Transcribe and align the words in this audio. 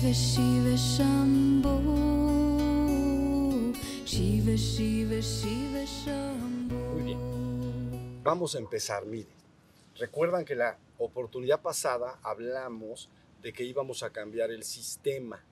Shiva 0.00 0.14
Shiva 0.14 0.76
Shiva 4.06 4.56
Shiva 4.56 5.20
Shiva 5.20 6.32
Muy 6.94 7.02
bien. 7.02 8.22
Vamos 8.22 8.54
a 8.54 8.58
empezar, 8.60 9.04
mire. 9.04 9.28
Recuerdan 9.96 10.46
que 10.46 10.54
la 10.54 10.78
oportunidad 10.96 11.60
pasada 11.60 12.18
hablamos 12.22 13.10
de 13.42 13.52
que 13.52 13.64
íbamos 13.64 14.02
a 14.02 14.08
cambiar 14.08 14.50
el 14.50 14.64
sistema. 14.64 15.44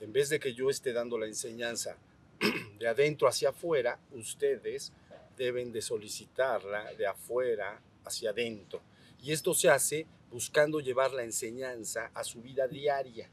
En 0.00 0.12
vez 0.12 0.28
de 0.28 0.38
que 0.38 0.52
yo 0.52 0.68
esté 0.68 0.92
dando 0.92 1.16
la 1.16 1.24
enseñanza 1.24 1.96
de 2.78 2.86
adentro 2.86 3.26
hacia 3.26 3.48
afuera, 3.48 3.98
ustedes 4.12 4.92
deben 5.38 5.72
de 5.72 5.80
solicitarla 5.80 6.92
de 6.92 7.06
afuera 7.06 7.80
hacia 8.04 8.30
adentro. 8.30 8.82
Y 9.22 9.32
esto 9.32 9.54
se 9.54 9.70
hace 9.70 10.06
buscando 10.30 10.80
llevar 10.80 11.14
la 11.14 11.22
enseñanza 11.22 12.10
a 12.12 12.22
su 12.22 12.42
vida 12.42 12.68
diaria, 12.68 13.30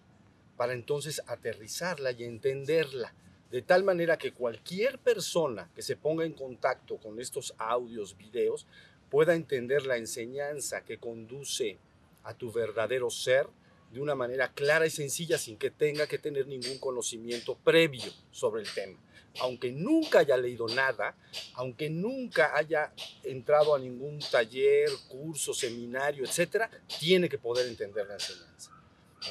para 0.62 0.74
entonces 0.74 1.24
aterrizarla 1.26 2.12
y 2.12 2.24
entenderla, 2.24 3.16
de 3.50 3.64
tal 3.64 3.84
manera 3.84 4.20
que 4.20 4.32
cualquier 4.32 5.00
persona 5.00 5.72
que 5.74 5.82
se 5.82 5.96
ponga 5.96 6.24
en 6.24 6.34
contacto 6.34 6.98
con 6.98 7.20
estos 7.20 7.56
audios, 7.58 8.16
videos, 8.16 8.68
pueda 9.10 9.34
entender 9.34 9.88
la 9.88 9.98
enseñanza 9.98 10.86
que 10.86 11.00
conduce 11.00 11.80
a 12.22 12.36
tu 12.36 12.52
verdadero 12.52 13.10
ser 13.10 13.48
de 13.92 14.02
una 14.02 14.14
manera 14.14 14.54
clara 14.54 14.86
y 14.86 14.92
sencilla 14.92 15.40
sin 15.40 15.58
que 15.58 15.72
tenga 15.72 16.06
que 16.06 16.20
tener 16.20 16.46
ningún 16.46 16.78
conocimiento 16.78 17.56
previo 17.56 18.14
sobre 18.30 18.62
el 18.62 18.72
tema. 18.72 19.00
Aunque 19.40 19.72
nunca 19.72 20.20
haya 20.20 20.38
leído 20.38 20.68
nada, 20.68 21.16
aunque 21.56 21.90
nunca 21.90 22.56
haya 22.56 22.94
entrado 23.24 23.74
a 23.74 23.80
ningún 23.80 24.20
taller, 24.20 24.90
curso, 25.08 25.56
seminario, 25.56 26.24
etcétera, 26.24 26.70
tiene 27.00 27.30
que 27.30 27.40
poder 27.40 27.68
entender 27.68 28.06
la 28.06 28.14
enseñanza. 28.14 28.72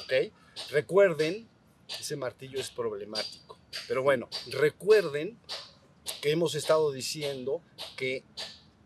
¿Ok? 0.03 0.33
Recuerden, 0.69 1.47
ese 1.99 2.15
martillo 2.15 2.59
es 2.59 2.69
problemático, 2.69 3.59
pero 3.87 4.03
bueno, 4.03 4.29
recuerden 4.47 5.37
que 6.21 6.31
hemos 6.31 6.55
estado 6.55 6.91
diciendo 6.91 7.61
que 7.95 8.23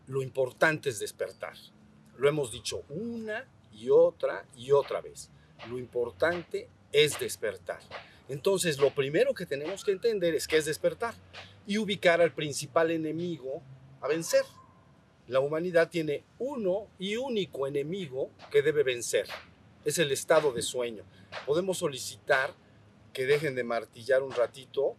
lo 0.06 0.22
importante 0.22 0.88
es 0.88 0.98
despertar. 0.98 1.54
Lo 2.16 2.28
hemos 2.28 2.52
dicho 2.52 2.84
una 2.88 3.48
y 3.72 3.90
otra 3.90 4.46
y 4.56 4.72
otra 4.72 5.00
vez. 5.00 5.30
Lo 5.68 5.78
importante 5.78 6.68
es 6.92 7.18
despertar. 7.18 7.80
Entonces, 8.28 8.78
lo 8.78 8.94
primero 8.94 9.34
que 9.34 9.46
tenemos 9.46 9.84
que 9.84 9.92
entender 9.92 10.34
es 10.34 10.48
que 10.48 10.56
es 10.56 10.64
despertar 10.64 11.14
y 11.66 11.78
ubicar 11.78 12.20
al 12.20 12.32
principal 12.32 12.90
enemigo 12.90 13.62
a 14.00 14.08
vencer. 14.08 14.44
La 15.28 15.40
humanidad 15.40 15.90
tiene 15.90 16.24
uno 16.38 16.88
y 16.98 17.16
único 17.16 17.66
enemigo 17.66 18.30
que 18.50 18.62
debe 18.62 18.82
vencer. 18.82 19.26
Es 19.86 19.98
el 19.98 20.12
estado 20.12 20.52
de 20.52 20.60
sueño. 20.60 21.04
Podemos 21.46 21.78
solicitar 21.78 22.52
que 23.14 23.24
dejen 23.24 23.54
de 23.54 23.64
martillar 23.64 24.22
un 24.22 24.32
ratito. 24.32 24.96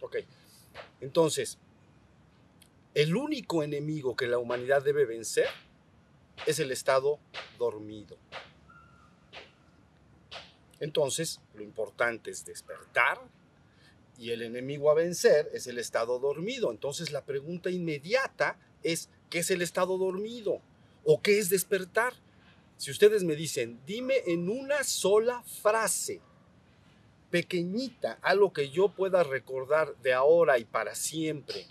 Ok. 0.00 0.16
Entonces, 1.00 1.58
el 2.94 3.14
único 3.14 3.62
enemigo 3.62 4.16
que 4.16 4.26
la 4.26 4.38
humanidad 4.38 4.82
debe 4.82 5.04
vencer 5.04 5.46
es 6.46 6.58
el 6.58 6.72
estado 6.72 7.20
dormido. 7.58 8.16
Entonces, 10.80 11.40
lo 11.54 11.62
importante 11.62 12.30
es 12.30 12.44
despertar 12.44 13.20
y 14.18 14.30
el 14.30 14.42
enemigo 14.42 14.90
a 14.90 14.94
vencer 14.94 15.48
es 15.52 15.66
el 15.66 15.78
estado 15.78 16.18
dormido. 16.18 16.70
Entonces, 16.70 17.12
la 17.12 17.24
pregunta 17.24 17.70
inmediata 17.70 18.58
es, 18.82 19.08
¿qué 19.28 19.40
es 19.40 19.50
el 19.50 19.62
estado 19.62 19.98
dormido? 19.98 20.60
¿O 21.04 21.20
qué 21.20 21.38
es 21.38 21.50
despertar? 21.50 22.14
Si 22.80 22.90
ustedes 22.90 23.24
me 23.24 23.36
dicen, 23.36 23.78
dime 23.84 24.22
en 24.24 24.48
una 24.48 24.84
sola 24.84 25.42
frase, 25.42 26.22
pequeñita, 27.30 28.18
algo 28.22 28.54
que 28.54 28.70
yo 28.70 28.88
pueda 28.88 29.22
recordar 29.22 29.94
de 29.98 30.14
ahora 30.14 30.58
y 30.58 30.64
para 30.64 30.94
siempre, 30.94 31.66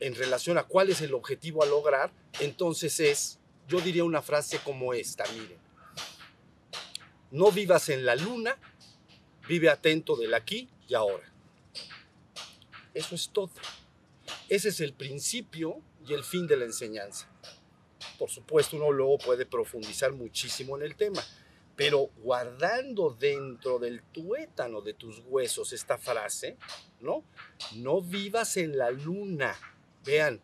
en 0.00 0.14
relación 0.14 0.56
a 0.56 0.62
cuál 0.62 0.88
es 0.88 1.02
el 1.02 1.12
objetivo 1.12 1.62
a 1.62 1.66
lograr, 1.66 2.10
entonces 2.40 3.00
es, 3.00 3.38
yo 3.68 3.82
diría 3.82 4.02
una 4.02 4.22
frase 4.22 4.58
como 4.64 4.94
esta, 4.94 5.24
miren. 5.34 5.58
No 7.30 7.52
vivas 7.52 7.90
en 7.90 8.06
la 8.06 8.16
luna, 8.16 8.56
vive 9.46 9.68
atento 9.68 10.16
del 10.16 10.32
aquí 10.32 10.70
y 10.88 10.94
ahora. 10.94 11.30
Eso 12.94 13.14
es 13.14 13.28
todo. 13.28 13.50
Ese 14.48 14.70
es 14.70 14.80
el 14.80 14.94
principio 14.94 15.82
y 16.08 16.14
el 16.14 16.24
fin 16.24 16.46
de 16.46 16.56
la 16.56 16.64
enseñanza. 16.64 17.28
Por 18.18 18.30
supuesto, 18.30 18.76
uno 18.76 18.92
luego 18.92 19.18
puede 19.18 19.46
profundizar 19.46 20.12
muchísimo 20.12 20.76
en 20.76 20.82
el 20.82 20.96
tema, 20.96 21.22
pero 21.76 22.10
guardando 22.22 23.10
dentro 23.10 23.78
del 23.78 24.02
tuétano 24.02 24.80
de 24.80 24.94
tus 24.94 25.20
huesos 25.26 25.72
esta 25.72 25.98
frase, 25.98 26.56
¿no? 27.00 27.24
No 27.76 28.00
vivas 28.00 28.56
en 28.56 28.78
la 28.78 28.90
luna. 28.90 29.56
Vean, 30.04 30.40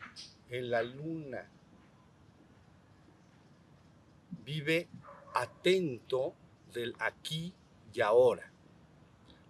en 0.49 0.69
la 0.69 0.83
luna. 0.83 1.49
Vive 4.43 4.89
atento 5.33 6.33
del 6.73 6.93
aquí 6.99 7.53
y 7.93 8.01
ahora. 8.01 8.51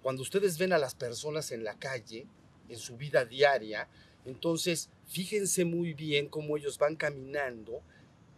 Cuando 0.03 0.21
ustedes 0.21 0.57
ven 0.57 0.73
a 0.73 0.77
las 0.77 0.95
personas 0.95 1.51
en 1.51 1.63
la 1.63 1.77
calle, 1.77 2.27
en 2.69 2.77
su 2.77 2.97
vida 2.97 3.25
diaria, 3.25 3.88
entonces 4.25 4.89
fíjense 5.07 5.65
muy 5.65 5.93
bien 5.93 6.27
cómo 6.27 6.57
ellos 6.57 6.77
van 6.77 6.95
caminando 6.95 7.81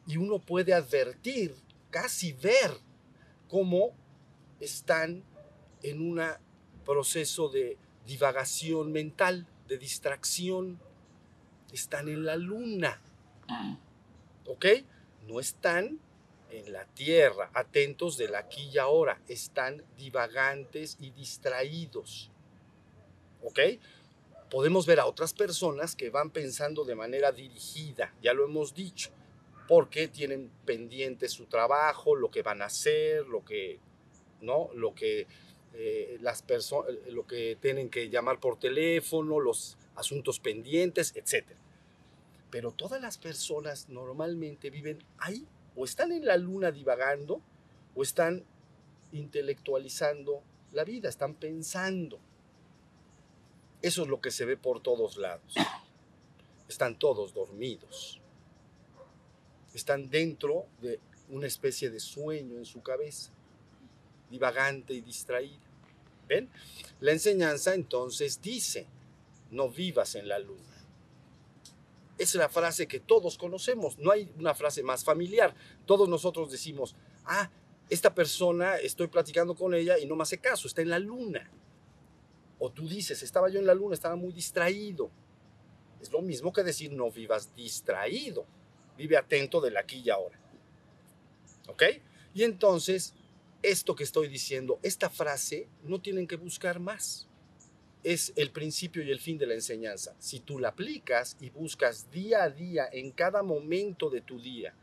y 0.06 0.18
uno 0.18 0.40
puede 0.40 0.74
advertir, 0.74 1.56
casi 1.90 2.34
ver, 2.34 2.72
cómo 3.48 3.94
están 4.60 5.24
en 5.82 6.02
un 6.02 6.22
proceso 6.86 7.50
de 7.50 7.78
divagación 8.06 8.92
mental, 8.92 9.48
de 9.68 9.78
distracción. 9.78 10.80
Están 11.72 12.10
en 12.10 12.26
la 12.26 12.36
luna. 12.36 13.02
¿Ok? 14.46 14.66
No 15.28 15.40
están 15.40 16.00
en 16.50 16.72
la 16.72 16.86
tierra, 16.86 17.50
atentos 17.54 18.18
del 18.18 18.36
aquí 18.36 18.70
y 18.74 18.78
ahora, 18.78 19.20
están 19.28 19.84
divagantes 19.98 20.98
y 21.00 21.10
distraídos. 21.12 22.30
¿Ok? 23.44 23.60
Podemos 24.50 24.86
ver 24.86 25.00
a 25.00 25.08
otras 25.08 25.34
personas 25.34 25.96
que 25.96 26.12
van 26.12 26.30
pensando 26.30 26.86
de 26.86 26.96
manera 26.96 27.32
dirigida, 27.32 28.14
ya 28.22 28.34
lo 28.34 28.46
hemos 28.46 28.76
dicho, 28.76 29.10
porque 29.68 30.08
tienen 30.08 30.52
pendiente 30.66 31.28
su 31.30 31.46
trabajo, 31.46 32.16
lo 32.16 32.30
que 32.30 32.42
van 32.42 32.62
a 32.62 32.66
hacer, 32.66 33.26
lo 33.28 33.44
que, 33.46 33.80
¿no? 34.42 34.70
Lo 34.74 34.94
que 34.94 35.28
eh, 35.74 36.18
las 36.22 36.42
personas, 36.44 36.92
lo 37.10 37.26
que 37.26 37.58
tienen 37.60 37.90
que 37.90 38.10
llamar 38.10 38.40
por 38.40 38.60
teléfono, 38.60 39.40
los 39.40 39.78
asuntos 39.96 40.40
pendientes, 40.40 41.14
etc. 41.16 41.48
Pero 42.50 42.72
todas 42.72 43.02
las 43.02 43.18
personas 43.18 43.90
normalmente 43.90 44.70
viven 44.70 45.04
ahí 45.18 45.48
o 45.76 45.86
están 45.86 46.12
en 46.12 46.26
la 46.26 46.38
luna 46.38 46.72
divagando 46.72 47.42
o 47.96 48.04
están 48.04 48.44
intelectualizando 49.12 50.44
la 50.72 50.84
vida, 50.84 51.10
están 51.10 51.36
pensando. 51.36 52.20
Eso 53.82 54.04
es 54.04 54.08
lo 54.08 54.22
que 54.22 54.32
se 54.32 54.46
ve 54.46 54.58
por 54.58 54.82
todos 54.82 55.18
lados. 55.18 55.56
Están 56.68 56.98
todos 56.98 57.34
dormidos. 57.34 58.23
Están 59.74 60.10
dentro 60.10 60.68
de 60.82 61.00
una 61.30 61.48
especie 61.48 61.90
de 61.90 62.00
sueño 62.00 62.58
en 62.58 62.66
su 62.66 62.82
cabeza, 62.82 63.32
divagante 64.30 64.94
y 64.94 65.02
distraída. 65.02 65.62
¿Ven? 66.28 66.50
La 67.00 67.12
enseñanza 67.12 67.74
entonces 67.74 68.42
dice, 68.42 68.88
no 69.52 69.70
vivas 69.70 70.16
en 70.16 70.28
la 70.28 70.40
luna 70.40 70.74
es 72.18 72.36
la 72.36 72.50
frase 72.50 72.88
que 72.88 73.00
todos 73.00 73.38
conocemos, 73.38 73.98
no 73.98 74.12
hay 74.12 74.32
una 74.38 74.54
frase 74.54 74.84
más 74.84 75.04
familiar. 75.04 75.54
Todos 75.86 76.08
nosotros 76.08 76.52
decimos, 76.52 76.96
ah, 77.26 77.50
esta 77.90 78.14
persona, 78.14 78.78
estoy 78.78 79.08
platicando 79.08 79.56
con 79.56 79.74
ella 79.74 79.98
y 79.98 80.06
no 80.06 80.16
me 80.16 80.24
hace 80.24 80.38
caso, 80.38 80.68
está 80.68 80.82
en 80.82 80.90
la 80.90 81.00
luna. 81.00 81.52
O 82.60 82.72
tú 82.72 82.88
dices, 82.88 83.22
estaba 83.24 83.50
yo 83.50 83.60
en 83.60 83.66
la 83.66 83.74
luna, 83.74 83.94
estaba 83.94 84.16
muy 84.16 84.32
distraído. 84.32 85.10
Es 86.02 86.12
lo 86.12 86.22
mismo 86.22 86.54
que 86.54 86.64
decir, 86.64 86.92
no 86.92 87.12
vivas 87.12 87.54
distraído, 87.56 88.46
vive 88.98 89.18
atento 89.18 89.62
del 89.62 89.78
aquí 89.78 90.02
y 90.04 90.10
ahora. 90.10 90.40
¿Ok? 91.68 91.84
Y 92.34 92.44
entonces, 92.44 93.14
esto 93.62 93.96
que 93.96 94.04
estoy 94.04 94.28
diciendo, 94.28 94.80
esta 94.84 95.10
frase, 95.10 95.68
no 95.84 96.02
tienen 96.02 96.28
que 96.28 96.36
buscar 96.36 96.80
más 96.80 97.28
es 98.04 98.34
el 98.36 98.52
principio 98.52 99.02
y 99.02 99.12
el 99.12 99.20
fin 99.20 99.38
de 99.38 99.48
la 99.48 99.54
enseñanza. 99.54 100.16
Si 100.20 100.40
tú 100.40 100.60
la 100.60 100.70
aplicas 100.70 101.38
y 101.40 101.50
buscas 101.50 102.12
día 102.12 102.44
a 102.44 102.50
día, 102.50 102.88
en 102.92 103.12
cada 103.12 103.44
momento 103.44 104.10
de 104.10 104.22
tu 104.22 104.40
día, 104.40 104.74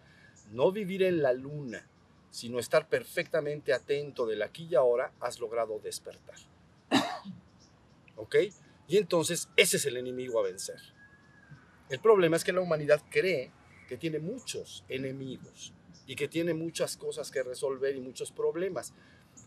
no 0.51 0.73
vivir 0.73 1.03
en 1.03 1.23
la 1.23 1.33
luna, 1.33 1.87
sino 2.31 2.59
estar 2.59 2.89
perfectamente 2.89 3.73
atento 3.73 4.27
del 4.27 4.43
aquí 4.43 4.69
y 4.71 4.75
ahora, 4.75 5.13
has 5.21 5.39
logrado 5.39 5.79
despertar. 5.81 6.37
¿Ok? 8.17 8.37
Y 8.89 8.97
entonces 8.97 9.49
ese 9.56 9.77
es 9.77 9.87
el 9.87 9.97
enemigo 9.97 10.41
a 10.41 10.45
vencer. 10.45 10.81
El 11.91 12.01
problema 12.01 12.37
es 12.37 12.45
que 12.45 12.53
la 12.53 12.61
humanidad 12.61 13.03
cree 13.11 13.51
que 13.91 13.97
tiene 13.97 14.21
muchos 14.21 14.85
enemigos 14.89 15.73
y 16.07 16.15
que 16.15 16.29
tiene 16.29 16.55
muchas 16.55 16.97
cosas 16.97 17.29
que 17.29 17.43
resolver 17.43 17.97
y 17.97 18.01
muchos 18.01 18.31
problemas. 18.31 18.95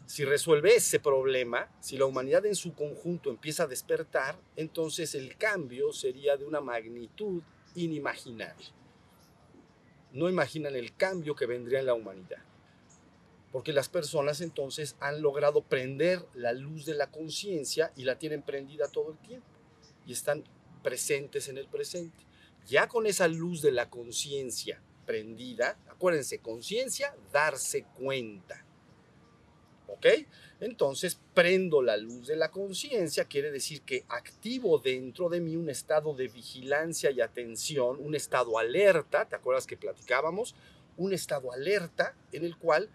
si 0.06 0.26
resuelve 0.26 0.76
ese 0.76 1.00
problema, 1.00 1.74
si 1.80 1.98
la 1.98 2.04
humanidad 2.04 2.46
en 2.46 2.56
su 2.56 2.74
conjunto 2.74 3.30
empieza 3.30 3.64
a 3.64 3.68
despertar, 3.68 4.38
entonces 4.58 5.16
el 5.16 5.38
cambio 5.38 5.94
sería 5.94 6.36
de 6.36 6.44
una 6.44 6.60
magnitud 6.60 7.42
inimaginable. 7.76 8.66
No 10.12 10.28
imaginan 10.28 10.76
el 10.76 10.94
cambio 10.94 11.36
que 11.36 11.46
vendría 11.46 11.80
en 11.80 11.86
la 11.86 11.94
humanidad. 11.94 12.44
Porque 13.54 13.72
las 13.72 13.88
personas 13.88 14.42
entonces 14.42 14.98
han 15.00 15.22
logrado 15.22 15.62
prender 15.62 16.26
la 16.34 16.52
luz 16.52 16.86
de 16.86 16.96
la 16.96 17.10
conciencia 17.10 17.94
y 17.96 18.04
la 18.04 18.20
tienen 18.20 18.42
prendida 18.42 18.90
todo 18.90 19.12
el 19.12 19.18
tiempo. 19.20 19.48
Y 20.06 20.12
están 20.12 20.44
presentes 20.84 21.48
en 21.48 21.58
el 21.58 21.68
presente. 21.68 22.33
Ya 22.68 22.88
con 22.88 23.06
esa 23.06 23.28
luz 23.28 23.62
de 23.62 23.72
la 23.72 23.90
conciencia 23.90 24.82
prendida, 25.06 25.78
acuérdense, 25.90 26.40
conciencia, 26.40 27.16
darse 27.32 27.84
cuenta. 27.84 28.66
¿Ok? 29.88 30.08
Entonces 30.60 31.20
prendo 31.34 31.82
la 31.82 31.98
luz 31.98 32.28
de 32.28 32.36
la 32.36 32.50
conciencia, 32.50 33.26
quiere 33.26 33.52
decir 33.52 33.82
que 33.82 34.06
activo 34.08 34.80
dentro 34.80 35.30
de 35.30 35.42
mí 35.42 35.56
un 35.56 35.70
estado 35.70 36.14
de 36.16 36.30
vigilancia 36.30 37.12
y 37.12 37.22
atención, 37.22 37.98
un 38.00 38.16
estado 38.16 38.58
alerta, 38.58 39.26
¿te 39.26 39.36
acuerdas 39.36 39.68
que 39.68 39.78
platicábamos? 39.78 40.56
Un 40.98 41.14
estado 41.14 41.52
alerta 41.52 42.16
en 42.32 42.46
el 42.46 42.58
cual 42.58 42.90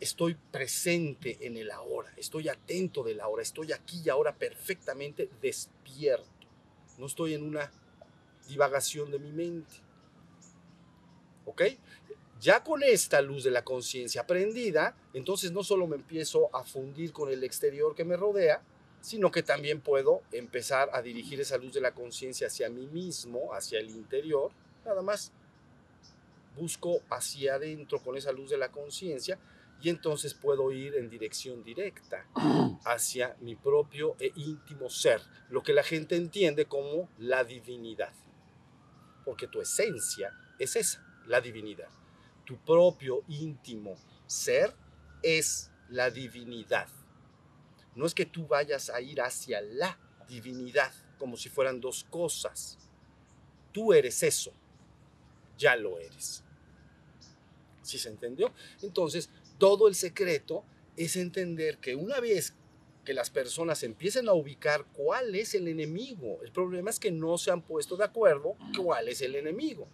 estoy 0.00 0.34
presente 0.50 1.38
en 1.42 1.56
el 1.56 1.70
ahora, 1.70 2.12
estoy 2.16 2.48
atento 2.48 3.04
del 3.04 3.20
ahora, 3.20 3.42
estoy 3.42 3.72
aquí 3.72 4.02
y 4.04 4.08
ahora 4.08 4.34
perfectamente 4.34 5.30
despierto. 5.40 6.26
No 6.98 7.06
estoy 7.06 7.34
en 7.34 7.44
una 7.44 7.70
divagación 8.48 9.10
de 9.10 9.18
mi 9.18 9.32
mente. 9.32 9.74
¿Ok? 11.44 11.62
Ya 12.40 12.64
con 12.64 12.82
esta 12.82 13.22
luz 13.22 13.44
de 13.44 13.50
la 13.50 13.64
conciencia 13.64 14.26
prendida, 14.26 14.96
entonces 15.14 15.52
no 15.52 15.62
solo 15.62 15.86
me 15.86 15.96
empiezo 15.96 16.54
a 16.54 16.64
fundir 16.64 17.12
con 17.12 17.30
el 17.30 17.44
exterior 17.44 17.94
que 17.94 18.04
me 18.04 18.16
rodea, 18.16 18.62
sino 19.00 19.30
que 19.30 19.42
también 19.42 19.80
puedo 19.80 20.22
empezar 20.32 20.90
a 20.92 21.02
dirigir 21.02 21.40
esa 21.40 21.56
luz 21.56 21.74
de 21.74 21.80
la 21.80 21.92
conciencia 21.92 22.46
hacia 22.46 22.68
mí 22.68 22.86
mismo, 22.86 23.52
hacia 23.52 23.78
el 23.80 23.90
interior, 23.90 24.52
nada 24.84 25.02
más. 25.02 25.32
Busco 26.56 27.00
hacia 27.10 27.54
adentro 27.54 28.00
con 28.00 28.16
esa 28.16 28.32
luz 28.32 28.50
de 28.50 28.58
la 28.58 28.70
conciencia 28.70 29.38
y 29.82 29.88
entonces 29.88 30.34
puedo 30.34 30.70
ir 30.70 30.94
en 30.94 31.10
dirección 31.10 31.64
directa 31.64 32.26
hacia 32.84 33.36
mi 33.40 33.56
propio 33.56 34.14
e 34.20 34.32
íntimo 34.36 34.88
ser, 34.88 35.20
lo 35.50 35.62
que 35.62 35.72
la 35.72 35.82
gente 35.82 36.14
entiende 36.14 36.66
como 36.66 37.08
la 37.18 37.42
divinidad, 37.42 38.12
porque 39.24 39.48
tu 39.48 39.60
esencia 39.60 40.32
es 40.58 40.76
esa, 40.76 41.04
la 41.26 41.40
divinidad 41.40 41.88
tu 42.44 42.58
propio 42.58 43.24
íntimo 43.28 43.96
ser 44.26 44.74
es 45.22 45.70
la 45.88 46.10
divinidad. 46.10 46.88
No 47.94 48.06
es 48.06 48.14
que 48.14 48.26
tú 48.26 48.46
vayas 48.46 48.90
a 48.90 49.00
ir 49.00 49.20
hacia 49.20 49.60
la 49.60 49.98
divinidad 50.28 50.92
como 51.18 51.36
si 51.36 51.48
fueran 51.48 51.80
dos 51.80 52.04
cosas. 52.04 52.78
Tú 53.72 53.92
eres 53.92 54.22
eso. 54.22 54.52
Ya 55.58 55.76
lo 55.76 55.98
eres. 55.98 56.42
¿Sí 57.82 57.98
se 57.98 58.08
entendió? 58.08 58.52
Entonces, 58.80 59.30
todo 59.58 59.86
el 59.88 59.94
secreto 59.94 60.64
es 60.96 61.16
entender 61.16 61.78
que 61.78 61.94
una 61.94 62.20
vez 62.20 62.54
que 63.04 63.14
las 63.14 63.30
personas 63.30 63.82
empiecen 63.82 64.28
a 64.28 64.32
ubicar 64.32 64.84
cuál 64.92 65.34
es 65.34 65.54
el 65.54 65.68
enemigo, 65.68 66.38
el 66.42 66.52
problema 66.52 66.90
es 66.90 67.00
que 67.00 67.10
no 67.10 67.36
se 67.36 67.50
han 67.50 67.62
puesto 67.62 67.96
de 67.96 68.04
acuerdo 68.04 68.54
cuál 68.76 69.08
es 69.08 69.20
el 69.22 69.34
enemigo. 69.34 69.88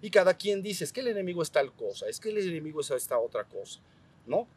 Y 0.00 0.10
cada 0.10 0.34
quien 0.34 0.62
dice, 0.62 0.82
es 0.82 0.92
que 0.92 1.00
el 1.00 1.08
enemigo 1.08 1.42
es 1.42 1.52
tal 1.52 1.72
cosa, 1.72 2.08
es 2.08 2.18
que 2.18 2.30
el 2.30 2.38
enemigo 2.38 2.80
es 2.80 2.90
esta 2.90 3.18
otra 3.18 3.44
cosa, 3.44 3.80
¿no? 4.26 4.48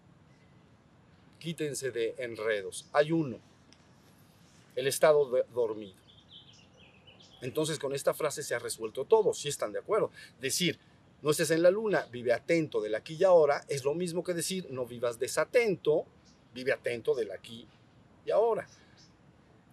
Quítense 1.38 1.92
de 1.92 2.16
enredos. 2.18 2.88
Hay 2.92 3.12
uno, 3.12 3.38
el 4.76 4.88
estado 4.88 5.30
dormido. 5.54 5.94
Entonces 7.42 7.78
con 7.78 7.94
esta 7.94 8.16
frase 8.16 8.42
se 8.42 8.56
ha 8.56 8.60
resuelto 8.60 9.06
todo, 9.06 9.36
si 9.36 9.50
están 9.50 9.72
de 9.72 9.78
acuerdo. 9.78 10.10
Decir, 10.42 10.80
no 11.22 11.30
estés 11.30 11.52
en 11.52 11.62
la 11.62 11.70
luna, 11.70 12.08
vive 12.12 12.34
atento 12.34 12.82
del 12.82 12.96
aquí 12.96 13.16
y 13.20 13.24
ahora, 13.24 13.64
es 13.68 13.84
lo 13.84 13.94
mismo 13.94 14.24
que 14.24 14.34
decir, 14.34 14.66
no 14.72 14.88
vivas 14.88 15.20
desatento, 15.20 16.08
vive 16.56 16.72
atento 16.72 17.13
del 17.13 17.31
aquí 17.31 17.68
y 18.25 18.31
ahora. 18.31 18.68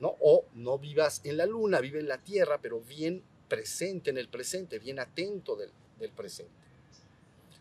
¿no? 0.01 0.17
O 0.21 0.45
no 0.55 0.79
vivas 0.79 1.21
en 1.25 1.37
la 1.37 1.47
luna, 1.47 1.81
vive 1.81 2.01
en 2.01 2.09
la 2.09 2.19
tierra, 2.19 2.59
pero 2.61 2.81
bien 2.81 3.23
presente 3.49 4.11
en 4.11 4.19
el 4.19 4.29
presente, 4.29 4.81
bien 4.81 4.99
atento 4.99 5.57
del, 5.57 5.71
presente. 6.11 6.53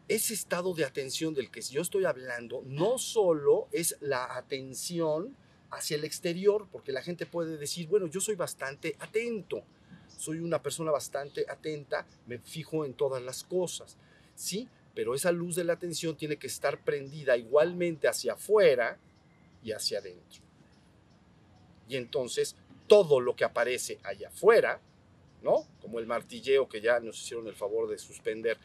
Ese 0.08 0.34
estado 0.34 0.74
de 0.74 0.84
atención 0.84 1.36
del 1.36 1.52
que 1.52 1.62
yo 1.62 1.84
estoy 1.84 2.06
hablando 2.06 2.64
no 2.66 2.98
solo 2.98 3.68
es 3.72 3.96
la 4.02 4.36
atención 4.36 5.38
hacia 5.70 5.96
el 5.96 6.04
exterior, 6.04 6.68
porque 6.72 6.92
la 6.92 7.04
gente 7.04 7.28
puede 7.28 7.58
decir, 7.58 7.88
bueno, 7.88 8.08
yo 8.08 8.20
soy 8.20 8.36
bastante 8.36 8.96
atento, 9.00 9.64
soy 10.18 10.40
una 10.40 10.64
persona 10.64 10.90
bastante 10.90 11.46
atenta, 11.48 12.08
me 12.26 12.40
fijo 12.40 12.84
en 12.84 12.96
todas 12.96 13.22
las 13.22 13.44
cosas, 13.44 13.98
¿sí? 14.34 14.68
Pero 14.96 15.14
esa 15.14 15.32
luz 15.32 15.56
de 15.56 15.64
la 15.64 15.74
atención 15.74 16.18
tiene 16.18 16.38
que 16.38 16.48
estar 16.48 16.84
prendida 16.84 17.38
igualmente 17.38 18.08
hacia 18.08 18.34
afuera 18.34 18.98
y 19.64 19.72
hacia 19.72 20.00
adentro. 20.00 20.42
Y 21.88 21.96
entonces 21.96 22.56
todo 22.88 23.20
lo 23.20 23.36
que 23.36 23.44
aparece 23.44 24.00
allá 24.04 24.30
afuera 24.30 24.82
¿no? 25.42 25.68
Como 25.82 26.00
el 26.00 26.08
martilleo 26.08 26.70
que 26.70 26.82
ya 26.82 27.00
nos 27.00 27.20
hicieron 27.22 27.48
el 27.48 27.56
favor 27.56 27.90
de 27.90 27.98
suspender, 27.98 28.58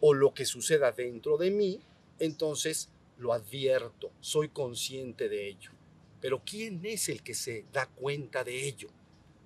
o 0.00 0.12
lo 0.12 0.34
que 0.34 0.44
suceda 0.44 0.92
dentro 0.92 1.38
de 1.38 1.50
mí, 1.50 1.80
entonces 2.18 2.88
lo 3.18 3.32
advierto, 3.32 4.10
soy 4.20 4.48
consciente 4.48 5.28
de 5.28 5.48
ello. 5.48 5.70
Pero 6.20 6.42
¿quién 6.44 6.84
es 6.84 7.08
el 7.08 7.22
que 7.22 7.34
se 7.34 7.64
da 7.72 7.86
cuenta 7.86 8.44
de 8.44 8.66
ello? 8.66 8.88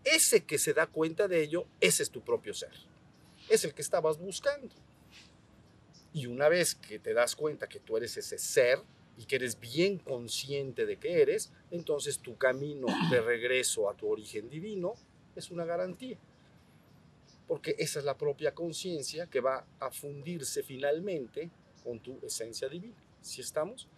Ese 0.04 0.44
que 0.44 0.58
se 0.58 0.72
da 0.72 0.86
cuenta 0.86 1.28
de 1.28 1.42
ello, 1.42 1.66
ese 1.80 2.02
es 2.02 2.10
tu 2.10 2.22
propio 2.22 2.54
ser. 2.54 2.72
Es 3.48 3.64
el 3.64 3.74
que 3.74 3.82
estabas 3.82 4.18
buscando. 4.18 4.74
Y 6.14 6.26
una 6.26 6.48
vez 6.48 6.74
que 6.74 6.98
te 6.98 7.12
das 7.12 7.36
cuenta 7.36 7.68
que 7.68 7.80
tú 7.80 7.96
eres 7.96 8.16
ese 8.16 8.38
ser 8.38 8.80
y 9.18 9.26
que 9.26 9.36
eres 9.36 9.60
bien 9.60 9.98
consciente 9.98 10.86
de 10.86 10.96
que 10.96 11.20
eres, 11.20 11.52
entonces 11.70 12.20
tu 12.20 12.38
camino 12.38 12.86
de 13.10 13.20
regreso 13.20 13.90
a 13.90 13.94
tu 13.94 14.08
origen 14.08 14.48
divino 14.48 14.94
es 15.36 15.50
una 15.50 15.66
garantía 15.66 16.18
porque 17.48 17.74
esa 17.78 17.98
es 17.98 18.04
la 18.04 18.16
propia 18.16 18.54
conciencia 18.54 19.26
que 19.26 19.40
va 19.40 19.66
a 19.80 19.90
fundirse 19.90 20.62
finalmente 20.62 21.50
con 21.82 21.98
tu 21.98 22.18
esencia 22.22 22.68
divina. 22.68 23.02
¿Sí 23.22 23.40
estamos? 23.40 23.88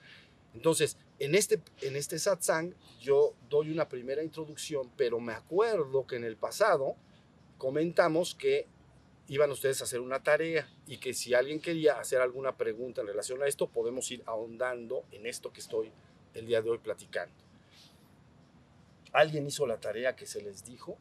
Entonces, 0.55 0.97
en 1.19 1.35
este, 1.35 1.61
en 1.83 1.97
este 1.97 2.19
satsang 2.19 2.75
yo 3.01 3.35
doy 3.49 3.71
una 3.71 3.89
primera 3.89 4.23
introducción, 4.23 4.91
pero 4.97 5.21
me 5.21 5.33
acuerdo 5.33 6.07
que 6.07 6.17
en 6.17 6.25
el 6.25 6.37
pasado 6.37 6.97
comentamos 7.59 8.35
que 8.37 8.67
iban 9.31 9.51
ustedes 9.51 9.81
a 9.81 9.85
hacer 9.85 10.01
una 10.01 10.23
tarea 10.23 10.69
y 10.87 10.99
que 10.99 11.15
si 11.15 11.33
alguien 11.33 11.61
quería 11.61 11.99
hacer 11.99 12.21
alguna 12.21 12.57
pregunta 12.59 13.01
en 13.01 13.07
relación 13.07 13.43
a 13.43 13.47
esto, 13.47 13.69
podemos 13.69 14.11
ir 14.11 14.23
ahondando 14.27 15.05
en 15.11 15.25
esto 15.25 15.53
que 15.53 15.61
estoy 15.61 15.91
el 16.35 16.47
día 16.47 16.61
de 16.61 16.69
hoy 16.69 16.79
platicando. 16.79 17.35
¿Alguien 19.13 19.47
hizo 19.47 19.67
la 19.67 19.81
tarea 19.81 20.15
que 20.15 20.27
se 20.27 20.43
les 20.43 20.65
dijo? 20.65 20.99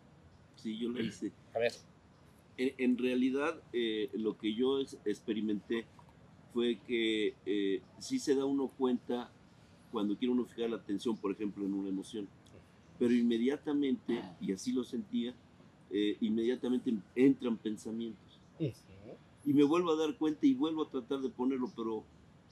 Sí, 0.56 0.80
yo 0.80 0.90
lo 0.90 1.02
hice. 1.02 1.32
A 1.54 1.60
ver 1.60 1.74
en, 2.60 2.98
realidad 2.98 3.62
eh, 3.72 4.10
lo 4.14 4.38
que 4.38 4.54
yo 4.54 4.82
experimenté 5.06 5.86
fue 6.54 6.80
que 6.86 7.36
eh, 7.46 7.82
sí 8.00 8.20
se 8.20 8.36
da 8.36 8.44
uno 8.46 8.68
cuenta 8.68 9.32
cuando 9.92 10.18
quiere 10.18 10.34
uno 10.34 10.46
fijar 10.46 10.70
la 10.70 10.76
atención, 10.76 11.16
por 11.18 11.32
ejemplo, 11.32 11.66
en 11.66 11.74
una 11.74 11.90
emoción, 11.90 12.28
pero 12.98 13.14
inmediatamente, 13.14 14.22
y 14.42 14.52
así 14.52 14.74
lo 14.74 14.84
sentía, 14.84 15.34
eh, 15.92 16.18
inmediatamente 16.22 16.94
entran 17.16 17.58
pensamientos. 17.58 18.40
Y 19.46 19.54
me 19.54 19.64
vuelvo 19.64 19.92
a 19.92 19.96
dar 19.96 20.16
cuenta 20.18 20.46
y 20.46 20.54
vuelvo 20.54 20.84
a 20.84 20.90
tratar 20.90 21.20
de 21.20 21.30
ponerlo, 21.30 21.72
pero, 21.76 22.04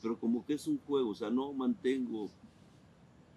pero 0.02 0.20
como 0.20 0.46
que 0.46 0.54
es 0.54 0.68
un 0.68 0.80
juego, 0.80 1.10
o 1.10 1.16
sea, 1.16 1.30
no 1.30 1.54
mantengo 1.54 2.30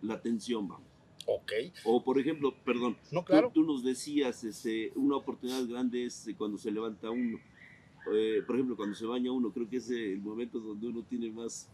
la 0.02 0.14
atención, 0.14 0.68
vamos. 0.68 0.86
Ok. 1.26 1.52
O 1.84 2.02
por 2.02 2.18
ejemplo, 2.18 2.54
perdón, 2.64 2.96
no, 3.12 3.24
claro. 3.24 3.50
tú, 3.52 3.62
nos 3.62 3.84
decías, 3.84 4.42
este, 4.44 4.92
una 4.94 5.16
oportunidad 5.16 5.66
grande 5.66 6.06
es 6.06 6.28
cuando 6.38 6.58
se 6.58 6.70
levanta 6.70 7.10
uno. 7.10 7.38
Eh, 8.14 8.42
por 8.46 8.56
ejemplo, 8.56 8.76
cuando 8.76 8.94
se 8.94 9.04
baña 9.04 9.30
uno, 9.30 9.52
creo 9.52 9.68
que 9.68 9.76
es 9.76 9.90
el 9.90 10.20
momento 10.20 10.58
donde 10.58 10.88
uno 10.88 11.02
tiene 11.02 11.30
más... 11.30 11.68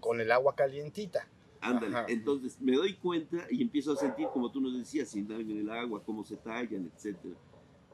con 0.00 0.20
el 0.20 0.32
agua 0.32 0.54
calientita. 0.54 1.28
Ándale, 1.64 2.12
entonces 2.12 2.60
me 2.60 2.76
doy 2.76 2.92
cuenta 2.94 3.46
y 3.50 3.62
empiezo 3.62 3.92
a 3.92 3.96
sentir, 3.96 4.28
como 4.28 4.52
tú 4.52 4.60
nos 4.60 4.76
decías, 4.76 5.08
sin 5.08 5.30
en 5.32 5.50
el 5.50 5.70
agua, 5.70 6.02
cómo 6.04 6.22
se 6.22 6.36
tallan, 6.36 6.92
etc. 6.94 7.16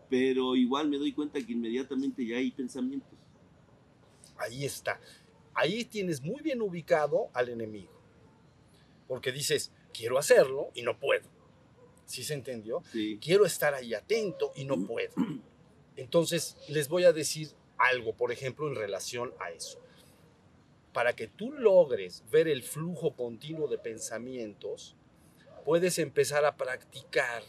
Pero 0.08 0.56
igual 0.56 0.88
me 0.88 0.98
doy 0.98 1.12
cuenta 1.12 1.40
que 1.40 1.52
inmediatamente 1.52 2.26
ya 2.26 2.36
hay 2.36 2.50
pensamientos. 2.50 3.16
Ahí 4.36 4.64
está. 4.64 5.00
Ahí 5.54 5.84
tienes 5.84 6.20
muy 6.20 6.42
bien 6.42 6.60
ubicado 6.62 7.28
al 7.32 7.48
enemigo. 7.48 7.92
Porque 9.06 9.30
dices, 9.30 9.72
quiero 9.92 10.18
hacerlo 10.18 10.70
y 10.74 10.82
no 10.82 10.98
puedo. 10.98 11.28
¿Sí 12.06 12.24
se 12.24 12.34
entendió? 12.34 12.82
Quiero 13.20 13.46
estar 13.46 13.72
ahí 13.74 13.94
atento 13.94 14.52
y 14.56 14.64
no 14.64 14.84
puedo. 14.86 15.14
Entonces, 15.94 16.56
les 16.68 16.88
voy 16.88 17.04
a 17.04 17.12
decir 17.12 17.50
algo, 17.78 18.16
por 18.16 18.32
ejemplo, 18.32 18.66
en 18.66 18.74
relación 18.74 19.32
a 19.38 19.52
eso. 19.52 19.80
Para 20.92 21.14
que 21.14 21.28
tú 21.28 21.52
logres 21.52 22.24
ver 22.30 22.48
el 22.48 22.62
flujo 22.62 23.14
continuo 23.14 23.68
de 23.68 23.78
pensamientos, 23.78 24.96
puedes 25.64 25.98
empezar 25.98 26.44
a 26.44 26.56
practicar 26.56 27.42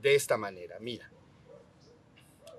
de 0.00 0.14
esta 0.14 0.36
manera. 0.36 0.78
Mira, 0.80 1.10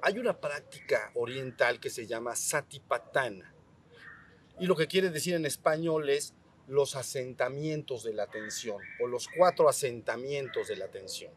hay 0.02 0.18
una 0.18 0.40
práctica 0.40 1.12
oriental 1.16 1.80
que 1.80 1.90
se 1.90 2.08
llama 2.08 2.36
satipatthana. 2.36 3.54
Y 4.60 4.66
lo 4.66 4.76
que 4.76 4.88
quiere 4.88 5.10
decir 5.10 5.36
en 5.36 5.46
español 5.46 6.10
es 6.10 6.34
los 6.68 6.96
asentamientos 6.96 8.04
de 8.04 8.14
la 8.14 8.24
atención 8.24 8.82
o 9.02 9.08
los 9.08 9.28
cuatro 9.28 9.70
asentamientos 9.70 10.68
de 10.68 10.76
la 10.76 10.86
atención. 10.86 11.34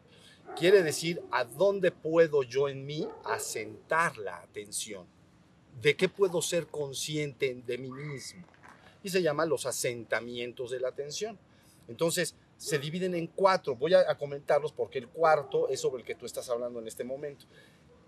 Quiere 0.55 0.83
decir 0.83 1.21
a 1.31 1.45
dónde 1.45 1.91
puedo 1.91 2.43
yo 2.43 2.69
en 2.69 2.85
mí 2.85 3.07
asentar 3.23 4.17
la 4.17 4.37
atención. 4.37 5.07
De 5.81 5.95
qué 5.95 6.09
puedo 6.09 6.41
ser 6.41 6.67
consciente 6.67 7.61
de 7.65 7.77
mí 7.77 7.91
mismo. 7.91 8.43
Y 9.03 9.09
se 9.09 9.21
llama 9.21 9.45
los 9.45 9.65
asentamientos 9.65 10.71
de 10.71 10.79
la 10.79 10.89
atención. 10.89 11.37
Entonces, 11.87 12.35
se 12.57 12.79
dividen 12.79 13.13
en 13.15 13.27
cuatro. 13.27 13.75
Voy 13.75 13.93
a, 13.93 14.15
comentarlos 14.17 14.71
porque 14.71 14.99
el 14.99 15.09
cuarto 15.09 15.67
es 15.67 15.81
sobre 15.81 16.01
el 16.01 16.07
que 16.07 16.15
tú 16.15 16.25
estás 16.25 16.49
hablando 16.49 16.79
en 16.79 16.87
este 16.87 17.03
momento. 17.03 17.45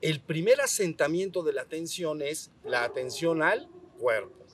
El 0.01 0.21
primer 0.21 0.61
asentamiento 0.61 1.43
de 1.43 1.53
la 1.53 1.63
atención 1.63 2.21
es 2.21 2.51
la 2.63 2.83
atención 2.83 3.41
al 3.41 3.67
cuerpo. 3.99 4.45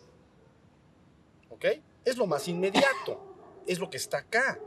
¿Ok? 1.49 1.65
Es 2.05 2.17
lo 2.17 2.25
más 2.25 2.47
inmediato. 2.47 3.61
Es 3.67 3.79
lo 3.79 3.89
que 3.89 3.97
está 3.97 4.19
acá. 4.19 4.59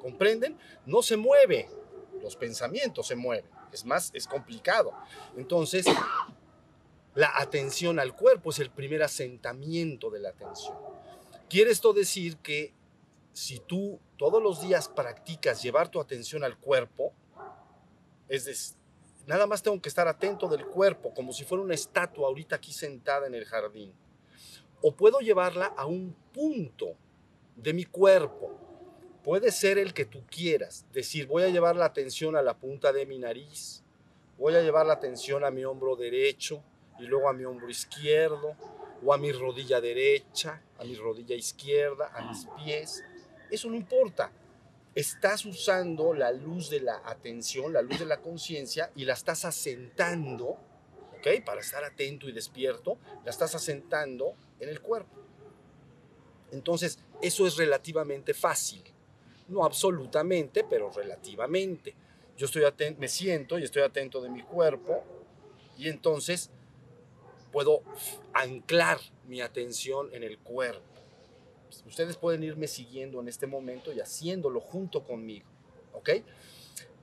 ¿Comprenden? 0.00 0.58
No 0.86 1.02
se 1.02 1.16
mueve. 1.16 1.68
Los 2.20 2.36
pensamientos 2.36 3.06
se 3.06 3.14
mueven. 3.14 3.44
Es 3.72 3.84
más, 3.84 4.10
es 4.12 4.26
complicado. 4.26 4.92
Entonces, 5.36 5.86
la 7.14 7.32
atención 7.38 7.98
al 8.00 8.14
cuerpo 8.14 8.50
es 8.50 8.58
el 8.58 8.70
primer 8.70 9.02
asentamiento 9.02 10.10
de 10.10 10.20
la 10.20 10.30
atención. 10.30 10.76
Quiere 11.48 11.70
esto 11.70 11.92
decir 11.92 12.38
que 12.38 12.72
si 13.32 13.60
tú 13.60 14.00
todos 14.16 14.42
los 14.42 14.60
días 14.60 14.88
practicas 14.88 15.62
llevar 15.62 15.88
tu 15.88 16.00
atención 16.00 16.42
al 16.42 16.58
cuerpo, 16.58 17.12
es 18.28 18.46
decir, 18.46 18.76
nada 19.26 19.46
más 19.46 19.62
tengo 19.62 19.80
que 19.80 19.88
estar 19.88 20.08
atento 20.08 20.48
del 20.48 20.66
cuerpo, 20.66 21.14
como 21.14 21.32
si 21.32 21.44
fuera 21.44 21.62
una 21.62 21.74
estatua 21.74 22.26
ahorita 22.26 22.56
aquí 22.56 22.72
sentada 22.72 23.26
en 23.26 23.34
el 23.34 23.44
jardín. 23.44 23.92
O 24.82 24.92
puedo 24.92 25.20
llevarla 25.20 25.66
a 25.66 25.86
un 25.86 26.14
punto 26.32 26.96
de 27.56 27.72
mi 27.72 27.84
cuerpo. 27.84 28.50
Puede 29.22 29.52
ser 29.52 29.78
el 29.78 29.94
que 29.94 30.04
tú 30.04 30.22
quieras. 30.28 30.84
Decir, 30.92 31.26
voy 31.26 31.44
a 31.44 31.48
llevar 31.48 31.76
la 31.76 31.86
atención 31.86 32.36
a 32.36 32.42
la 32.42 32.58
punta 32.58 32.92
de 32.92 33.06
mi 33.06 33.18
nariz, 33.18 33.82
voy 34.36 34.54
a 34.54 34.62
llevar 34.62 34.84
la 34.86 34.94
atención 34.94 35.44
a 35.44 35.50
mi 35.50 35.64
hombro 35.64 35.96
derecho 35.96 36.62
y 36.98 37.04
luego 37.06 37.28
a 37.28 37.32
mi 37.32 37.44
hombro 37.44 37.68
izquierdo, 37.68 38.54
o 39.04 39.12
a 39.12 39.18
mi 39.18 39.32
rodilla 39.32 39.80
derecha, 39.80 40.62
a 40.78 40.84
mi 40.84 40.96
rodilla 40.96 41.34
izquierda, 41.34 42.10
a 42.14 42.22
mis 42.22 42.46
pies 42.64 43.04
eso 43.54 43.68
no 43.68 43.76
importa. 43.76 44.32
Estás 44.94 45.44
usando 45.44 46.12
la 46.14 46.30
luz 46.30 46.70
de 46.70 46.80
la 46.80 47.02
atención, 47.04 47.72
la 47.72 47.82
luz 47.82 47.98
de 47.98 48.06
la 48.06 48.20
conciencia 48.20 48.90
y 48.94 49.04
la 49.04 49.14
estás 49.14 49.44
asentando, 49.44 50.56
¿ok? 51.18 51.44
Para 51.44 51.60
estar 51.60 51.82
atento 51.84 52.28
y 52.28 52.32
despierto, 52.32 52.98
la 53.24 53.30
estás 53.30 53.54
asentando 53.54 54.34
en 54.60 54.68
el 54.68 54.80
cuerpo. 54.80 55.20
Entonces, 56.52 56.98
eso 57.20 57.46
es 57.46 57.56
relativamente 57.56 58.34
fácil. 58.34 58.82
No 59.48 59.64
absolutamente, 59.64 60.64
pero 60.64 60.90
relativamente. 60.90 61.94
Yo 62.36 62.46
estoy 62.46 62.64
atento, 62.64 63.00
me 63.00 63.08
siento 63.08 63.58
y 63.58 63.64
estoy 63.64 63.82
atento 63.82 64.20
de 64.20 64.30
mi 64.30 64.42
cuerpo 64.42 65.04
y 65.76 65.88
entonces 65.88 66.50
puedo 67.54 67.84
anclar 68.32 68.98
mi 69.28 69.40
atención 69.40 70.12
en 70.12 70.24
el 70.24 70.38
cuerpo. 70.40 70.82
Ustedes 71.86 72.16
pueden 72.16 72.42
irme 72.42 72.66
siguiendo 72.66 73.20
en 73.20 73.28
este 73.28 73.46
momento 73.46 73.92
y 73.92 74.00
haciéndolo 74.00 74.60
junto 74.60 75.04
conmigo. 75.04 75.46
¿Ok? 75.92 76.10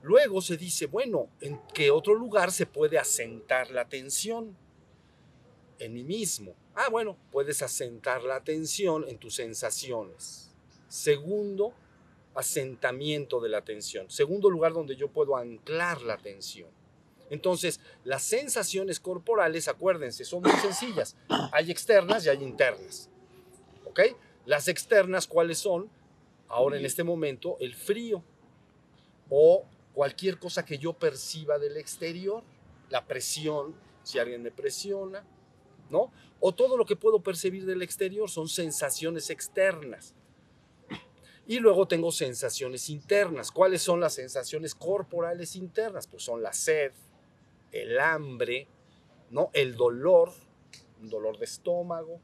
Luego 0.02 0.42
se 0.42 0.58
dice, 0.58 0.84
bueno, 0.84 1.30
¿en 1.40 1.58
qué 1.72 1.90
otro 1.90 2.14
lugar 2.14 2.52
se 2.52 2.66
puede 2.66 2.98
asentar 2.98 3.70
la 3.70 3.80
atención? 3.80 4.54
En 5.78 5.94
mí 5.94 6.04
mismo. 6.04 6.54
Ah, 6.74 6.90
bueno, 6.90 7.16
puedes 7.30 7.62
asentar 7.62 8.22
la 8.22 8.36
atención 8.36 9.06
en 9.08 9.16
tus 9.16 9.36
sensaciones. 9.36 10.52
Segundo, 10.86 11.72
asentamiento 12.34 13.40
de 13.40 13.48
la 13.48 13.58
atención. 13.58 14.10
Segundo 14.10 14.50
lugar 14.50 14.74
donde 14.74 14.96
yo 14.96 15.08
puedo 15.08 15.34
anclar 15.34 16.02
la 16.02 16.12
atención. 16.12 16.68
Entonces, 17.32 17.80
las 18.04 18.22
sensaciones 18.22 19.00
corporales, 19.00 19.66
acuérdense, 19.66 20.22
son 20.22 20.42
muy 20.42 20.52
sencillas. 20.60 21.16
Hay 21.52 21.70
externas 21.70 22.26
y 22.26 22.28
hay 22.28 22.42
internas. 22.42 23.08
¿Ok? 23.86 24.00
Las 24.44 24.68
externas, 24.68 25.26
¿cuáles 25.26 25.56
son? 25.56 25.88
Ahora 26.46 26.76
en 26.76 26.84
este 26.84 27.02
momento, 27.02 27.56
el 27.58 27.74
frío 27.74 28.22
o 29.30 29.64
cualquier 29.94 30.38
cosa 30.38 30.66
que 30.66 30.76
yo 30.76 30.92
perciba 30.92 31.58
del 31.58 31.78
exterior, 31.78 32.42
la 32.90 33.06
presión, 33.06 33.74
si 34.02 34.18
alguien 34.18 34.42
me 34.42 34.50
presiona, 34.50 35.24
¿no? 35.88 36.12
O 36.38 36.52
todo 36.54 36.76
lo 36.76 36.84
que 36.84 36.96
puedo 36.96 37.22
percibir 37.22 37.64
del 37.64 37.80
exterior 37.80 38.28
son 38.28 38.46
sensaciones 38.46 39.30
externas. 39.30 40.14
Y 41.46 41.60
luego 41.60 41.88
tengo 41.88 42.12
sensaciones 42.12 42.90
internas. 42.90 43.50
¿Cuáles 43.50 43.80
son 43.80 44.00
las 44.00 44.12
sensaciones 44.12 44.74
corporales 44.74 45.56
internas? 45.56 46.06
Pues 46.06 46.22
son 46.24 46.42
la 46.42 46.52
sed, 46.52 46.92
el 47.72 47.98
hambre, 47.98 48.68
¿no? 49.30 49.50
El 49.52 49.74
dolor, 49.74 50.32
un 51.00 51.08
dolor 51.08 51.38
de 51.38 51.46
estómago, 51.46 52.20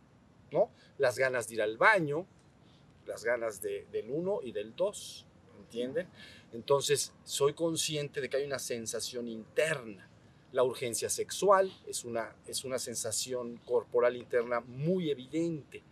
¿no? 0.52 0.70
Las 0.98 1.18
ganas 1.18 1.48
de 1.48 1.54
ir 1.54 1.62
al 1.62 1.76
baño, 1.76 2.26
las 3.06 3.24
ganas 3.24 3.60
del 3.60 4.10
uno 4.10 4.40
y 4.42 4.52
del 4.52 4.76
dos, 4.76 5.26
¿entienden? 5.58 6.08
Entonces, 6.52 7.12
soy 7.24 7.54
consciente 7.54 8.20
de 8.20 8.28
que 8.28 8.36
hay 8.36 8.44
una 8.44 8.58
sensación 8.58 9.28
interna. 9.28 10.08
La 10.52 10.62
urgencia 10.62 11.10
sexual 11.10 11.72
es 11.86 12.04
una, 12.04 12.34
es 12.46 12.64
una 12.64 12.78
sensación 12.78 13.58
corporal 13.66 14.16
interna 14.16 14.60
muy 14.60 15.10
evidente. 15.10 15.82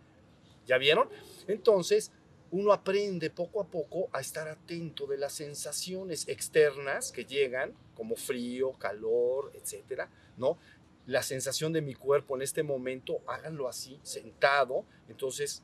¿Ya 0.66 0.78
vieron? 0.78 1.08
Entonces, 1.46 2.10
uno 2.50 2.72
aprende 2.72 3.30
poco 3.30 3.60
a 3.60 3.66
poco 3.66 4.08
a 4.12 4.20
estar 4.20 4.48
atento 4.48 5.06
de 5.06 5.18
las 5.18 5.34
sensaciones 5.34 6.28
externas 6.28 7.12
que 7.12 7.24
llegan, 7.24 7.74
como 7.96 8.14
frío, 8.14 8.72
calor, 8.74 9.50
etcétera, 9.54 10.08
¿no? 10.36 10.58
la 11.06 11.22
sensación 11.22 11.72
de 11.72 11.82
mi 11.82 11.94
cuerpo 11.94 12.36
en 12.36 12.42
este 12.42 12.62
momento, 12.62 13.20
háganlo 13.26 13.68
así, 13.68 14.00
sentado. 14.02 14.84
Entonces, 15.08 15.62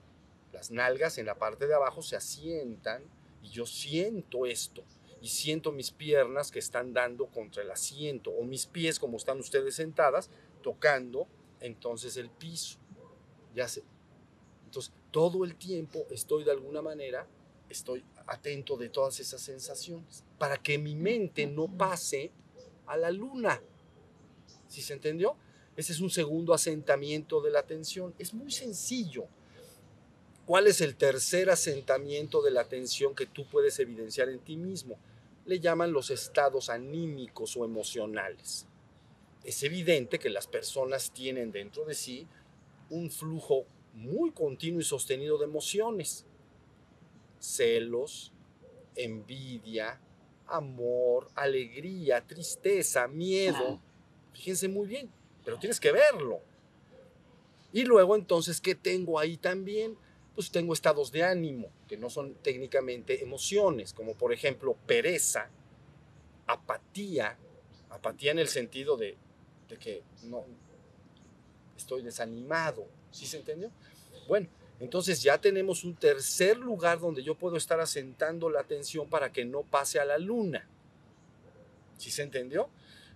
las 0.52 0.70
nalgas 0.70 1.18
en 1.18 1.26
la 1.26 1.36
parte 1.36 1.66
de 1.66 1.74
abajo 1.74 2.00
se 2.00 2.16
asientan 2.16 3.02
y 3.42 3.50
yo 3.50 3.66
siento 3.66 4.46
esto. 4.46 4.84
Y 5.20 5.28
siento 5.28 5.72
mis 5.72 5.90
piernas 5.90 6.50
que 6.50 6.58
están 6.58 6.92
dando 6.92 7.26
contra 7.26 7.62
el 7.62 7.70
asiento 7.70 8.30
o 8.30 8.44
mis 8.44 8.66
pies 8.66 8.98
como 8.98 9.16
están 9.16 9.38
ustedes 9.38 9.76
sentadas 9.76 10.30
tocando 10.62 11.26
entonces 11.60 12.16
el 12.16 12.30
piso. 12.30 12.78
Ya 13.54 13.68
sé. 13.68 13.82
Entonces, 14.64 14.92
todo 15.10 15.44
el 15.44 15.56
tiempo 15.56 16.06
estoy 16.10 16.44
de 16.44 16.52
alguna 16.52 16.82
manera, 16.82 17.26
estoy 17.68 18.04
atento 18.26 18.76
de 18.76 18.88
todas 18.88 19.18
esas 19.20 19.40
sensaciones 19.40 20.24
para 20.42 20.56
que 20.56 20.76
mi 20.76 20.96
mente 20.96 21.46
no 21.46 21.68
pase 21.68 22.32
a 22.88 22.96
la 22.96 23.12
luna 23.12 23.62
¿Sí 24.66 24.82
se 24.82 24.92
entendió? 24.92 25.36
Ese 25.76 25.92
es 25.92 26.00
un 26.00 26.10
segundo 26.10 26.52
asentamiento 26.52 27.40
de 27.40 27.52
la 27.52 27.60
atención. 27.60 28.12
Es 28.18 28.34
muy 28.34 28.50
sencillo. 28.50 29.28
¿Cuál 30.44 30.66
es 30.66 30.80
el 30.80 30.96
tercer 30.96 31.48
asentamiento 31.48 32.42
de 32.42 32.50
la 32.50 32.62
atención 32.62 33.14
que 33.14 33.26
tú 33.26 33.46
puedes 33.46 33.78
evidenciar 33.78 34.30
en 34.30 34.40
ti 34.40 34.56
mismo? 34.56 34.98
Le 35.46 35.60
llaman 35.60 35.92
los 35.92 36.10
estados 36.10 36.70
anímicos 36.70 37.56
o 37.56 37.64
emocionales. 37.64 38.66
Es 39.44 39.62
evidente 39.62 40.18
que 40.18 40.28
las 40.28 40.48
personas 40.48 41.12
tienen 41.12 41.52
dentro 41.52 41.84
de 41.84 41.94
sí 41.94 42.26
un 42.90 43.12
flujo 43.12 43.64
muy 43.94 44.32
continuo 44.32 44.80
y 44.80 44.84
sostenido 44.84 45.38
de 45.38 45.44
emociones. 45.44 46.26
Celos, 47.38 48.32
envidia, 48.96 50.00
amor, 50.52 51.28
alegría, 51.34 52.26
tristeza, 52.26 53.08
miedo 53.08 53.80
Fíjense 54.32 54.68
muy 54.68 54.86
bien, 54.86 55.10
pero 55.44 55.58
tienes 55.58 55.78
que 55.78 55.92
verlo. 55.92 56.40
Y 57.72 57.84
luego 57.84 58.16
entonces, 58.16 58.60
¿qué 58.60 58.74
tengo 58.74 59.18
ahí 59.18 59.36
también? 59.36 59.96
Pues 60.34 60.50
tengo 60.50 60.72
estados 60.72 61.12
de 61.12 61.24
ánimo, 61.24 61.70
que 61.86 61.96
no 61.96 62.08
son 62.10 62.34
técnicamente 62.34 63.22
emociones, 63.22 63.92
como 63.92 64.14
por 64.14 64.32
ejemplo 64.32 64.76
pereza, 64.86 65.50
apatía, 66.46 67.36
apatía 67.90 68.32
en 68.32 68.38
el 68.38 68.48
sentido 68.48 68.96
de, 68.96 69.16
de 69.68 69.76
que 69.76 70.02
no 70.24 70.44
estoy 71.76 72.02
desanimado, 72.02 72.86
¿sí 73.10 73.26
se 73.26 73.38
entendió? 73.38 73.70
Bueno, 74.26 74.48
entonces 74.82 75.22
ya 75.22 75.40
tenemos 75.40 75.84
un 75.84 75.94
tercer 75.94 76.58
lugar 76.58 76.98
donde 76.98 77.22
yo 77.22 77.36
puedo 77.36 77.56
estar 77.56 77.80
asentando 77.80 78.50
la 78.50 78.60
atención 78.60 79.08
para 79.08 79.32
que 79.32 79.44
no 79.44 79.62
pase 79.62 80.00
a 80.00 80.04
la 80.04 80.18
luna. 80.18 80.68
¿Sí 81.98 82.10
se 82.10 82.22
entendió? 82.22 82.68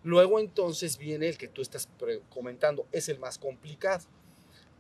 Luego 0.05 0.39
entonces 0.39 0.97
viene 0.97 1.29
el 1.29 1.37
que 1.37 1.49
tú 1.49 1.63
estás 1.63 1.89
comentando, 2.31 2.87
es 2.93 3.09
el 3.09 3.19
más 3.19 3.37
complicado. 3.39 4.07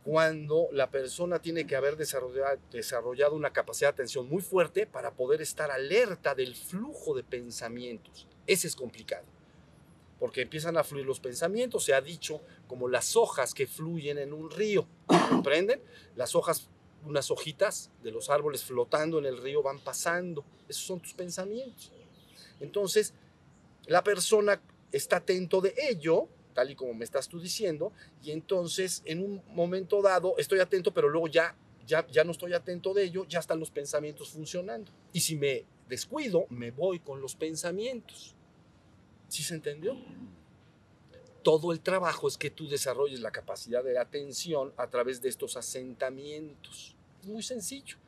cuando 0.07 0.69
la 0.71 0.88
persona 0.88 1.40
tiene 1.40 1.66
que 1.66 1.75
haber 1.75 1.97
desarrollado, 1.97 3.35
una 3.35 3.52
capacidad 3.52 3.88
de 3.88 3.95
atención 3.95 4.28
muy 4.28 4.40
fuerte 4.40 4.87
para 4.87 5.11
poder 5.11 5.43
estar 5.43 5.73
alerta 5.73 6.33
del 6.37 6.55
flujo 6.55 7.12
de 7.16 7.25
pensamientos. 7.25 8.28
Ese 8.47 8.69
es 8.69 8.76
complicado, 8.76 9.25
porque 10.21 10.43
empiezan 10.43 10.76
a 10.76 10.85
fluir 10.85 11.05
los 11.05 11.19
pensamientos, 11.19 11.83
se 11.83 11.93
ha 11.93 12.00
dicho, 12.00 12.40
como 12.69 12.87
las 12.88 13.16
hojas 13.16 13.52
que 13.52 13.66
fluyen 13.66 14.19
en 14.19 14.33
un 14.33 14.49
río, 14.49 14.87
¿comprenden? 15.28 15.83
Las 16.14 16.37
hojas, 16.37 16.69
unas 17.05 17.31
hojitas 17.31 17.91
de 18.03 18.11
los 18.11 18.31
árboles 18.31 18.65
flotando 18.65 19.19
en 19.19 19.26
el 19.26 19.38
río 19.38 19.62
van 19.62 19.79
pasando, 19.79 20.45
esos 20.69 20.85
son 20.85 21.00
tus 21.00 21.15
pensamientos. 21.15 21.93
Entonces, 22.61 23.15
la 23.87 24.03
persona 24.03 24.61
está 24.93 25.17
atento 25.17 25.61
de 25.61 25.75
ello, 25.88 26.29
tal 26.55 26.71
y 26.71 26.75
como 26.75 26.95
me 26.95 27.05
estás 27.05 27.29
tú 27.29 27.38
diciendo, 27.38 27.93
y 28.23 28.31
entonces 28.31 29.03
en 29.05 29.23
un 29.23 29.43
momento 29.49 30.03
dado 30.03 30.35
estoy 30.38 30.61
atento, 30.61 30.93
pero 30.93 31.09
luego 31.09 31.29
ya, 31.29 31.57
ya, 31.87 32.07
ya 32.09 32.25
no 32.25 32.33
estoy 32.33 32.55
atento 32.55 32.95
de 32.95 33.05
ello, 33.05 33.26
ya 33.29 33.38
están 33.38 33.61
los 33.61 33.71
pensamientos 33.71 34.31
funcionando. 34.31 34.91
Y 35.12 35.21
si 35.21 35.37
me 35.37 35.65
descuido, 35.88 36.47
me 36.49 36.71
voy 36.71 36.99
con 36.99 37.21
los 37.21 37.37
pensamientos. 37.37 38.35
¿Sí 39.29 39.43
se 39.43 39.55
entendió? 39.55 39.97
Todo 41.47 41.71
el 41.71 41.79
trabajo 41.81 42.26
es 42.26 42.37
que 42.37 42.50
tú 42.50 42.67
desarrolles 42.67 43.21
la 43.21 43.31
capacidad 43.31 43.85
de 43.85 43.97
atención 43.97 44.73
a 44.76 44.88
través 44.88 45.23
de 45.23 45.29
estos 45.29 45.57
asentamientos. 45.57 46.97
Es 47.23 47.29
muy 47.29 47.45
sencillo. 47.45 47.99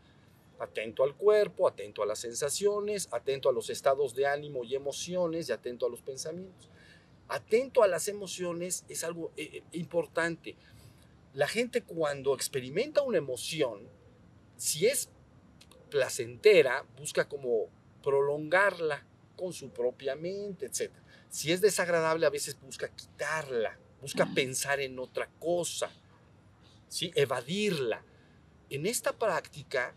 Atento 0.59 1.05
al 1.05 1.15
cuerpo, 1.15 1.69
atento 1.69 2.03
a 2.03 2.07
las 2.07 2.19
sensaciones, 2.19 3.09
atento 3.13 3.49
a 3.49 3.53
los 3.53 3.71
estados 3.71 4.17
de 4.17 4.27
ánimo 4.27 4.65
y 4.65 4.75
emociones 4.75 5.49
y 5.49 5.53
atento 5.53 5.87
a 5.87 5.89
los 5.89 6.03
pensamientos 6.03 6.69
atento 7.29 7.83
a 7.83 7.89
las 7.89 8.09
emociones 8.09 8.85
es 8.89 9.05
algo 9.05 9.31
eh, 9.37 9.51
eh, 9.53 9.63
importante. 9.73 10.57
La 11.35 11.47
gente 11.47 11.83
cuando 11.83 12.35
experimenta 12.35 13.03
una 13.03 13.19
emoción, 13.19 13.87
si 14.57 14.87
es 14.87 15.11
placentera, 15.91 16.85
busca 16.97 17.29
como 17.29 17.67
prolongarla 18.03 19.07
con 19.37 19.53
su 19.53 19.71
propia 19.71 20.17
mente, 20.17 20.67
etc. 20.67 20.91
Si 21.31 21.53
es 21.53 21.61
desagradable, 21.61 22.27
a 22.27 22.31
veces 22.31 22.59
busca 22.61 22.89
quitarla, 22.89 23.79
busca 24.01 24.27
pensar 24.35 24.81
en 24.81 24.99
otra 24.99 25.29
cosa, 25.39 25.91
¿sí? 26.89 27.13
evadirla. 27.15 28.03
En 28.71 28.87
esta 28.87 29.13
práctica 29.13 29.95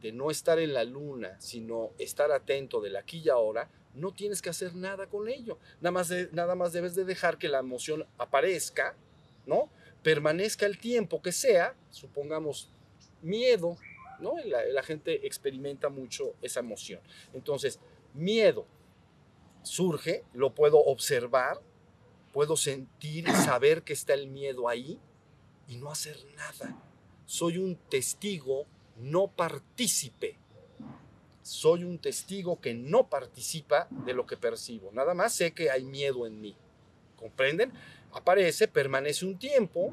de 0.00 0.12
no 0.12 0.30
estar 0.30 0.58
en 0.58 0.74
la 0.74 0.84
luna, 0.84 1.40
sino 1.40 1.90
estar 1.98 2.32
atento 2.32 2.80
del 2.80 2.96
aquí 2.96 3.22
y 3.24 3.28
ahora, 3.28 3.70
no 3.94 4.12
tienes 4.12 4.40
que 4.42 4.50
hacer 4.50 4.74
nada 4.74 5.06
con 5.06 5.28
ello. 5.28 5.58
Nada 5.80 5.92
más, 5.92 6.10
nada 6.32 6.54
más 6.54 6.72
debes 6.72 6.94
de 6.94 7.04
dejar 7.04 7.38
que 7.38 7.48
la 7.48 7.58
emoción 7.58 8.06
aparezca, 8.18 8.96
¿no? 9.46 9.70
Permanezca 10.02 10.66
el 10.66 10.78
tiempo 10.78 11.22
que 11.22 11.30
sea, 11.30 11.76
supongamos 11.90 12.70
miedo, 13.20 13.76
¿no? 14.18 14.38
La, 14.44 14.64
la 14.64 14.82
gente 14.82 15.26
experimenta 15.26 15.88
mucho 15.88 16.34
esa 16.42 16.60
emoción. 16.60 17.00
Entonces, 17.32 17.78
miedo 18.14 18.66
surge, 19.62 20.24
lo 20.32 20.54
puedo 20.54 20.78
observar, 20.78 21.60
puedo 22.32 22.56
sentir 22.56 23.28
y 23.28 23.32
saber 23.32 23.82
que 23.82 23.92
está 23.92 24.14
el 24.14 24.28
miedo 24.28 24.68
ahí 24.68 25.00
y 25.68 25.76
no 25.76 25.90
hacer 25.90 26.16
nada. 26.36 26.76
Soy 27.26 27.58
un 27.58 27.76
testigo 27.76 28.66
no 28.96 29.28
partícipe 29.28 30.38
soy 31.42 31.82
un 31.82 31.98
testigo 31.98 32.60
que 32.60 32.72
no 32.72 33.08
participa 33.08 33.88
de 33.90 34.14
lo 34.14 34.26
que 34.26 34.36
percibo. 34.36 34.90
Nada 34.92 35.12
más 35.12 35.34
sé 35.34 35.52
que 35.52 35.70
hay 35.70 35.84
miedo 35.84 36.26
en 36.26 36.40
mí. 36.40 36.56
¿Comprenden? 37.16 37.72
Aparece, 38.12 38.68
permanece 38.68 39.26
un 39.26 39.38
tiempo, 39.38 39.92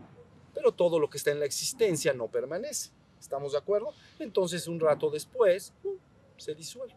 pero 0.54 0.72
todo 0.72 1.00
lo 1.00 1.10
que 1.10 1.17
está 1.17 1.32
en 1.32 1.39
la 1.39 1.46
existencia 1.46 2.13
no 2.13 2.28
permanece. 2.28 2.91
¿Estamos 3.20 3.54
de 3.54 3.58
acuerdo? 3.58 3.94
Entonces 4.20 4.67
un 4.67 4.80
rato 4.80 5.10
después 5.10 5.74
uh, 5.84 5.98
se 6.38 6.54
disuelve. 6.54 6.96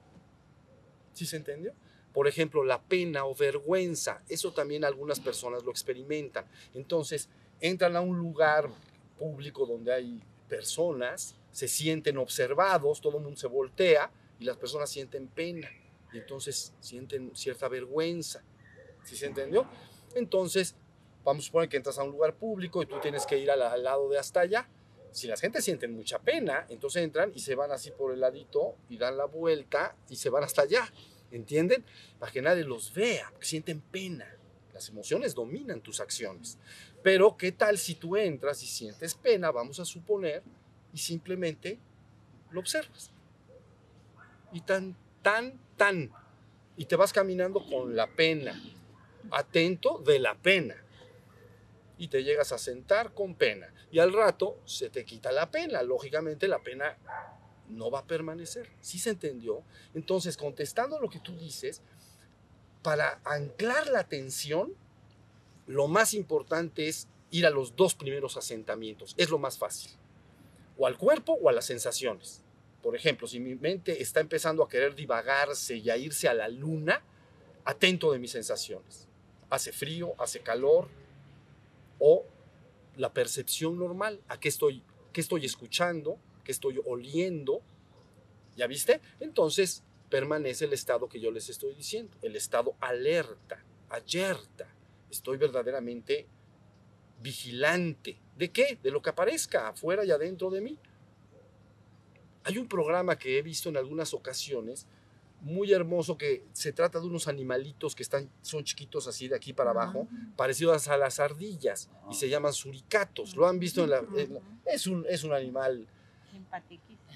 ¿Sí 1.12 1.26
se 1.26 1.36
entendió? 1.36 1.72
Por 2.12 2.28
ejemplo, 2.28 2.64
la 2.64 2.82
pena 2.82 3.24
o 3.24 3.34
vergüenza, 3.34 4.22
eso 4.28 4.52
también 4.52 4.84
algunas 4.84 5.20
personas 5.20 5.64
lo 5.64 5.70
experimentan. 5.70 6.44
Entonces 6.74 7.28
entran 7.60 7.96
a 7.96 8.00
un 8.00 8.18
lugar 8.18 8.68
público 9.18 9.64
donde 9.66 9.92
hay 9.92 10.22
personas, 10.48 11.36
se 11.50 11.68
sienten 11.68 12.18
observados, 12.18 13.00
todo 13.00 13.18
el 13.18 13.24
mundo 13.24 13.38
se 13.38 13.46
voltea 13.46 14.10
y 14.38 14.44
las 14.44 14.56
personas 14.56 14.90
sienten 14.90 15.28
pena 15.28 15.70
y 16.12 16.18
entonces 16.18 16.74
sienten 16.80 17.34
cierta 17.34 17.68
vergüenza. 17.68 18.42
¿Sí 19.04 19.16
se 19.16 19.26
entendió? 19.26 19.66
Entonces, 20.14 20.74
vamos 21.24 21.44
a 21.44 21.46
suponer 21.46 21.68
que 21.68 21.76
entras 21.76 21.98
a 21.98 22.04
un 22.04 22.10
lugar 22.10 22.34
público 22.34 22.82
y 22.82 22.86
tú 22.86 22.98
tienes 23.00 23.26
que 23.26 23.38
ir 23.38 23.50
al, 23.50 23.82
lado 23.82 24.08
de 24.08 24.18
hasta 24.18 24.40
allá. 24.40 24.68
Si 25.10 25.26
la 25.26 25.36
gente 25.36 25.60
siente 25.60 25.88
mucha 25.88 26.18
pena, 26.18 26.66
entonces 26.68 27.02
entran 27.02 27.32
y 27.34 27.40
se 27.40 27.54
van 27.54 27.70
así 27.70 27.90
por 27.90 28.12
el 28.12 28.20
ladito 28.20 28.76
y 28.88 28.96
dan 28.96 29.16
la 29.16 29.26
vuelta 29.26 29.94
y 30.08 30.16
se 30.16 30.30
van 30.30 30.44
hasta 30.44 30.62
allá. 30.62 30.90
¿Entienden? 31.32 31.84
Para 32.20 32.30
que 32.30 32.42
nadie 32.42 32.62
los 32.62 32.94
vea, 32.94 33.28
porque 33.32 33.46
sienten 33.46 33.80
pena. 33.80 34.28
Las 34.72 34.88
emociones 34.88 35.34
dominan 35.34 35.80
tus 35.80 35.98
acciones. 35.98 36.58
Pero, 37.02 37.36
¿qué 37.36 37.50
tal 37.50 37.76
si 37.78 37.96
tú 37.96 38.16
entras 38.16 38.62
y 38.62 38.66
sientes 38.66 39.14
pena, 39.14 39.50
vamos 39.50 39.80
a 39.80 39.84
suponer, 39.84 40.42
y 40.92 40.98
simplemente 40.98 41.78
lo 42.50 42.60
observas? 42.60 43.12
y 44.52 44.60
tan, 44.60 44.96
tan, 45.22 45.58
tan. 45.76 46.12
Y 46.76 46.84
te 46.84 46.96
vas 46.96 47.12
caminando 47.12 47.64
con 47.64 47.96
la 47.96 48.06
pena, 48.06 48.60
atento 49.30 49.98
de 49.98 50.18
la 50.18 50.34
pena. 50.34 50.76
Y 51.98 52.08
te 52.08 52.24
llegas 52.24 52.52
a 52.52 52.58
sentar 52.58 53.14
con 53.14 53.34
pena. 53.34 53.72
Y 53.90 53.98
al 53.98 54.12
rato 54.12 54.58
se 54.64 54.90
te 54.90 55.04
quita 55.04 55.32
la 55.32 55.50
pena. 55.50 55.82
Lógicamente 55.82 56.48
la 56.48 56.62
pena 56.62 56.96
no 57.76 57.90
va 57.90 58.00
a 58.00 58.06
permanecer. 58.06 58.68
¿Sí 58.80 58.98
se 58.98 59.10
entendió? 59.10 59.62
Entonces, 59.94 60.36
contestando 60.36 61.00
lo 61.00 61.08
que 61.08 61.20
tú 61.20 61.36
dices, 61.36 61.82
para 62.82 63.20
anclar 63.24 63.88
la 63.88 64.00
atención, 64.00 64.74
lo 65.66 65.88
más 65.88 66.14
importante 66.14 66.88
es 66.88 67.08
ir 67.30 67.46
a 67.46 67.50
los 67.50 67.76
dos 67.76 67.94
primeros 67.94 68.36
asentamientos. 68.36 69.14
Es 69.16 69.30
lo 69.30 69.38
más 69.38 69.58
fácil. 69.58 69.90
O 70.76 70.86
al 70.86 70.98
cuerpo 70.98 71.38
o 71.40 71.48
a 71.48 71.52
las 71.52 71.66
sensaciones. 71.66 72.42
Por 72.82 72.96
ejemplo, 72.96 73.26
si 73.26 73.38
mi 73.40 73.54
mente 73.54 74.02
está 74.02 74.20
empezando 74.20 74.62
a 74.62 74.68
querer 74.68 74.94
divagarse 74.94 75.76
y 75.76 75.88
a 75.90 75.96
irse 75.96 76.28
a 76.28 76.34
la 76.34 76.48
luna, 76.48 77.02
atento 77.64 78.12
de 78.12 78.18
mis 78.18 78.32
sensaciones. 78.32 79.08
Hace 79.50 79.72
frío, 79.72 80.14
hace 80.18 80.40
calor, 80.40 80.88
o 81.98 82.24
la 82.96 83.12
percepción 83.12 83.78
normal, 83.78 84.20
a 84.28 84.40
qué 84.40 84.48
estoy, 84.48 84.82
qué 85.12 85.20
estoy 85.20 85.44
escuchando, 85.44 86.18
qué 86.42 86.52
estoy 86.52 86.80
oliendo, 86.84 87.62
¿ya 88.56 88.66
viste? 88.66 89.00
Entonces 89.20 89.82
permanece 90.08 90.66
el 90.66 90.74
estado 90.74 91.08
que 91.08 91.20
yo 91.20 91.30
les 91.30 91.48
estoy 91.48 91.74
diciendo, 91.74 92.16
el 92.22 92.36
estado 92.36 92.74
alerta, 92.80 93.64
alerta. 93.88 94.68
Estoy 95.10 95.38
verdaderamente 95.38 96.26
vigilante. 97.22 98.18
¿De 98.36 98.50
qué? 98.50 98.78
De 98.82 98.90
lo 98.90 99.00
que 99.00 99.10
aparezca 99.10 99.68
afuera 99.68 100.04
y 100.04 100.10
adentro 100.10 100.50
de 100.50 100.60
mí. 100.60 100.78
Hay 102.44 102.58
un 102.58 102.66
programa 102.66 103.18
que 103.18 103.38
he 103.38 103.42
visto 103.42 103.68
en 103.68 103.76
algunas 103.76 104.12
ocasiones, 104.14 104.86
muy 105.40 105.72
hermoso, 105.72 106.18
que 106.18 106.44
se 106.52 106.72
trata 106.72 107.00
de 107.00 107.06
unos 107.06 107.26
animalitos 107.28 107.94
que 107.94 108.02
están, 108.02 108.30
son 108.42 108.64
chiquitos 108.64 109.06
así 109.08 109.28
de 109.28 109.36
aquí 109.36 109.52
para 109.52 109.70
abajo, 109.70 110.08
parecidos 110.36 110.88
a 110.88 110.96
las 110.96 111.20
ardillas, 111.20 111.88
y 112.10 112.14
se 112.14 112.28
llaman 112.28 112.52
suricatos. 112.52 113.34
¿Lo 113.36 113.46
han 113.46 113.58
visto 113.58 113.84
en 113.84 113.90
la...? 113.90 114.04
es, 114.66 114.86
un, 114.86 115.06
es 115.08 115.24
un 115.24 115.32
animal... 115.32 115.88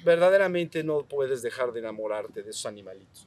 Verdaderamente 0.05 0.85
no 0.85 1.05
puedes 1.05 1.43
dejar 1.43 1.73
de 1.73 1.81
enamorarte 1.81 2.43
de 2.43 2.51
esos 2.51 2.67
animalitos. 2.67 3.27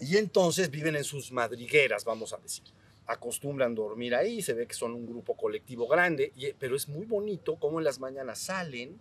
Y 0.00 0.16
entonces 0.16 0.70
viven 0.70 0.96
en 0.96 1.04
sus 1.04 1.32
madrigueras, 1.32 2.04
vamos 2.04 2.32
a 2.32 2.38
decir. 2.38 2.64
Acostumbran 3.06 3.74
dormir 3.74 4.14
ahí, 4.14 4.42
se 4.42 4.52
ve 4.52 4.66
que 4.66 4.74
son 4.74 4.92
un 4.92 5.06
grupo 5.06 5.34
colectivo 5.36 5.88
grande, 5.88 6.32
pero 6.58 6.76
es 6.76 6.88
muy 6.88 7.06
bonito 7.06 7.56
cómo 7.56 7.80
en 7.80 7.84
las 7.84 7.98
mañanas 7.98 8.38
salen, 8.38 9.00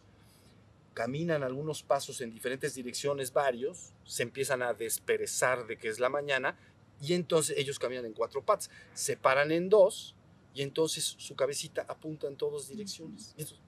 caminan 0.94 1.44
algunos 1.44 1.84
pasos 1.84 2.22
en 2.22 2.32
diferentes 2.32 2.74
direcciones, 2.74 3.32
varios, 3.32 3.94
se 4.06 4.24
empiezan 4.24 4.64
a 4.64 4.74
desperezar 4.74 5.68
de 5.68 5.78
que 5.78 5.90
es 5.90 6.00
la 6.00 6.10
mañana 6.10 6.58
y 7.02 7.14
entonces 7.14 7.56
ellos 7.58 7.78
caminan 7.78 8.06
en 8.06 8.14
cuatro 8.14 8.42
patas, 8.42 8.72
se 8.94 9.18
paran 9.18 9.52
en 9.52 9.70
dos 9.70 10.16
y 10.56 10.64
entonces 10.64 11.04
su 11.20 11.36
cabecita 11.36 11.86
apunta 11.88 12.28
en 12.28 12.36
todas 12.36 12.70
direcciones. 12.70 13.36
Entonces 13.38 13.60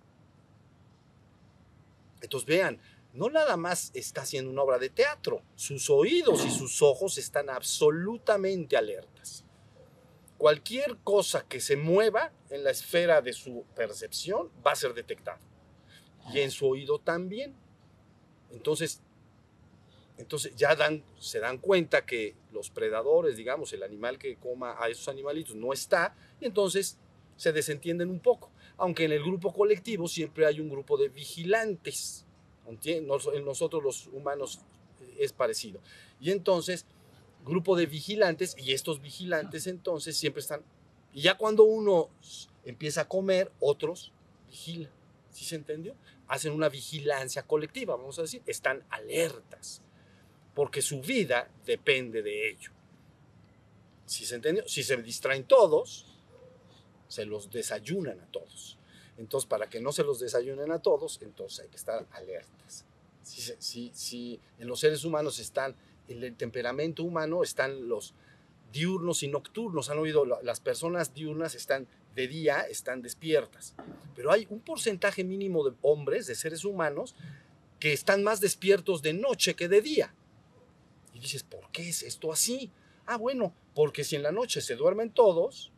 vean, 2.46 2.80
no 3.14 3.30
nada 3.30 3.58
más 3.58 3.92
está 3.94 4.22
haciendo 4.22 4.52
una 4.52 4.64
obra 4.64 4.78
de 4.78 4.90
teatro, 4.90 5.42
sus 5.56 5.90
oídos 5.90 6.46
y 6.46 6.52
sus 6.52 6.82
ojos 6.82 7.18
están 7.18 7.50
absolutamente 7.50 8.78
alertas. 8.78 9.44
Cualquier 10.38 10.98
cosa 11.04 11.46
que 11.46 11.60
se 11.60 11.76
mueva 11.76 12.32
en 12.50 12.64
la 12.64 12.72
esfera 12.72 13.22
de 13.22 13.34
su 13.34 13.66
percepción 13.76 14.50
va 14.66 14.72
a 14.72 14.76
ser 14.76 14.94
detectada 14.94 15.40
y 16.34 16.40
en 16.40 16.52
su 16.52 16.68
oído 16.68 17.00
también. 17.00 17.56
Entonces, 18.52 19.02
entonces 20.18 20.56
ya 20.56 20.78
se 21.20 21.40
dan 21.40 21.58
cuenta 21.58 22.06
que 22.06 22.36
los 22.52 22.70
predadores, 22.70 23.38
digamos, 23.38 23.74
el 23.74 23.84
animal 23.84 24.18
que 24.18 24.38
coma 24.38 24.76
a 24.78 24.90
esos 24.90 25.08
animalitos 25.08 25.56
no 25.56 25.74
está, 25.74 26.16
y 26.40 26.46
entonces 26.46 26.98
se 27.36 27.52
desentienden 27.52 28.10
un 28.10 28.20
poco. 28.20 28.52
Aunque 28.80 29.06
en 29.06 29.12
el 29.12 29.22
grupo 29.22 29.54
colectivo 29.54 30.08
siempre 30.08 30.46
hay 30.46 30.60
un 30.60 30.70
grupo 30.70 30.98
de 30.98 31.10
vigilantes. 31.10 32.26
En 32.84 33.08
nosotros 33.46 33.84
los 33.84 34.08
humanos 34.08 34.62
eh, 35.02 35.18
es 35.20 35.34
parecido. 35.34 35.82
Y 36.20 36.32
entonces, 36.32 36.86
grupo 37.46 37.76
de 37.76 37.86
vigilantes, 37.86 38.56
y 38.58 38.74
estos 38.74 39.02
vigilantes 39.02 39.68
entonces 39.68 40.16
siempre 40.16 40.42
están, 40.42 40.62
y 41.14 41.22
ya 41.22 41.38
cuando 41.38 41.64
uno 41.64 42.10
empieza 42.64 43.02
a 43.02 43.08
comer, 43.08 43.52
otros 43.60 44.14
vigilan. 44.48 44.92
¿Sí 45.32 45.46
se 45.46 45.56
entendió? 45.56 45.96
Hacen 46.28 46.54
una 46.54 46.70
vigilancia 46.70 47.44
colectiva, 47.44 47.96
vamos 47.96 48.18
a 48.20 48.24
decir, 48.24 48.42
están 48.46 48.84
alertas, 48.90 49.82
porque 50.54 50.82
su 50.82 51.02
vida 51.02 51.52
depende 51.66 52.22
de 52.22 52.50
ello. 52.50 52.72
¿Sí 54.06 54.26
se 54.26 54.36
entendió? 54.36 54.68
Si 54.68 54.84
se 54.84 54.98
distraen 54.98 55.44
todos, 55.44 56.09
se 57.10 57.26
los 57.26 57.52
desayunan 57.52 58.22
a 58.22 58.26
todos. 58.28 58.78
Entonces, 59.18 59.46
para 59.50 59.70
que 59.70 59.82
no 59.82 59.92
se 59.92 60.04
los 60.06 60.20
desayunen 60.22 60.72
a 60.72 60.80
todos, 60.80 61.20
entonces 61.22 61.60
hay 61.60 61.68
que 61.68 61.76
estar 61.76 62.08
alertas. 62.12 62.86
Si, 63.22 63.42
si- 63.60 63.92
si 63.94 64.40
en 64.58 64.68
los 64.70 64.80
seres 64.80 65.04
humanos 65.04 65.40
están, 65.40 65.76
en 66.08 66.24
el 66.24 66.36
temperamento 66.38 67.04
humano 67.04 67.44
están 67.44 67.90
los 67.90 68.14
diurnos 68.72 69.22
y 69.24 69.28
nocturnos. 69.28 69.90
Han 69.90 70.00
oído, 70.00 70.26
La- 70.26 70.42
las 70.42 70.62
personas 70.62 71.14
diurnas 71.14 71.54
están 71.56 71.88
de 72.16 72.28
día, 72.28 72.62
están 72.62 73.02
despiertas. 73.02 73.76
Pero 74.16 74.32
hay 74.32 74.48
un 74.50 74.60
porcentaje 74.62 75.24
mínimo 75.24 75.68
de 75.70 75.76
hombres, 75.82 76.26
de 76.28 76.36
seres 76.36 76.64
humanos, 76.64 77.14
que 77.80 77.94
están 77.94 78.24
más 78.24 78.40
despiertos 78.42 79.02
de 79.02 79.14
noche 79.14 79.56
que 79.56 79.68
de 79.68 79.82
día. 79.82 80.14
Y 81.14 81.20
dices, 81.20 81.44
¿por 81.44 81.70
qué 81.72 81.90
es 81.90 82.04
esto 82.04 82.32
así? 82.32 82.72
Ah, 83.06 83.18
bueno, 83.18 83.54
porque 83.76 84.04
si 84.04 84.16
en 84.16 84.24
la 84.24 84.32
noche 84.32 84.62
se 84.62 84.76
duermen 84.76 85.12
todos, 85.12 85.72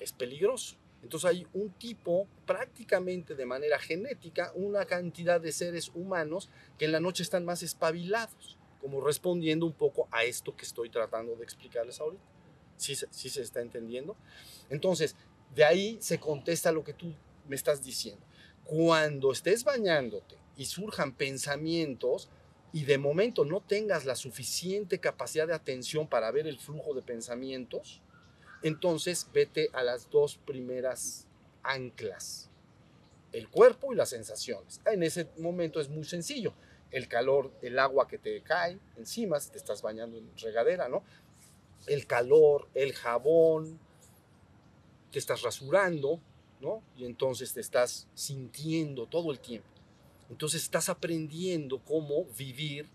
es 0.00 0.12
peligroso. 0.12 0.76
Entonces 1.02 1.30
hay 1.30 1.46
un 1.54 1.70
tipo, 1.70 2.26
prácticamente 2.46 3.34
de 3.34 3.46
manera 3.46 3.78
genética, 3.78 4.52
una 4.54 4.84
cantidad 4.84 5.40
de 5.40 5.52
seres 5.52 5.90
humanos 5.94 6.50
que 6.78 6.84
en 6.84 6.92
la 6.92 7.00
noche 7.00 7.22
están 7.22 7.44
más 7.44 7.62
espabilados, 7.62 8.58
como 8.80 9.00
respondiendo 9.00 9.66
un 9.66 9.72
poco 9.72 10.08
a 10.10 10.24
esto 10.24 10.54
que 10.56 10.64
estoy 10.64 10.90
tratando 10.90 11.36
de 11.36 11.44
explicarles 11.44 12.00
ahorita. 12.00 12.22
¿Sí, 12.76 12.94
sí 13.10 13.28
se 13.28 13.42
está 13.42 13.60
entendiendo? 13.60 14.16
Entonces, 14.68 15.16
de 15.54 15.64
ahí 15.64 15.98
se 16.00 16.18
contesta 16.18 16.72
lo 16.72 16.84
que 16.84 16.94
tú 16.94 17.12
me 17.48 17.56
estás 17.56 17.82
diciendo. 17.82 18.24
Cuando 18.64 19.32
estés 19.32 19.64
bañándote 19.64 20.36
y 20.56 20.66
surjan 20.66 21.12
pensamientos 21.14 22.28
y 22.72 22.84
de 22.84 22.98
momento 22.98 23.44
no 23.44 23.60
tengas 23.60 24.04
la 24.04 24.14
suficiente 24.14 25.00
capacidad 25.00 25.46
de 25.46 25.54
atención 25.54 26.06
para 26.06 26.30
ver 26.30 26.46
el 26.46 26.58
flujo 26.58 26.94
de 26.94 27.02
pensamientos, 27.02 28.00
entonces 28.62 29.26
vete 29.32 29.70
a 29.72 29.82
las 29.82 30.10
dos 30.10 30.36
primeras 30.36 31.26
anclas, 31.62 32.48
el 33.32 33.48
cuerpo 33.48 33.92
y 33.92 33.96
las 33.96 34.10
sensaciones. 34.10 34.80
En 34.86 35.02
ese 35.02 35.28
momento 35.38 35.80
es 35.80 35.88
muy 35.88 36.04
sencillo. 36.04 36.52
El 36.90 37.06
calor, 37.06 37.52
el 37.62 37.78
agua 37.78 38.08
que 38.08 38.18
te 38.18 38.40
cae 38.42 38.78
encima, 38.96 39.38
si 39.38 39.50
te 39.50 39.58
estás 39.58 39.80
bañando 39.80 40.18
en 40.18 40.28
regadera, 40.38 40.88
¿no? 40.88 41.04
El 41.86 42.06
calor, 42.06 42.68
el 42.74 42.92
jabón, 42.92 43.78
te 45.12 45.18
estás 45.18 45.42
rasurando, 45.42 46.20
¿no? 46.60 46.82
Y 46.96 47.04
entonces 47.04 47.52
te 47.52 47.60
estás 47.60 48.08
sintiendo 48.14 49.06
todo 49.06 49.30
el 49.30 49.38
tiempo. 49.38 49.68
Entonces 50.28 50.62
estás 50.62 50.88
aprendiendo 50.88 51.80
cómo 51.84 52.24
vivir 52.36 52.88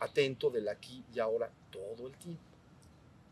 atento 0.00 0.50
del 0.50 0.68
aquí 0.68 1.04
y 1.14 1.18
ahora 1.18 1.50
todo 1.70 2.06
el 2.06 2.16
tiempo. 2.16 2.45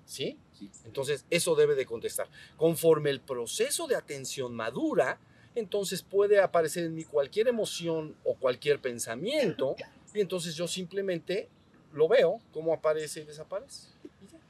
¿Sí? 0.07 0.39
Sí. 0.59 0.71
Entonces, 0.85 1.25
eso 1.31 1.55
debe 1.55 1.75
de 1.75 1.87
contestar. 1.87 2.29
Conforme 2.57 3.11
el 3.11 3.21
proceso 3.21 3.87
de 3.87 3.97
atención 3.97 4.55
madura, 4.55 5.19
entonces 5.55 6.03
puede 6.03 6.41
aparecer 6.41 6.85
en 6.85 6.95
mí 6.95 7.05
cualquier 7.05 7.49
emoción 7.49 8.17
o 8.25 8.35
cualquier 8.35 8.81
pensamiento, 8.81 9.77
y 10.13 10.21
entonces 10.21 10.55
yo 10.55 10.67
simplemente 10.67 11.49
lo 11.93 12.09
veo, 12.09 12.41
cómo 12.53 12.73
aparece 12.73 13.21
y 13.21 13.25
desaparece. 13.25 13.89
y 14.23 14.33
ya. 14.33 14.41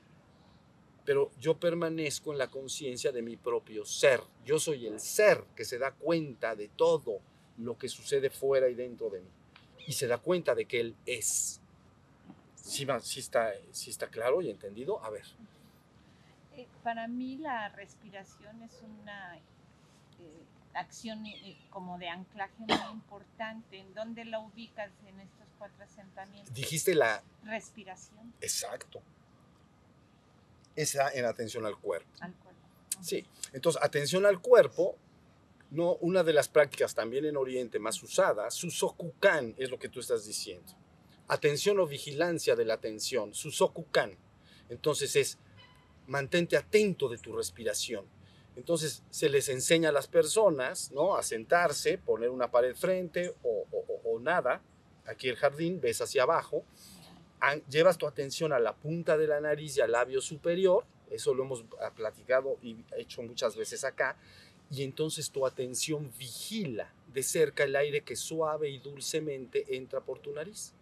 Pero 1.04 1.30
yo 1.38 1.58
permanezco 1.58 2.32
en 2.32 2.38
la 2.38 2.50
conciencia 2.50 3.12
de 3.12 3.22
mi 3.22 3.36
propio 3.36 3.84
ser. 3.84 4.20
Yo 4.46 4.58
soy 4.58 4.86
el 4.86 4.98
ser 5.00 5.44
que 5.54 5.64
se 5.64 5.78
da 5.78 5.92
cuenta 5.92 6.56
de 6.56 6.68
todo 6.68 7.20
lo 7.58 7.76
que 7.76 7.88
sucede 7.88 8.30
fuera 8.30 8.68
y 8.68 8.74
dentro 8.74 9.10
de 9.10 9.20
mí. 9.20 9.28
Y 9.86 9.92
se 9.92 10.06
da 10.06 10.16
cuenta 10.18 10.54
de 10.54 10.64
que 10.64 10.80
él 10.80 10.96
es. 11.04 11.60
¿Sí, 12.64 12.86
está, 13.20 13.52
sí 13.72 13.90
está 13.90 14.08
claro 14.08 14.40
y 14.40 14.50
entendido? 14.50 15.04
A 15.04 15.10
ver. 15.10 15.24
Eh, 16.56 16.66
Para 16.82 17.06
mí 17.08 17.36
la 17.36 17.68
respiración 17.68 18.62
es 18.62 18.80
una 18.82 19.36
eh, 19.36 19.42
acción 20.72 21.26
eh, 21.26 21.58
como 21.70 21.98
de 21.98 22.08
anclaje 22.08 22.54
muy 22.58 22.74
importante. 22.92 23.78
¿En 23.78 23.92
dónde 23.92 24.24
la 24.24 24.40
ubicas 24.40 24.90
en 25.06 25.20
estos 25.20 25.46
cuatro 25.58 25.84
asentamientos? 25.84 26.54
Dijiste 26.54 26.94
la 26.94 27.22
Respiración 27.44 28.32
exacto. 28.40 29.02
Esa 30.74 31.10
en 31.12 31.26
atención 31.26 31.66
al 31.66 31.76
cuerpo. 31.78 32.10
al 32.20 32.32
cuerpo. 32.32 32.60
Sí. 33.02 33.26
Entonces, 33.52 33.80
atención 33.82 34.24
al 34.24 34.40
cuerpo, 34.40 34.96
no, 35.70 35.96
una 35.96 36.22
de 36.24 36.32
las 36.32 36.48
prácticas 36.48 36.94
también 36.94 37.26
en 37.26 37.36
Oriente 37.36 37.78
más 37.78 38.02
usadas, 38.02 38.54
Susokukan 38.54 39.54
es 39.58 39.70
lo 39.70 39.78
que 39.78 39.90
tú 39.90 40.00
estás 40.00 40.24
diciendo. 40.24 40.72
Atención 41.28 41.78
o 41.80 41.86
vigilancia 41.86 42.54
de 42.54 42.64
la 42.64 42.74
atención, 42.74 43.32
Susokukan. 43.34 44.16
Entonces 44.68 45.16
es 45.16 45.38
mantente 46.06 46.56
atento 46.56 47.08
de 47.08 47.18
tu 47.18 47.34
respiración. 47.34 48.04
Entonces 48.56 49.02
se 49.10 49.28
les 49.28 49.48
enseña 49.48 49.88
a 49.88 49.92
las 49.92 50.06
personas, 50.06 50.90
¿no? 50.92 51.16
A 51.16 51.22
sentarse, 51.22 51.98
poner 51.98 52.30
una 52.30 52.50
pared 52.50 52.74
frente 52.76 53.34
o, 53.42 53.66
o- 53.72 54.20
nada. 54.20 54.62
Aquí 55.06 55.28
el 55.28 55.36
jardín, 55.36 55.80
ves 55.80 56.00
hacia 56.00 56.22
abajo. 56.22 56.64
An- 57.40 57.62
Llevas 57.68 57.98
tu 57.98 58.06
atención 58.06 58.52
a 58.52 58.58
la 58.58 58.74
punta 58.74 59.18
de 59.18 59.26
la 59.26 59.40
nariz 59.40 59.76
y 59.76 59.80
al 59.80 59.92
labio 59.92 60.20
superior. 60.20 60.84
Eso 61.10 61.34
lo 61.34 61.44
hemos 61.44 61.64
ah, 61.82 61.90
platicado 61.94 62.56
y 62.62 62.76
hecho 62.96 63.22
muchas 63.22 63.56
veces 63.56 63.84
acá. 63.84 64.16
Y 64.70 64.82
entonces 64.82 65.30
tu 65.30 65.46
atención 65.46 66.10
vigila 66.18 66.92
de 67.12 67.22
cerca 67.22 67.64
el 67.64 67.76
aire 67.76 68.02
que 68.02 68.16
suave 68.16 68.70
y 68.70 68.78
dulcemente 68.78 69.76
entra 69.76 70.00
por 70.00 70.20
tu 70.20 70.32
nariz. 70.32 70.72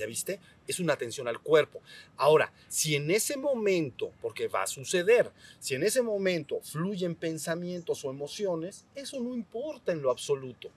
¿Ya 0.00 0.06
viste? 0.06 0.40
Es 0.66 0.80
una 0.80 0.94
atención 0.94 1.28
al 1.28 1.40
cuerpo. 1.40 1.82
Ahora, 2.16 2.50
si 2.68 2.96
en 2.96 3.10
ese 3.10 3.36
momento, 3.36 4.12
porque 4.22 4.48
va 4.48 4.62
a 4.62 4.66
suceder, 4.66 5.30
si 5.58 5.74
en 5.74 5.82
ese 5.82 6.00
momento 6.00 6.58
fluyen 6.62 7.14
pensamientos 7.14 8.02
o 8.02 8.10
emociones, 8.10 8.86
eso 8.94 9.20
no 9.20 9.34
importa 9.34 9.92
en 9.92 10.00
lo 10.00 10.10
absoluto. 10.10 10.70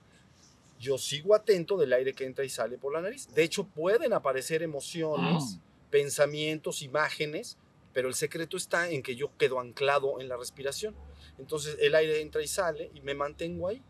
Yo 0.78 0.98
sigo 0.98 1.34
atento 1.34 1.78
del 1.78 1.94
aire 1.94 2.12
que 2.12 2.26
entra 2.26 2.44
y 2.44 2.50
sale 2.50 2.78
por 2.78 2.92
la 2.92 3.00
nariz. 3.00 3.34
De 3.34 3.44
hecho, 3.44 3.64
pueden 3.64 4.12
aparecer 4.12 4.62
emociones, 4.62 5.58
pensamientos, 5.90 6.82
imágenes, 6.82 7.58
pero 7.94 8.10
el 8.10 8.16
secreto 8.16 8.58
está 8.58 8.90
en 8.90 9.02
que 9.02 9.16
yo 9.16 9.32
quedo 9.38 9.62
anclado 9.62 10.20
en 10.20 10.28
la 10.28 10.36
respiración. 10.36 10.96
Entonces 11.40 11.78
el 11.80 11.96
aire 11.96 12.20
entra 12.20 12.42
y 12.42 12.48
sale 12.48 12.92
y 12.94 13.00
me 13.00 13.14
mantengo 13.14 13.70
ahí. 13.70 13.82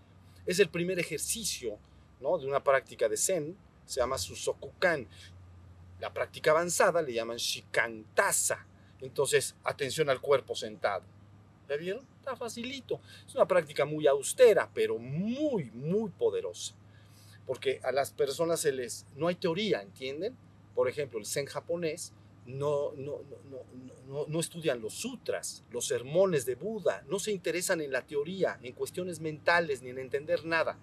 Es 0.46 0.60
el 0.60 0.70
primer 0.70 1.00
ejercicio 1.00 1.80
¿no? 2.22 2.38
de 2.38 2.46
una 2.46 2.64
práctica 2.64 3.10
de 3.10 3.18
Zen, 3.18 3.58
se 3.86 4.00
llama 4.00 4.18
Susokukan. 4.18 5.08
La 6.00 6.14
práctica 6.14 6.52
avanzada 6.52 7.02
le 7.02 7.14
llaman 7.14 7.38
Shikantasa. 7.38 8.66
Entonces, 9.02 9.56
atención 9.64 10.10
al 10.10 10.22
cuerpo 10.22 10.56
sentado. 10.56 11.04
¿Ya 11.70 11.76
vieron? 11.78 12.06
Está 12.20 12.36
facilito. 12.36 13.00
Es 13.28 13.36
una 13.36 13.48
práctica 13.48 13.86
muy 13.86 14.08
austera, 14.08 14.70
pero 14.74 14.98
muy, 14.98 15.72
muy 15.72 16.10
poderosa. 16.10 16.74
Porque 17.46 17.80
a 17.84 17.92
las 17.92 18.12
personas 18.12 18.60
se 18.62 18.72
les... 18.72 19.06
No 19.16 19.28
hay 19.28 19.36
teoría, 19.36 19.82
¿entienden? 19.82 20.36
Por 20.76 20.88
ejemplo, 20.90 21.20
el 21.20 21.26
Zen 21.26 21.46
japonés 21.46 22.14
no, 22.46 22.92
no, 22.94 23.22
no, 24.08 24.26
no 24.28 24.40
estudian 24.40 24.82
los 24.82 24.94
sutras, 24.94 25.64
los 25.72 25.88
sermones 25.88 26.46
de 26.46 26.56
Buda, 26.56 27.04
no 27.08 27.20
se 27.20 27.32
interesan 27.32 27.80
en 27.82 27.92
la 27.92 28.06
teoría, 28.06 28.60
en 28.62 28.74
cuestiones 28.74 29.20
mentales, 29.20 29.82
ni 29.82 29.90
en 29.90 30.00
entender 30.00 30.46
nada. 30.46 30.78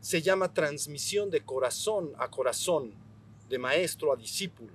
Se 0.00 0.22
llama 0.22 0.54
transmisión 0.54 1.30
de 1.30 1.44
corazón 1.44 2.12
a 2.18 2.30
corazón, 2.30 2.94
de 3.48 3.58
maestro 3.58 4.12
a 4.12 4.16
discípulo. 4.16 4.72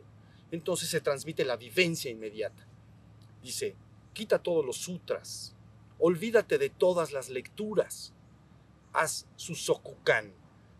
Entonces 0.51 0.89
se 0.89 1.01
transmite 1.01 1.43
la 1.43 1.57
vivencia 1.57 2.11
inmediata. 2.11 2.65
Dice, 3.41 3.75
quita 4.13 4.39
todos 4.39 4.65
los 4.65 4.77
sutras, 4.77 5.55
olvídate 5.99 6.57
de 6.57 6.69
todas 6.69 7.11
las 7.11 7.29
lecturas, 7.29 8.13
haz 8.93 9.27
susokukan, 9.35 10.33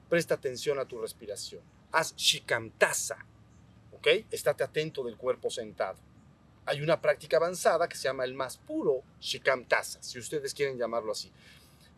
presta 0.10 0.36
atención 0.36 0.79
a 0.79 0.86
tu 0.86 0.99
respiración, 0.99 1.62
haz 1.91 2.15
shikamtasa, 2.15 3.25
¿ok? 3.91 4.08
Estate 4.31 4.63
atento 4.63 5.03
del 5.03 5.17
cuerpo 5.17 5.49
sentado. 5.49 5.97
Hay 6.65 6.81
una 6.81 6.99
práctica 6.99 7.38
avanzada 7.38 7.88
que 7.88 7.97
se 7.97 8.03
llama 8.03 8.23
el 8.23 8.34
más 8.34 8.58
puro 8.58 9.03
shikamtasa, 9.19 10.01
si 10.01 10.17
ustedes 10.17 10.53
quieren 10.53 10.77
llamarlo 10.77 11.12
así. 11.12 11.31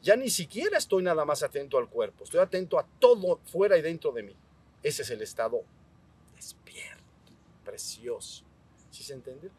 Ya 0.02 0.16
ni 0.16 0.30
siquiera 0.30 0.78
estoy 0.78 1.04
nada 1.04 1.26
más 1.26 1.44
atento 1.44 1.78
al 1.78 1.90
cuerpo, 1.90 2.24
estoy 2.24 2.40
atento 2.40 2.80
a 2.80 2.86
todo 3.00 3.40
fuera 3.46 3.78
y 3.78 3.82
dentro 3.82 4.12
de 4.12 4.24
mí. 4.24 4.36
Ese 4.84 5.02
es 5.02 5.10
el 5.10 5.22
estado 5.22 5.64
despierto, 6.36 7.04
precioso. 7.66 8.44
¿Sí 8.92 9.04
se 9.04 9.14
entiende? 9.14 9.50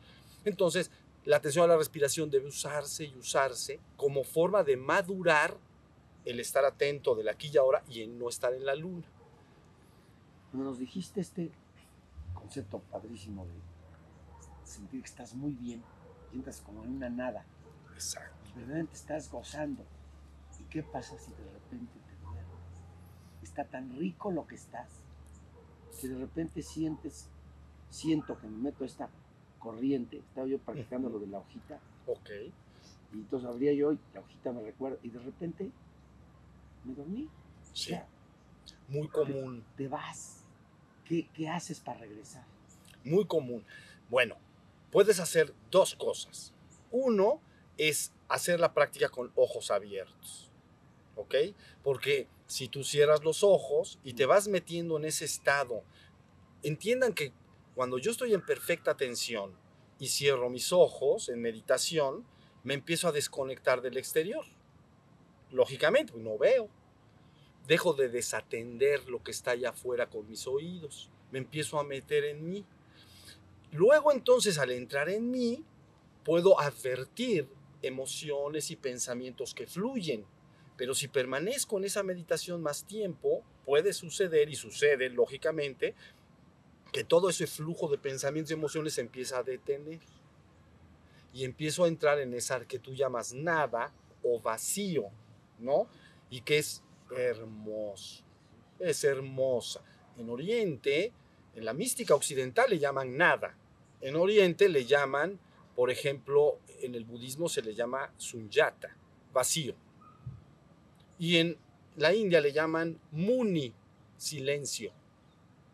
Entonces, 0.45 0.91
la 1.25 1.37
atención 1.37 1.65
a 1.65 1.69
la 1.69 1.77
respiración 1.77 2.31
debe 2.31 2.47
usarse 2.49 3.05
y 3.05 3.15
usarse 3.17 3.81
como 3.97 4.25
forma 4.25 4.63
de 4.65 4.77
madurar 4.77 5.59
el 6.25 6.41
estar 6.41 6.65
atento 6.65 7.15
del 7.15 7.29
aquí 7.29 7.51
y 7.53 7.57
ahora 7.59 7.83
y 7.89 8.03
en 8.03 8.19
no 8.19 8.29
estar 8.29 8.55
en 8.55 8.65
la 8.65 8.75
luna. 8.75 9.07
Nos 10.53 10.79
dijiste 10.79 11.21
este 11.21 11.51
concepto 12.35 12.79
padrísimo 12.79 13.45
de 13.45 13.53
sentir 14.65 15.01
que 15.01 15.07
estás 15.07 15.35
muy 15.35 15.53
bien, 15.53 15.83
sientas 16.31 16.61
como 16.61 16.85
en 16.85 16.91
una 16.97 17.11
nada, 17.11 17.45
Exacto. 17.95 18.35
y 18.47 18.53
verdaderamente 18.53 18.95
estás 18.95 19.31
gozando. 19.31 19.85
¿Y 20.69 20.71
qué 20.71 20.83
pasa 20.83 21.17
si 21.19 21.31
de 21.31 21.51
repente 21.53 21.93
te 22.07 22.25
duermes? 22.25 22.83
Está 23.43 23.65
tan 23.65 23.97
rico 23.99 24.31
lo 24.31 24.47
que 24.47 24.55
estás, 24.57 24.89
que 26.01 26.09
de 26.09 26.19
repente 26.19 26.63
sientes, 26.63 27.29
siento 27.91 28.39
que 28.39 28.47
me 28.47 28.59
meto 28.59 28.85
esta 28.85 29.09
corriente, 29.59 30.19
estaba 30.19 30.47
yo 30.47 30.59
practicando 30.59 31.09
lo 31.09 31.19
de 31.19 31.27
la 31.27 31.39
hojita, 31.39 31.81
Ok. 32.07 32.31
y 33.13 33.17
entonces 33.17 33.49
abría 33.49 33.73
yo 33.73 33.93
y 33.93 33.99
la 34.15 34.21
hojita 34.21 34.53
me 34.53 34.63
recuerda, 34.63 34.99
y 35.03 35.09
de 35.11 35.19
repente 35.19 35.71
me 36.85 36.95
dormí. 36.95 37.29
Sí. 37.73 37.95
Muy 38.89 39.09
común. 39.09 39.65
te 39.77 39.89
vas. 39.89 40.45
¿Qué, 41.05 41.29
qué 41.35 41.49
haces 41.49 41.81
para 41.81 42.01
regresar? 42.01 42.45
muy 43.05 43.25
común. 43.27 43.65
Bueno, 44.11 44.37
puedes 44.91 45.19
hacer 45.21 45.55
dos 45.71 45.95
cosas. 45.95 46.53
Uno 46.91 47.41
es 47.79 48.13
hacer 48.29 48.61
la 48.61 48.75
práctica 48.75 49.09
con 49.09 49.33
ojos 49.35 49.71
abiertos, 49.71 50.48
¿ok? 51.19 51.35
Porque 51.83 52.29
si 52.47 52.69
tú 52.69 52.85
cierras 52.85 53.25
los 53.25 53.43
ojos 53.43 53.99
y 54.05 54.15
te 54.15 54.27
vas 54.27 54.49
metiendo 54.49 54.97
en 54.97 55.05
ese 55.05 55.25
estado, 55.25 55.83
entiendan 56.63 57.13
que 57.13 57.33
cuando 57.75 57.99
yo 57.99 58.11
estoy 58.11 58.35
en 58.35 58.45
perfecta 58.45 58.91
atención 58.91 59.55
y 59.99 60.09
cierro 60.09 60.49
mis 60.49 60.73
ojos 60.73 61.29
en 61.29 61.41
meditación, 61.41 62.25
me 62.65 62.75
empiezo 62.75 63.09
a 63.09 63.13
desconectar 63.13 63.83
del 63.83 63.97
exterior. 63.97 64.45
Lógicamente, 65.51 66.13
pues, 66.13 66.25
no 66.25 66.39
veo. 66.39 66.69
Dejo 67.67 67.93
de 67.93 68.09
desatender 68.09 69.09
lo 69.09 69.23
que 69.23 69.31
está 69.31 69.53
allá 69.53 69.71
afuera 69.71 70.09
con 70.09 70.29
mis 70.29 70.47
oídos. 70.47 71.11
Me 71.31 71.39
empiezo 71.39 71.79
a 71.79 71.85
meter 71.85 72.25
en 72.25 72.49
mí. 72.49 72.65
Luego 73.73 74.13
entonces 74.13 74.59
al 74.59 74.71
entrar 74.71 75.09
en 75.09 75.31
mí, 75.31 75.65
puedo 76.25 76.59
advertir 76.59 77.49
emociones 77.83 78.71
y 78.71 78.77
pensamientos 78.77 79.55
que 79.55 79.67
fluyen. 79.67 80.25
Pero 80.79 80.95
si 80.95 81.09
permanezco 81.09 81.77
en 81.77 81.85
esa 81.85 82.05
meditación 82.05 82.63
más 82.63 82.85
tiempo, 82.85 83.43
puede 83.67 83.93
suceder 83.93 84.49
y 84.49 84.55
sucede 84.55 85.11
lógicamente 85.11 85.95
que 86.93 87.03
todo 87.03 87.29
ese 87.29 87.49
flujo 87.49 87.89
de 87.89 87.99
pensamientos 87.99 88.53
y 88.53 88.55
emociones 88.55 88.95
se 88.95 89.01
empieza 89.01 89.39
a 89.39 89.43
detener. 89.43 89.99
Y 91.35 91.45
empiezo 91.45 91.85
a 91.85 91.89
entrar 91.89 92.21
en 92.21 92.33
esa 92.33 92.65
que 92.65 92.79
tú 92.79 92.95
llamas 92.95 93.35
nada 93.35 93.93
o 94.23 94.41
vacío, 94.41 95.11
¿no? 95.59 95.89
Y 96.31 96.43
que 96.43 96.59
es 96.59 96.83
hermoso. 97.15 98.23
Es 98.79 99.03
hermosa. 99.03 99.83
En 100.17 100.31
Oriente, 100.31 101.13
en 101.57 101.65
la 101.65 101.73
mística 101.73 102.15
occidental 102.15 102.71
le 102.71 102.79
llaman 102.79 103.17
nada. 103.17 103.57
En 104.01 104.15
Oriente 104.15 104.69
le 104.69 104.85
llaman, 104.85 105.41
por 105.75 105.91
ejemplo, 105.91 106.61
en 106.81 106.95
el 106.95 107.05
budismo 107.05 107.49
se 107.49 107.63
le 107.63 107.75
llama 107.75 108.13
sunyata, 108.17 108.97
vacío. 109.33 109.75
Y 111.19 111.39
en 111.39 111.57
la 111.97 112.15
India 112.15 112.41
le 112.41 112.53
llaman 112.53 113.01
muni, 113.11 113.73
silencio. 114.17 114.93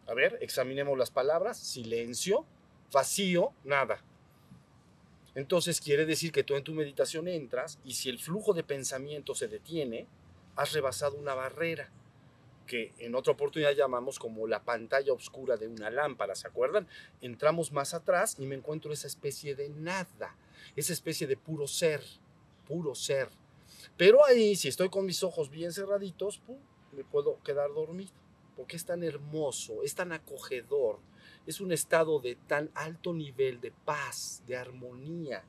A 0.07 0.14
ver, 0.14 0.38
examinemos 0.40 0.98
las 0.98 1.11
palabras. 1.11 1.59
Silencio, 1.59 2.44
vacío, 2.92 3.52
nada. 3.64 4.02
Entonces 5.35 5.80
quiere 5.80 6.07
decir 6.07 6.30
que 6.33 6.44
tú 6.44 6.54
en 6.54 6.64
tu 6.64 6.72
meditación 6.72 7.26
entras 7.26 7.78
y 7.85 7.94
si 7.94 8.09
el 8.09 8.18
flujo 8.18 8.52
de 8.52 8.62
pensamiento 8.62 9.35
se 9.35 9.48
detiene, 9.48 10.07
has 10.57 10.72
rebasado 10.72 11.16
una 11.16 11.35
barrera 11.35 11.90
que 12.66 12.92
en 12.98 13.14
otra 13.14 13.33
oportunidad 13.33 13.72
llamamos 13.72 14.18
como 14.18 14.46
la 14.46 14.62
pantalla 14.62 15.12
oscura 15.12 15.57
de 15.57 15.68
una 15.68 15.90
lámpara, 15.90 16.35
¿se 16.35 16.46
acuerdan? 16.46 16.88
Entramos 17.20 17.72
más 17.72 17.94
atrás 17.94 18.37
y 18.38 18.46
me 18.46 18.54
encuentro 18.54 18.92
esa 18.92 19.07
especie 19.07 19.54
de 19.54 19.68
nada, 19.68 20.35
esa 20.76 20.92
especie 20.92 21.26
de 21.26 21.37
puro 21.37 21.66
ser, 21.66 22.02
puro 22.66 22.94
ser. 22.94 23.28
Pero 23.97 24.25
ahí, 24.25 24.57
si 24.57 24.68
estoy 24.68 24.88
con 24.88 25.07
mis 25.07 25.23
ojos 25.23 25.51
bien 25.51 25.73
cerraditos, 25.73 26.38
pum, 26.38 26.59
me 26.92 27.05
puedo 27.05 27.42
quedar 27.42 27.73
dormido, 27.73 28.12
porque 28.57 28.77
es 28.77 28.85
tan 28.85 29.03
hermoso, 29.03 29.83
es 29.83 29.94
tan 29.94 30.12
acogedor, 30.12 30.99
es 31.47 31.61
un 31.61 31.73
estado 31.73 32.20
de 32.20 32.37
tan 32.37 32.70
alto 32.75 33.12
nivel 33.12 33.61
de 33.61 33.73
paz, 33.73 34.42
de 34.47 34.57
armonía, 34.57 35.44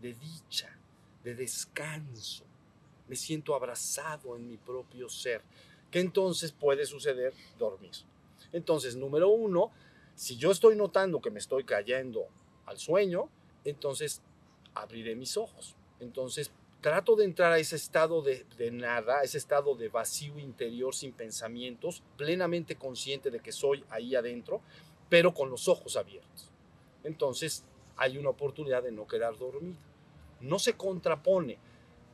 de 0.00 0.14
dicha, 0.14 0.76
de 1.22 1.34
descanso. 1.34 2.44
Me 3.08 3.16
siento 3.16 3.54
abrazado 3.54 4.36
en 4.36 4.48
mi 4.48 4.56
propio 4.56 5.08
ser 5.08 5.42
que 5.90 6.00
entonces 6.00 6.52
puede 6.52 6.86
suceder 6.86 7.32
dormir. 7.58 7.92
Entonces, 8.52 8.96
número 8.96 9.28
uno, 9.28 9.70
si 10.14 10.36
yo 10.36 10.50
estoy 10.50 10.76
notando 10.76 11.20
que 11.20 11.30
me 11.30 11.38
estoy 11.38 11.64
cayendo 11.64 12.26
al 12.66 12.78
sueño, 12.78 13.28
entonces 13.64 14.22
abriré 14.74 15.14
mis 15.16 15.36
ojos. 15.36 15.76
Entonces, 16.00 16.50
trato 16.84 17.16
de 17.16 17.24
entrar 17.24 17.50
a 17.50 17.58
ese 17.58 17.76
estado 17.76 18.20
de, 18.20 18.44
nada, 18.70 19.22
ese 19.22 19.38
estado 19.38 19.74
de 19.74 19.88
vacío 19.88 20.38
interior 20.38 20.94
sin 20.94 21.14
pensamientos, 21.14 22.02
plenamente 22.18 22.76
consciente 22.76 23.30
de 23.30 23.40
que 23.40 23.52
soy 23.52 23.82
ahí 23.88 24.14
adentro, 24.14 24.60
pero 25.08 25.32
con 25.32 25.48
los 25.48 25.66
ojos 25.66 25.96
abiertos. 25.96 26.50
Entonces, 27.02 27.64
hay 27.96 28.18
una 28.18 28.28
oportunidad 28.28 28.82
de 28.82 28.92
no 28.92 29.06
quedar 29.06 29.38
dormido. 29.38 29.78
No 30.40 30.58
se 30.58 30.74
contrapone, 30.74 31.56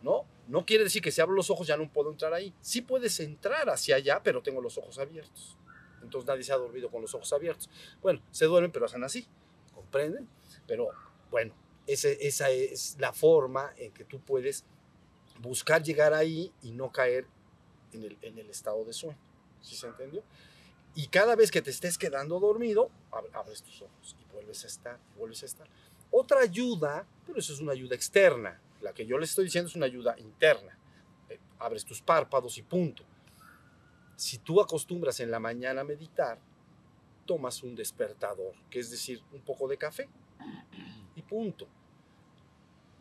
¿no? 0.02 0.24
No 0.46 0.64
quiere 0.64 0.84
decir 0.84 1.02
que 1.02 1.10
si 1.10 1.20
abro 1.20 1.34
los 1.34 1.50
ojos 1.50 1.66
ya 1.66 1.76
no 1.76 1.92
puedo 1.92 2.08
entrar 2.08 2.32
ahí. 2.32 2.54
Sí 2.60 2.80
puedes 2.80 3.18
entrar 3.18 3.68
hacia 3.70 3.96
allá, 3.96 4.22
pero 4.22 4.40
tengo 4.40 4.60
los 4.60 4.78
ojos 4.78 5.00
abiertos. 5.00 5.56
Entonces 6.00 6.28
nadie 6.28 6.44
se 6.44 6.52
ha 6.52 6.56
dormido 6.56 6.90
con 6.92 7.02
los 7.02 7.12
ojos 7.12 7.32
abiertos. 7.32 7.68
Bueno, 8.00 8.22
se 8.30 8.44
duermen, 8.44 8.70
pero 8.70 8.86
hacen 8.86 9.02
así. 9.02 9.26
¿Comprenden? 9.74 10.28
Pero 10.68 10.90
bueno, 11.28 11.54
esa 11.86 12.50
es 12.50 12.96
la 12.98 13.12
forma 13.12 13.72
en 13.76 13.92
que 13.92 14.04
tú 14.04 14.20
puedes 14.20 14.64
buscar 15.40 15.82
llegar 15.82 16.12
ahí 16.14 16.52
y 16.62 16.72
no 16.72 16.92
caer 16.92 17.26
en 17.92 18.38
el, 18.38 18.50
estado 18.50 18.84
de 18.84 18.92
sueño. 18.92 19.18
¿Sí 19.60 19.74
se 19.74 19.88
entendió? 19.88 20.22
Y 20.94 21.08
cada 21.08 21.34
vez 21.36 21.50
que 21.50 21.62
te 21.62 21.70
estés 21.70 21.98
quedando 21.98 22.38
dormido, 22.40 22.90
abres 23.32 23.62
tus 23.62 23.82
ojos 23.82 24.16
y 24.20 24.32
vuelves 24.32 24.64
a 24.64 24.66
estar, 24.66 24.98
vuelves 25.16 25.42
a 25.42 25.46
estar. 25.46 25.68
Otra 26.10 26.40
ayuda, 26.40 27.06
pero 27.26 27.38
eso 27.38 27.52
es 27.52 27.60
una 27.60 27.72
ayuda 27.72 27.94
externa, 27.94 28.60
la 28.80 28.92
que 28.92 29.06
yo 29.06 29.18
les 29.18 29.30
estoy 29.30 29.44
diciendo 29.44 29.68
es 29.68 29.76
una 29.76 29.86
ayuda 29.86 30.16
interna. 30.18 30.76
Eh, 31.28 31.38
abres 31.58 31.84
tus 31.84 32.00
párpados 32.02 32.58
y 32.58 32.62
punto. 32.62 33.04
Si 34.16 34.38
tú 34.38 34.60
acostumbras 34.60 35.20
en 35.20 35.30
la 35.30 35.38
mañana 35.38 35.82
a 35.82 35.84
meditar, 35.84 36.38
tomas 37.26 37.62
un 37.62 37.76
despertador, 37.76 38.54
que 38.68 38.80
es 38.80 38.90
decir, 38.90 39.22
un 39.32 39.40
poco 39.42 39.68
de 39.68 39.76
café 39.76 40.08
punto. 41.30 41.66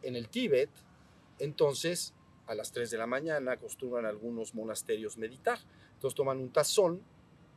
En 0.03 0.15
el 0.15 0.29
Tíbet, 0.29 0.69
entonces, 1.39 2.13
a 2.47 2.55
las 2.55 2.71
3 2.71 2.91
de 2.91 2.97
la 2.97 3.07
mañana 3.07 3.53
acostumbran 3.53 4.05
algunos 4.05 4.55
monasterios 4.55 5.17
meditar. 5.17 5.59
Entonces 5.95 6.15
toman 6.15 6.37
un 6.37 6.51
tazón, 6.51 7.01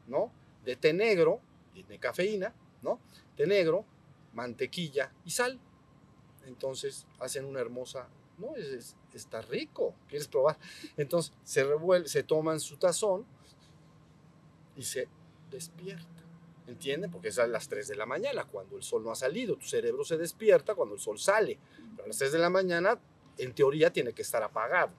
¿no? 0.08 0.32
De 0.64 0.74
té 0.74 0.92
negro, 0.92 1.40
de 1.88 1.98
cafeína, 1.98 2.52
¿no? 2.82 2.98
Té 3.36 3.46
negro, 3.46 3.84
mantequilla 4.32 5.12
y 5.24 5.30
sal 5.30 5.60
entonces 6.46 7.06
hacen 7.20 7.44
una 7.44 7.60
hermosa, 7.60 8.08
no, 8.38 8.56
es, 8.56 8.66
es, 8.66 8.96
está 9.14 9.42
rico, 9.42 9.94
¿quieres 10.08 10.28
probar? 10.28 10.58
Entonces 10.96 11.32
se 11.44 11.64
revuelve, 11.64 12.08
se 12.08 12.22
toman 12.22 12.60
su 12.60 12.76
tazón 12.76 13.24
y 14.76 14.82
se 14.82 15.08
despierta. 15.50 16.21
¿Entienden? 16.66 17.10
Porque 17.10 17.28
es 17.28 17.38
a 17.38 17.46
las 17.46 17.68
3 17.68 17.88
de 17.88 17.96
la 17.96 18.06
mañana, 18.06 18.44
cuando 18.44 18.76
el 18.76 18.82
sol 18.82 19.02
no 19.02 19.10
ha 19.10 19.16
salido. 19.16 19.56
Tu 19.56 19.66
cerebro 19.66 20.04
se 20.04 20.16
despierta 20.16 20.74
cuando 20.74 20.94
el 20.94 21.00
sol 21.00 21.18
sale. 21.18 21.58
Pero 21.96 22.04
a 22.04 22.08
las 22.08 22.18
3 22.18 22.32
de 22.32 22.38
la 22.38 22.50
mañana, 22.50 23.00
en 23.38 23.54
teoría, 23.54 23.92
tiene 23.92 24.12
que 24.12 24.22
estar 24.22 24.42
apagado. 24.42 24.92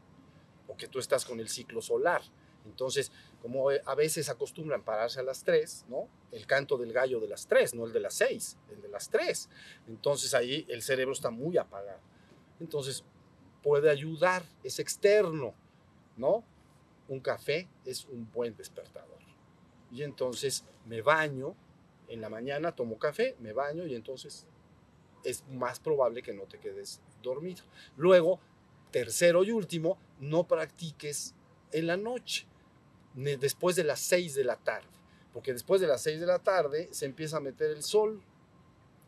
Porque 0.67 0.88
tú 0.88 0.99
estás 0.99 1.26
con 1.26 1.39
el 1.39 1.49
ciclo 1.49 1.82
solar. 1.82 2.21
Entonces, 2.65 3.12
como 3.41 3.69
a 3.69 3.95
veces 3.95 4.30
acostumbran 4.30 4.84
pararse 4.84 5.19
a 5.19 5.23
las 5.23 5.43
3, 5.43 5.86
¿no? 5.89 6.08
El 6.32 6.45
canto 6.47 6.78
del 6.78 6.93
gallo 6.93 7.19
de 7.19 7.28
las 7.28 7.47
3, 7.47 7.76
no 7.76 7.86
el 7.86 7.91
de 7.91 7.99
las 7.99 8.13
6, 8.15 8.58
el 8.71 8.82
de 8.82 8.88
las 8.88 9.10
3. 9.10 9.49
Entonces 9.89 10.34
ahí 10.34 10.65
el 10.69 10.82
cerebro 10.82 11.13
está 11.13 11.30
muy 11.30 11.58
apagado. 11.58 11.99
Entonces 12.60 13.04
puede 13.62 13.89
ayudar, 13.89 14.43
es 14.63 14.80
externo, 14.80 15.54
¿no? 16.15 16.43
Un 17.10 17.19
café 17.19 17.67
es 17.86 18.06
un 18.06 18.32
buen 18.32 18.56
despertador. 18.56 19.19
Y 19.91 20.04
entonces 20.04 20.63
me 20.86 21.02
baño, 21.02 21.56
en 22.08 22.22
la 22.22 22.30
mañana 22.30 22.74
tomo 22.74 22.98
café, 22.98 23.36
me 23.39 23.54
baño 23.54 23.86
y 23.86 23.96
entonces 23.96 24.46
es 25.24 25.43
más 25.50 25.80
probable 25.80 26.22
que 26.22 26.34
no 26.34 26.43
te 26.43 26.60
quedes 26.60 27.02
dormido. 27.22 27.63
Luego, 27.98 28.39
tercero 28.91 29.43
y 29.43 29.52
último, 29.52 29.98
no 30.19 30.48
practiques 30.48 31.34
en 31.72 31.88
la 31.88 31.98
noche 31.98 32.46
después 33.15 33.76
de 33.76 33.84
las 33.84 34.00
6 34.02 34.36
de 34.36 34.43
la 34.43 34.58
tarde, 34.58 34.88
porque 35.34 35.54
después 35.54 35.82
de 35.82 35.88
las 35.88 36.02
6 36.02 36.19
de 36.19 36.26
la 36.26 36.39
tarde 36.39 36.89
se 36.91 37.06
empieza 37.06 37.38
a 37.38 37.41
meter 37.41 37.72
el 37.72 37.84
sol 37.84 38.22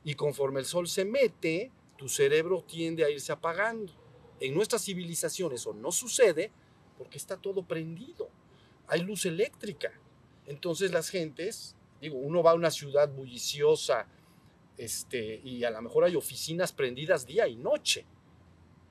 y 0.03 0.15
conforme 0.15 0.59
el 0.59 0.65
sol 0.65 0.87
se 0.87 1.05
mete, 1.05 1.71
tu 1.97 2.09
cerebro 2.09 2.63
tiende 2.63 3.03
a 3.03 3.09
irse 3.09 3.31
apagando. 3.31 3.93
En 4.39 4.53
nuestra 4.53 4.79
civilización 4.79 5.53
eso 5.53 5.73
no 5.73 5.91
sucede 5.91 6.51
porque 6.97 7.17
está 7.17 7.37
todo 7.37 7.63
prendido. 7.63 8.29
Hay 8.87 9.01
luz 9.01 9.25
eléctrica. 9.25 9.91
Entonces 10.47 10.91
las 10.91 11.09
gentes, 11.09 11.75
digo, 12.01 12.17
uno 12.17 12.43
va 12.43 12.51
a 12.51 12.55
una 12.55 12.71
ciudad 12.71 13.09
bulliciosa, 13.09 14.07
este, 14.77 15.41
y 15.43 15.63
a 15.63 15.71
lo 15.71 15.81
mejor 15.81 16.03
hay 16.03 16.15
oficinas 16.15 16.71
prendidas 16.71 17.25
día 17.25 17.47
y 17.47 17.55
noche. 17.55 18.05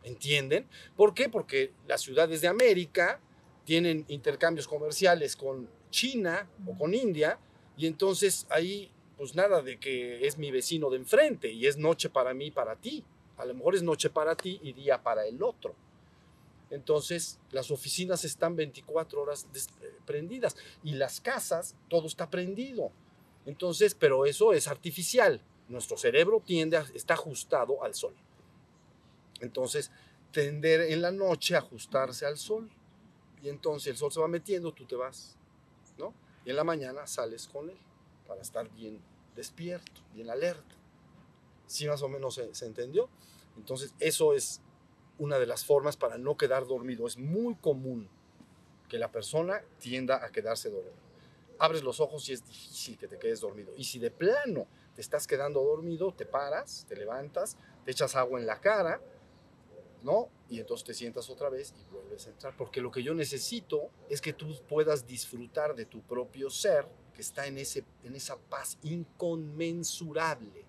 ¿Entienden? 0.03 0.67
¿Por 0.97 1.14
qué? 1.14 1.29
Porque 1.29 1.73
las 1.87 2.03
ciudades 2.03 2.40
de 2.40 2.49
América 2.49 3.21
tienen 3.64 4.05
intercambios 4.09 4.69
comerciales 4.69 5.37
con 5.37 5.69
China 5.90 6.49
o 6.67 6.77
con 6.77 6.93
India, 6.93 7.38
y 7.77 7.87
entonces 7.87 8.47
ahí, 8.51 8.90
pues 9.17 9.35
nada 9.35 9.62
de 9.62 9.79
que 9.79 10.27
es 10.27 10.38
mi 10.38 10.51
vecino 10.51 10.90
de 10.90 10.99
enfrente 10.99 11.51
y 11.51 11.67
es 11.67 11.77
noche 11.77 12.11
para 12.11 12.35
mí 12.35 12.47
y 12.47 12.51
para 12.51 12.77
ti. 12.77 13.05
A 13.37 13.45
lo 13.45 13.55
mejor 13.55 13.75
es 13.75 13.83
noche 13.83 14.11
para 14.11 14.37
ti 14.37 14.61
y 14.62 14.73
día 14.73 15.03
para 15.03 15.27
el 15.27 15.43
otro. 15.43 15.75
Entonces, 16.70 17.38
las 17.53 17.70
oficinas 17.70 18.24
están 18.24 18.57
24 18.57 19.22
horas 19.22 19.46
prendidas 20.07 20.57
y 20.83 20.94
las 20.94 21.20
casas, 21.20 21.77
todo 21.88 22.07
está 22.07 22.31
prendido. 22.31 22.90
Entonces, 23.46 23.94
pero 23.94 24.27
eso 24.27 24.53
es 24.53 24.66
artificial. 24.68 25.40
Nuestro 25.68 25.96
cerebro 25.96 26.42
tiende 26.44 26.83
está 26.94 27.14
ajustado 27.14 27.83
al 27.85 27.94
sol. 27.94 28.14
Entonces, 29.40 29.90
tender 30.33 30.81
en 30.81 31.03
la 31.03 31.11
noche 31.11 31.55
a 31.55 31.59
ajustarse 31.59 32.27
al 32.27 32.38
sol. 32.38 32.70
Y 33.42 33.48
entonces 33.50 33.88
el 33.88 33.96
sol 33.96 34.11
se 34.11 34.20
va 34.20 34.29
metiendo, 34.29 34.72
tú 34.72 34.87
te 34.87 34.96
vas, 34.96 35.37
¿no? 35.98 36.14
Y 36.46 36.50
en 36.50 36.57
la 36.57 36.64
mañana 36.64 37.07
sales 37.07 37.46
con 37.46 37.68
él 37.68 37.77
para 38.27 38.40
estar 38.40 38.70
bien 38.70 39.00
despierto, 39.37 40.00
bien 40.14 40.31
alerta. 40.31 40.74
¿Sí 41.66 41.87
más 41.87 42.03
o 42.03 42.09
menos 42.09 42.40
se 42.53 42.66
entendió? 42.66 43.09
Entonces, 43.57 43.94
eso 44.00 44.33
es 44.33 44.61
una 45.18 45.38
de 45.38 45.46
las 45.46 45.64
formas 45.64 45.96
para 45.96 46.18
no 46.18 46.37
quedar 46.37 46.66
dormido. 46.66 47.07
Es 47.07 47.16
muy 47.16 47.55
común 47.57 48.09
que 48.88 48.98
la 48.98 49.11
persona 49.11 49.62
tienda 49.79 50.24
a 50.24 50.31
quedarse 50.31 50.70
dormido. 50.70 50.94
Abres 51.59 51.83
los 51.83 52.00
ojos 52.00 52.29
y 52.29 52.33
es 52.33 52.44
difícil 52.44 52.98
que 52.98 53.09
te 53.09 53.18
quedes 53.18 53.40
dormido. 53.40 53.72
Y 53.77 53.85
si 53.85 53.98
de 53.98 54.11
plano 54.11 54.66
te 54.94 55.00
estás 55.00 55.27
quedando 55.27 55.62
dormido, 55.62 56.12
te 56.12 56.27
paras, 56.27 56.85
te 56.88 56.96
levantas, 56.96 57.57
te 57.85 57.92
echas 57.92 58.16
agua 58.16 58.40
en 58.40 58.46
la 58.46 58.61
cara, 58.61 59.00
¿no? 60.03 60.29
Y 60.50 60.61
entonces 60.61 60.85
te 60.85 60.94
sientas 60.94 61.31
otra 61.31 61.48
vez 61.48 61.74
y 61.81 61.92
vuelves 61.92 62.27
a 62.27 62.31
entrar. 62.31 62.57
Porque 62.57 62.81
lo 62.81 62.90
que 62.90 63.03
yo 63.03 63.14
necesito 63.14 63.90
es 64.09 64.20
que 64.20 64.33
tú 64.33 64.55
puedas 64.68 65.07
disfrutar 65.07 65.74
de 65.74 65.87
tu 65.87 66.03
propio 66.03 66.50
ser, 66.50 66.87
que 67.14 67.22
está 67.22 67.46
en, 67.46 67.59
ese, 67.59 67.85
en 68.03 68.14
esa 68.16 68.37
paz 68.37 68.77
inconmensurable 68.83 70.64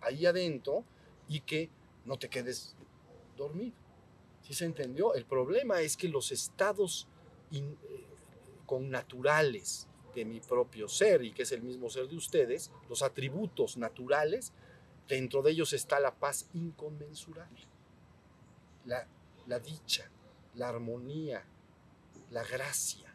ahí 0.00 0.26
adentro 0.26 0.84
y 1.28 1.40
que 1.40 1.70
no 2.04 2.18
te 2.18 2.28
quedes 2.28 2.76
dormido. 3.36 3.83
¿Sí 4.44 4.52
se 4.54 4.66
entendió? 4.66 5.14
El 5.14 5.24
problema 5.24 5.80
es 5.80 5.96
que 5.96 6.06
los 6.08 6.30
estados 6.30 7.08
in- 7.50 7.78
eh, 7.88 8.06
con 8.66 8.90
naturales 8.90 9.88
de 10.14 10.24
mi 10.24 10.38
propio 10.40 10.86
ser 10.86 11.24
y 11.24 11.32
que 11.32 11.42
es 11.42 11.52
el 11.52 11.62
mismo 11.62 11.88
ser 11.90 12.08
de 12.08 12.16
ustedes, 12.16 12.70
los 12.88 13.02
atributos 13.02 13.76
naturales, 13.78 14.52
dentro 15.08 15.42
de 15.42 15.50
ellos 15.52 15.72
está 15.72 15.98
la 15.98 16.14
paz 16.14 16.46
inconmensurable, 16.54 17.62
la, 18.84 19.08
la 19.46 19.58
dicha, 19.58 20.08
la 20.54 20.68
armonía, 20.68 21.44
la 22.30 22.44
gracia, 22.44 23.14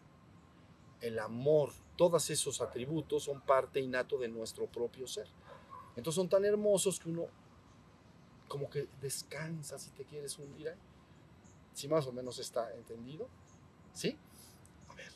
el 1.01 1.19
amor, 1.19 1.71
todos 1.95 2.29
esos 2.31 2.59
atributos 2.59 3.23
son 3.23 3.39
parte 3.41 3.79
innato 3.79 4.17
de 4.17 4.27
nuestro 4.29 4.65
propio 4.65 5.07
ser. 5.07 5.27
Entonces 5.95 6.15
son 6.15 6.27
tan 6.29 6.43
hermosos 6.43 6.99
que 6.99 7.09
uno 7.09 7.27
como 8.47 8.69
que 8.69 8.87
descansa 8.99 9.77
si 9.77 9.91
te 9.91 10.03
quieres 10.05 10.37
hundir 10.39 10.69
ahí. 10.69 10.77
Si 11.79 11.87
más 11.87 12.05
o 12.07 12.11
menos 12.11 12.37
está 12.39 12.73
entendido. 12.73 13.29
¿Sí? 13.93 14.17
A 14.89 14.93
ver. 14.95 15.13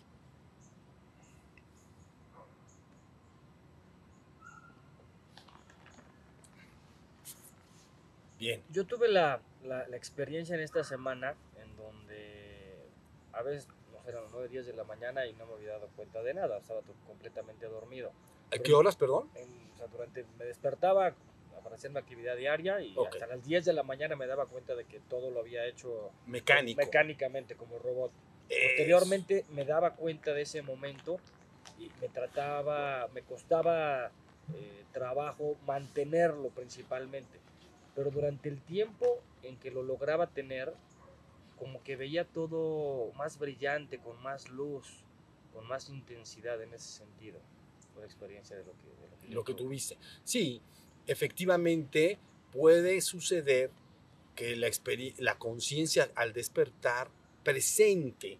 Bien. 8.39 8.63
Yo 8.69 8.85
tuve 8.85 9.09
la, 9.09 9.41
la- 9.63 9.87
la 9.87 9.97
experiencia 9.97 10.55
en 10.55 10.61
esta 10.61 10.83
semana 10.83 11.35
en 11.61 11.75
donde 11.75 12.87
a 13.33 13.41
veces, 13.41 13.67
no 13.91 14.01
sé, 14.01 14.09
eran 14.09 14.23
las 14.23 14.31
9, 14.31 14.47
10 14.47 14.65
de 14.65 14.73
la 14.73 14.83
mañana 14.85 15.25
y 15.25 15.33
no 15.33 15.45
me 15.45 15.53
había 15.55 15.71
dado 15.73 15.87
cuenta 15.95 16.21
de 16.23 16.33
nada, 16.33 16.57
estaba 16.59 16.81
completamente 17.07 17.65
dormido. 17.67 18.11
¿A 18.53 18.57
qué 18.59 18.73
horas, 18.73 18.95
perdón? 18.95 19.29
En- 19.35 19.69
o 19.73 19.77
sea, 19.77 19.87
durante, 19.87 20.25
me 20.37 20.45
despertaba 20.45 21.13
hacer 21.73 21.91
mi 21.91 21.97
actividad 21.99 22.37
diaria 22.37 22.81
y 22.81 22.93
Ok. 22.95 23.13
hasta 23.13 23.27
las 23.27 23.43
10 23.45 23.65
de 23.65 23.73
la 23.73 23.83
mañana 23.83 24.15
me 24.15 24.27
daba 24.27 24.45
cuenta 24.45 24.75
de 24.75 24.85
que 24.85 24.99
todo 25.01 25.31
lo 25.31 25.39
había 25.39 25.65
hecho 25.65 26.11
Mecánico. 26.27 26.77
mecánicamente 26.79 27.55
como 27.55 27.79
robot. 27.79 28.11
Eso. 28.49 28.59
Posteriormente 28.67 29.45
me 29.49 29.65
daba 29.65 29.95
cuenta 29.95 30.33
de 30.33 30.43
ese 30.43 30.61
momento 30.61 31.19
y 31.79 31.89
me 32.01 32.09
trataba, 32.09 33.07
me 33.13 33.21
costaba 33.23 34.11
eh, 34.53 34.83
trabajo 34.91 35.55
mantenerlo 35.65 36.49
principalmente. 36.49 37.39
Pero 37.95 38.11
durante 38.11 38.49
el 38.49 38.61
tiempo 38.61 39.19
en 39.41 39.57
que 39.57 39.71
lo 39.71 39.81
lograba 39.83 40.27
tener, 40.27 40.73
como 41.57 41.81
que 41.83 41.95
veía 41.95 42.25
todo 42.25 43.11
más 43.13 43.39
brillante, 43.39 43.99
con 43.99 44.21
más 44.21 44.49
luz, 44.49 45.03
con 45.53 45.67
más 45.67 45.89
intensidad 45.89 46.61
en 46.61 46.73
ese 46.73 46.89
sentido. 46.99 47.39
La 47.97 48.05
experiencia 48.05 48.55
de 48.57 48.63
lo 48.65 48.71
que, 48.73 48.87
de 48.87 49.07
lo 49.09 49.19
que 49.19 49.27
lo 49.29 49.43
que 49.43 49.53
tuviste. 49.53 49.97
Sí, 50.23 50.61
efectivamente 51.07 52.19
puede 52.51 53.01
suceder 53.01 53.71
que 54.35 54.55
la, 54.55 54.69
la 55.17 55.37
conciencia 55.37 56.09
al 56.15 56.33
despertar 56.33 57.09
presente 57.43 58.39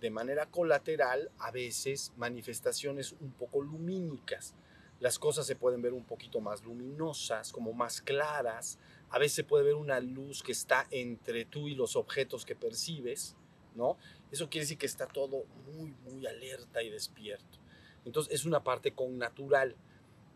de 0.00 0.10
manera 0.10 0.46
colateral 0.46 1.30
a 1.38 1.50
veces 1.50 2.12
manifestaciones 2.16 3.12
un 3.20 3.32
poco 3.32 3.62
lumínicas. 3.62 4.54
Las 5.00 5.18
cosas 5.18 5.46
se 5.46 5.56
pueden 5.56 5.82
ver 5.82 5.92
un 5.92 6.04
poquito 6.04 6.40
más 6.40 6.62
luminosas, 6.62 7.52
como 7.52 7.72
más 7.72 8.00
claras. 8.00 8.78
A 9.10 9.18
veces 9.18 9.36
se 9.36 9.44
puede 9.44 9.64
ver 9.64 9.74
una 9.74 10.00
luz 10.00 10.42
que 10.42 10.52
está 10.52 10.86
entre 10.90 11.44
tú 11.44 11.68
y 11.68 11.74
los 11.74 11.96
objetos 11.96 12.44
que 12.44 12.54
percibes, 12.54 13.36
¿no? 13.74 13.96
Eso 14.30 14.48
quiere 14.48 14.64
decir 14.64 14.78
que 14.78 14.86
está 14.86 15.06
todo 15.06 15.44
muy, 15.66 15.94
muy 16.04 16.26
alerta 16.26 16.82
y 16.82 16.90
despierto. 16.90 17.58
Entonces 18.04 18.34
es 18.34 18.44
una 18.44 18.62
parte 18.62 18.92
connatural, 18.92 19.74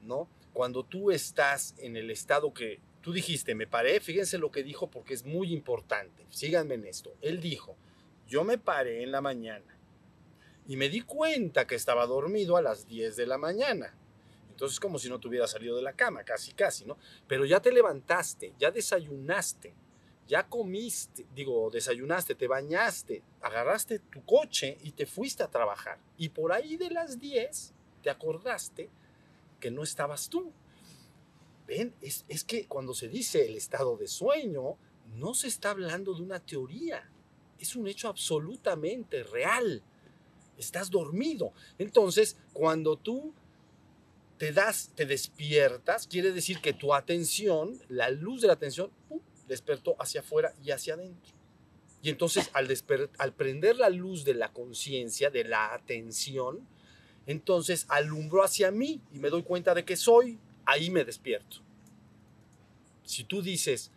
¿no? 0.03 0.29
Cuando 0.59 0.83
tú 0.83 1.13
estás 1.13 1.77
en 1.79 1.97
el 1.97 2.11
estado 2.11 2.53
que 2.53 2.81
tú 3.01 3.13
dijiste, 3.13 3.55
me 3.55 3.69
paré, 3.69 4.01
fíjense 4.01 4.39
lo 4.39 4.51
que 4.51 4.65
dijo 4.65 4.91
porque 4.91 5.15
es 5.15 5.25
muy 5.25 5.53
importante, 5.53 6.27
síganme 6.31 6.75
en 6.75 6.85
esto. 6.85 7.15
Él 7.21 7.41
dijo, 7.41 7.77
yo 8.27 8.43
me 8.43 8.59
paré 8.59 9.05
en 9.05 9.13
la 9.13 9.21
mañana 9.21 9.79
y 10.67 10.77
me 10.77 10.89
di 10.89 11.03
cuenta 11.03 11.65
que 11.65 11.77
estaba 11.77 12.07
dormido 12.07 12.57
a 12.57 12.63
las 12.63 12.89
10 12.89 13.15
de 13.15 13.27
la 13.29 13.39
mañana. 13.39 13.95
Entonces 14.51 14.81
como 14.81 14.99
si 14.99 15.09
no 15.09 15.21
te 15.21 15.29
hubiera 15.29 15.47
salido 15.47 15.77
de 15.77 15.83
la 15.83 15.93
cama, 15.93 16.25
casi, 16.25 16.51
casi, 16.55 16.85
¿no? 16.85 16.99
Pero 17.29 17.45
ya 17.45 17.61
te 17.61 17.71
levantaste, 17.71 18.53
ya 18.59 18.73
desayunaste, 18.73 19.73
ya 20.27 20.49
comiste, 20.49 21.25
digo, 21.37 21.71
desayunaste, 21.71 22.35
te 22.35 22.49
bañaste, 22.49 23.23
agarraste 23.43 24.01
tu 24.01 24.25
coche 24.25 24.77
y 24.83 24.91
te 24.91 25.07
fuiste 25.07 25.45
a 25.45 25.53
trabajar. 25.53 26.01
Y 26.17 26.31
por 26.31 26.51
ahí 26.51 26.77
de 26.77 26.91
las 26.91 27.21
10 27.21 27.75
te 28.03 28.11
acordaste 28.11 28.91
que 29.61 29.71
no 29.71 29.83
estabas 29.83 30.29
tú. 30.29 30.53
Ven, 31.67 31.95
es, 32.01 32.25
es 32.29 32.45
que 32.45 32.67
cuando 32.67 32.95
se 32.95 33.09
dice 33.09 33.47
el 33.47 33.57
estado 33.57 33.97
de 33.97 34.09
sueño, 34.09 34.77
no 35.17 35.35
se 35.35 35.49
está 35.49 35.71
hablando 35.71 36.15
de 36.15 36.23
una 36.23 36.41
teoría, 36.41 37.11
es 37.59 37.77
un 37.77 37.87
hecho 37.89 38.09
absolutamente 38.09 39.23
real. 39.23 39.83
Estás 40.57 40.91
dormido. 40.91 41.53
Entonces, 41.79 42.37
cuando 42.53 42.97
tú 42.97 43.33
te 44.39 44.53
das, 44.53 44.93
te 44.95 45.05
despiertas, 45.05 46.07
quiere 46.07 46.33
decir 46.33 46.61
que 46.61 46.73
tu 46.73 46.95
atención, 46.95 47.79
la 47.89 48.11
luz 48.11 48.41
de 48.41 48.47
la 48.47 48.53
atención, 48.55 48.91
despertó 49.49 49.97
hacia 49.99 50.21
afuera 50.21 50.55
y 50.63 50.71
hacia 50.71 50.95
adentro. 50.95 51.35
Y 52.03 52.11
entonces 52.11 52.49
al, 52.53 52.69
al 53.19 53.33
prender 53.33 53.77
la 53.77 53.91
luz 53.91 54.25
de 54.25 54.35
la 54.35 54.53
conciencia, 54.53 55.31
de 55.31 55.45
la 55.45 55.75
atención, 55.75 56.67
entonces 57.29 57.85
alumbró 57.91 58.43
hacia 58.43 58.71
mí 58.71 59.03
y 59.13 59.19
me 59.19 59.29
doy 59.29 59.43
cuenta 59.43 59.75
de 59.75 59.85
que 59.85 59.97
soy, 59.97 60.39
ahí 60.65 60.91
me 60.91 61.05
despierto. 61.05 61.59
Si 63.05 63.23
tú 63.23 63.43
dices, 63.43 63.91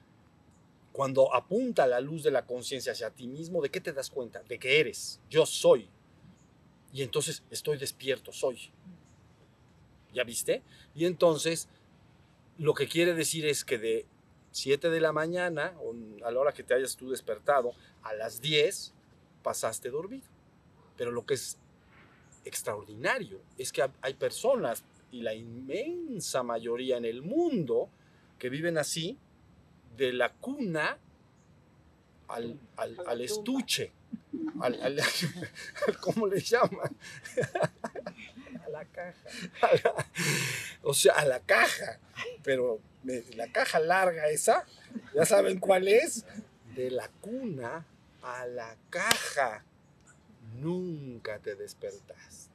cuando 0.91 1.34
apunta 1.34 1.88
la 1.88 2.01
luz 2.01 2.23
de 2.23 2.32
la 2.32 2.45
conciencia 2.45 2.91
hacia 2.91 3.09
ti 3.09 3.27
mismo, 3.27 3.61
¿de 3.61 3.69
qué 3.69 3.79
te 3.79 3.93
das 3.93 4.09
cuenta? 4.09 4.43
De 4.43 4.59
que 4.59 4.82
eres, 4.82 5.21
yo 5.29 5.45
soy. 5.45 5.88
Y 6.91 7.03
entonces 7.03 7.41
estoy 7.49 7.77
despierto, 7.77 8.34
soy. 8.34 8.69
¿Ya 10.13 10.25
viste? 10.25 10.61
Y 10.93 11.05
entonces 11.05 11.69
lo 12.57 12.73
que 12.73 12.89
quiere 12.89 13.13
decir 13.13 13.45
es 13.45 13.63
que 13.63 13.77
de 13.77 14.05
7 14.51 14.89
de 14.89 14.99
la 14.99 15.13
mañana, 15.13 15.73
o 15.79 15.95
a 16.25 16.32
la 16.32 16.39
hora 16.41 16.51
que 16.51 16.63
te 16.63 16.73
hayas 16.73 16.97
tú 16.97 17.09
despertado, 17.09 17.71
a 18.03 18.13
las 18.13 18.41
10 18.41 18.93
pasaste 19.41 19.89
dormido. 19.89 20.27
Pero 20.97 21.11
lo 21.11 21.25
que 21.25 21.36
es 21.36 21.57
extraordinario. 22.45 23.41
Es 23.57 23.71
que 23.71 23.87
hay 24.01 24.13
personas, 24.13 24.83
y 25.11 25.21
la 25.21 25.33
inmensa 25.33 26.43
mayoría 26.43 26.97
en 26.97 27.05
el 27.05 27.21
mundo, 27.21 27.89
que 28.39 28.49
viven 28.49 28.77
así, 28.77 29.17
de 29.97 30.13
la 30.13 30.31
cuna 30.33 30.97
al, 32.27 32.57
al- 32.77 33.21
estuche, 33.21 33.91
al- 34.61 35.01
¿cómo 35.99 36.27
le 36.27 36.39
llaman? 36.41 36.95
A 38.65 38.69
la 38.69 38.85
caja. 38.85 39.29
A 39.61 39.73
la- 39.73 40.05
o 40.83 40.93
sea, 40.93 41.13
a 41.15 41.25
la 41.25 41.39
caja, 41.41 41.99
pero 42.43 42.79
de 43.03 43.23
la 43.35 43.51
caja 43.51 43.79
larga 43.79 44.27
esa, 44.29 44.65
ya 45.13 45.25
saben 45.25 45.59
cuál 45.59 45.87
es, 45.87 46.25
de 46.75 46.89
la 46.91 47.09
cuna 47.19 47.85
a 48.23 48.45
la 48.47 48.77
caja, 48.89 49.65
nunca 50.59 51.39
te 51.39 51.55
despertaste. 51.55 52.51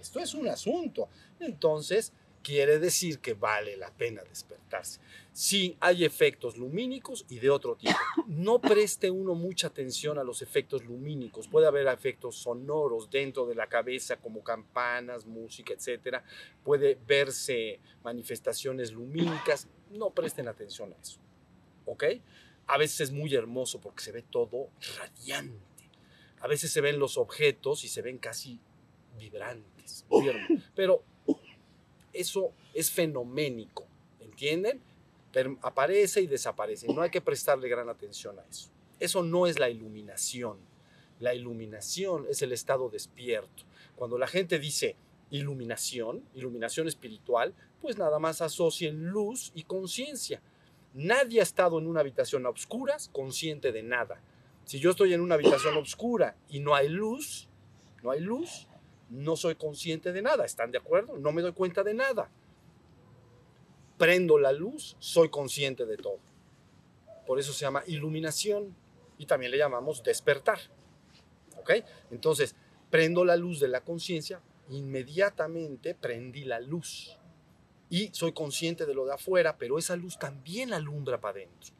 Esto 0.00 0.20
es 0.20 0.34
un 0.34 0.48
asunto. 0.48 1.08
Entonces, 1.40 2.12
quiere 2.46 2.78
decir 2.78 3.18
que 3.18 3.34
vale 3.34 3.76
la 3.76 3.90
pena 3.90 4.22
despertarse. 4.22 5.00
Sí, 5.32 5.76
hay 5.80 6.04
efectos 6.04 6.56
lumínicos 6.56 7.26
y 7.28 7.40
de 7.40 7.50
otro 7.50 7.74
tipo. 7.74 7.92
No 8.28 8.60
preste 8.60 9.10
uno 9.10 9.34
mucha 9.34 9.66
atención 9.66 10.16
a 10.16 10.22
los 10.22 10.42
efectos 10.42 10.84
lumínicos. 10.84 11.48
Puede 11.48 11.66
haber 11.66 11.88
efectos 11.88 12.36
sonoros 12.36 13.10
dentro 13.10 13.46
de 13.46 13.56
la 13.56 13.66
cabeza, 13.66 14.18
como 14.18 14.44
campanas, 14.44 15.26
música, 15.26 15.74
etc. 15.74 16.18
Puede 16.62 16.96
verse 17.04 17.80
manifestaciones 18.04 18.92
lumínicas. 18.92 19.66
No 19.90 20.10
presten 20.10 20.46
atención 20.46 20.92
a 20.92 21.02
eso. 21.02 21.18
¿Ok? 21.84 22.04
A 22.68 22.78
veces 22.78 23.00
es 23.00 23.10
muy 23.10 23.34
hermoso 23.34 23.80
porque 23.80 24.04
se 24.04 24.12
ve 24.12 24.22
todo 24.22 24.68
radiante. 24.98 25.75
A 26.46 26.48
veces 26.48 26.70
se 26.70 26.80
ven 26.80 27.00
los 27.00 27.18
objetos 27.18 27.82
y 27.82 27.88
se 27.88 28.02
ven 28.02 28.18
casi 28.18 28.60
vibrantes. 29.18 30.06
Pero 30.76 31.02
eso 32.12 32.52
es 32.72 32.88
fenoménico, 32.92 33.84
¿entienden? 34.20 34.80
Pero 35.32 35.58
aparece 35.60 36.20
y 36.20 36.28
desaparece. 36.28 36.86
No 36.86 37.02
hay 37.02 37.10
que 37.10 37.20
prestarle 37.20 37.68
gran 37.68 37.88
atención 37.88 38.38
a 38.38 38.44
eso. 38.48 38.70
Eso 39.00 39.24
no 39.24 39.48
es 39.48 39.58
la 39.58 39.70
iluminación. 39.70 40.58
La 41.18 41.34
iluminación 41.34 42.26
es 42.30 42.42
el 42.42 42.52
estado 42.52 42.90
despierto. 42.90 43.64
Cuando 43.96 44.16
la 44.16 44.28
gente 44.28 44.60
dice 44.60 44.94
iluminación, 45.30 46.22
iluminación 46.36 46.86
espiritual, 46.86 47.54
pues 47.82 47.98
nada 47.98 48.20
más 48.20 48.40
asocien 48.40 49.08
luz 49.08 49.50
y 49.56 49.64
conciencia. 49.64 50.40
Nadie 50.94 51.40
ha 51.40 51.42
estado 51.42 51.80
en 51.80 51.88
una 51.88 52.02
habitación 52.02 52.46
a 52.46 52.50
oscuras 52.50 53.10
consciente 53.12 53.72
de 53.72 53.82
nada. 53.82 54.22
Si 54.66 54.80
yo 54.80 54.90
estoy 54.90 55.14
en 55.14 55.20
una 55.20 55.36
habitación 55.36 55.76
oscura 55.76 56.36
y 56.48 56.58
no 56.58 56.74
hay 56.74 56.88
luz, 56.88 57.48
no 58.02 58.10
hay 58.10 58.20
luz, 58.20 58.66
no 59.08 59.36
soy 59.36 59.54
consciente 59.54 60.12
de 60.12 60.22
nada. 60.22 60.44
¿Están 60.44 60.72
de 60.72 60.78
acuerdo? 60.78 61.16
No 61.18 61.30
me 61.30 61.40
doy 61.40 61.52
cuenta 61.52 61.84
de 61.84 61.94
nada. 61.94 62.28
Prendo 63.96 64.38
la 64.38 64.50
luz, 64.50 64.96
soy 64.98 65.28
consciente 65.28 65.86
de 65.86 65.96
todo. 65.96 66.18
Por 67.28 67.38
eso 67.38 67.52
se 67.52 67.60
llama 67.60 67.84
iluminación 67.86 68.74
y 69.18 69.26
también 69.26 69.52
le 69.52 69.58
llamamos 69.58 70.02
despertar. 70.02 70.58
¿Ok? 71.58 71.70
Entonces, 72.10 72.56
prendo 72.90 73.24
la 73.24 73.36
luz 73.36 73.60
de 73.60 73.68
la 73.68 73.82
conciencia, 73.82 74.40
inmediatamente 74.68 75.94
prendí 75.94 76.44
la 76.44 76.58
luz. 76.58 77.16
Y 77.88 78.10
soy 78.12 78.32
consciente 78.32 78.84
de 78.84 78.94
lo 78.94 79.06
de 79.06 79.14
afuera, 79.14 79.58
pero 79.58 79.78
esa 79.78 79.94
luz 79.94 80.18
también 80.18 80.72
alumbra 80.72 81.20
para 81.20 81.38
adentro. 81.38 81.75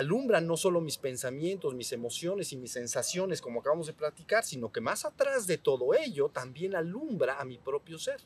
Alumbra 0.00 0.40
no 0.40 0.56
solo 0.56 0.80
mis 0.80 0.96
pensamientos, 0.96 1.74
mis 1.74 1.92
emociones 1.92 2.54
y 2.54 2.56
mis 2.56 2.72
sensaciones, 2.72 3.42
como 3.42 3.60
acabamos 3.60 3.86
de 3.86 3.92
platicar, 3.92 4.42
sino 4.44 4.72
que 4.72 4.80
más 4.80 5.04
atrás 5.04 5.46
de 5.46 5.58
todo 5.58 5.92
ello 5.92 6.30
también 6.30 6.74
alumbra 6.74 7.38
a 7.38 7.44
mi 7.44 7.58
propio 7.58 7.98
ser. 7.98 8.18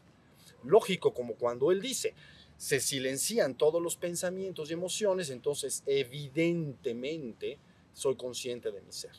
Lógico, 0.63 1.13
como 1.13 1.35
cuando 1.35 1.73
él 1.73 1.81
dice, 1.81 2.15
se 2.57 2.79
silencian 2.79 3.57
todos 3.57 3.83
los 3.83 3.97
pensamientos 3.97 4.71
y 4.71 4.75
emociones, 4.75 5.31
entonces 5.31 5.83
evidentemente 5.87 7.59
soy 7.93 8.15
consciente 8.15 8.71
de 8.71 8.81
mi 8.81 8.93
ser. 8.93 9.17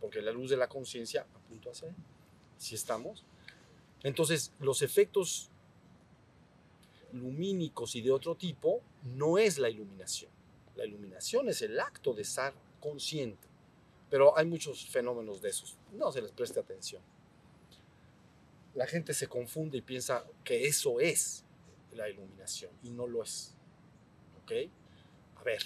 Porque 0.00 0.22
la 0.22 0.32
luz 0.32 0.48
de 0.48 0.56
la 0.56 0.70
conciencia 0.70 1.26
apunta 1.34 1.68
hacia 1.68 1.88
él. 1.88 1.94
Si 2.56 2.76
estamos. 2.76 3.26
Entonces, 4.02 4.52
los 4.58 4.80
efectos 4.80 5.50
lumínicos 7.12 7.94
y 7.94 8.00
de 8.00 8.10
otro 8.10 8.36
tipo 8.36 8.80
no 9.04 9.36
es 9.36 9.58
la 9.58 9.68
iluminación. 9.68 10.37
La 10.78 10.86
iluminación 10.86 11.48
es 11.48 11.60
el 11.62 11.78
acto 11.80 12.14
de 12.14 12.22
estar 12.22 12.54
consciente. 12.78 13.48
Pero 14.08 14.38
hay 14.38 14.46
muchos 14.46 14.86
fenómenos 14.86 15.42
de 15.42 15.48
esos. 15.48 15.76
No 15.92 16.12
se 16.12 16.22
les 16.22 16.30
preste 16.30 16.60
atención. 16.60 17.02
La 18.74 18.86
gente 18.86 19.12
se 19.12 19.26
confunde 19.26 19.78
y 19.78 19.82
piensa 19.82 20.24
que 20.44 20.68
eso 20.68 21.00
es 21.00 21.44
la 21.92 22.08
iluminación 22.08 22.70
y 22.84 22.90
no 22.90 23.08
lo 23.08 23.24
es. 23.24 23.56
¿Ok? 24.40 24.52
A 25.40 25.42
ver, 25.42 25.62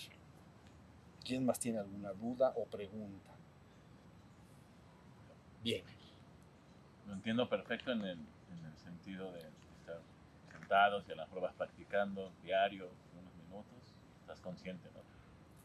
¿quién 1.23 1.45
más 1.45 1.61
tiene 1.61 1.79
alguna 1.79 2.15
duda 2.15 2.55
o 2.57 2.65
pregunta? 2.65 3.37
Bien. 5.63 5.85
Lo 7.07 7.13
entiendo 7.13 7.47
perfecto 7.51 7.93
en 7.93 8.01
el, 8.01 8.19
en 8.19 8.65
el 8.65 8.79
sentido 8.79 9.31
de 9.33 9.41
estar 9.41 10.01
sentados 10.51 11.05
y 11.07 11.13
a 11.13 11.17
las 11.17 11.29
pruebas 11.29 11.53
practicando 11.53 12.33
diario, 12.43 12.89
estás 14.33 14.41
consciente, 14.41 14.89
¿no? 14.95 15.01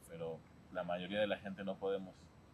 Pero 0.09 0.39
la 0.73 0.83
mayoría 0.83 1.21
de 1.21 1.27
la 1.27 1.37
gente 1.37 1.63
no 1.63 1.77
podemos 1.77 2.13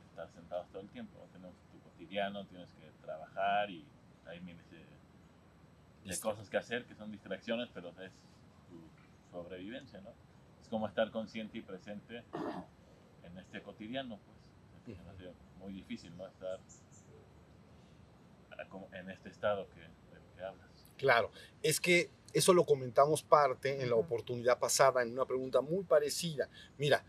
estar 0.09 0.29
sentados 0.31 0.67
todo 0.69 0.81
el 0.81 0.89
tiempo, 0.89 1.17
¿no? 1.17 1.25
tenemos 1.31 1.55
tu 1.71 1.79
cotidiano, 1.79 2.45
tienes 2.45 2.71
que 2.73 2.91
trabajar 3.01 3.71
y 3.71 3.83
hay 4.27 4.39
miles 4.41 4.69
de, 4.69 4.85
de 6.07 6.19
cosas 6.19 6.49
que 6.49 6.57
hacer 6.57 6.85
que 6.85 6.93
son 6.93 7.11
distracciones, 7.11 7.69
pero 7.73 7.89
es 8.01 8.11
tu 8.69 9.31
sobrevivencia, 9.31 10.01
¿no? 10.01 10.11
Es 10.61 10.67
como 10.69 10.87
estar 10.87 11.09
consciente 11.09 11.57
y 11.57 11.61
presente 11.61 12.23
en 13.23 13.37
este 13.39 13.61
cotidiano, 13.63 14.19
pues. 14.85 14.99
Hace 15.09 15.31
muy 15.59 15.73
difícil, 15.73 16.15
¿no? 16.17 16.27
Estar 16.27 16.59
en 18.91 19.09
este 19.09 19.29
estado 19.29 19.67
que, 19.69 19.79
del 19.79 20.23
que 20.35 20.43
hablas. 20.43 20.91
Claro, 20.97 21.31
es 21.61 21.79
que 21.79 22.09
eso 22.33 22.53
lo 22.53 22.65
comentamos 22.65 23.23
parte 23.23 23.81
en 23.81 23.89
la 23.89 23.95
oportunidad 23.95 24.59
pasada 24.59 25.01
en 25.03 25.11
una 25.11 25.25
pregunta 25.25 25.61
muy 25.61 25.83
parecida. 25.83 26.49
Mira, 26.77 27.05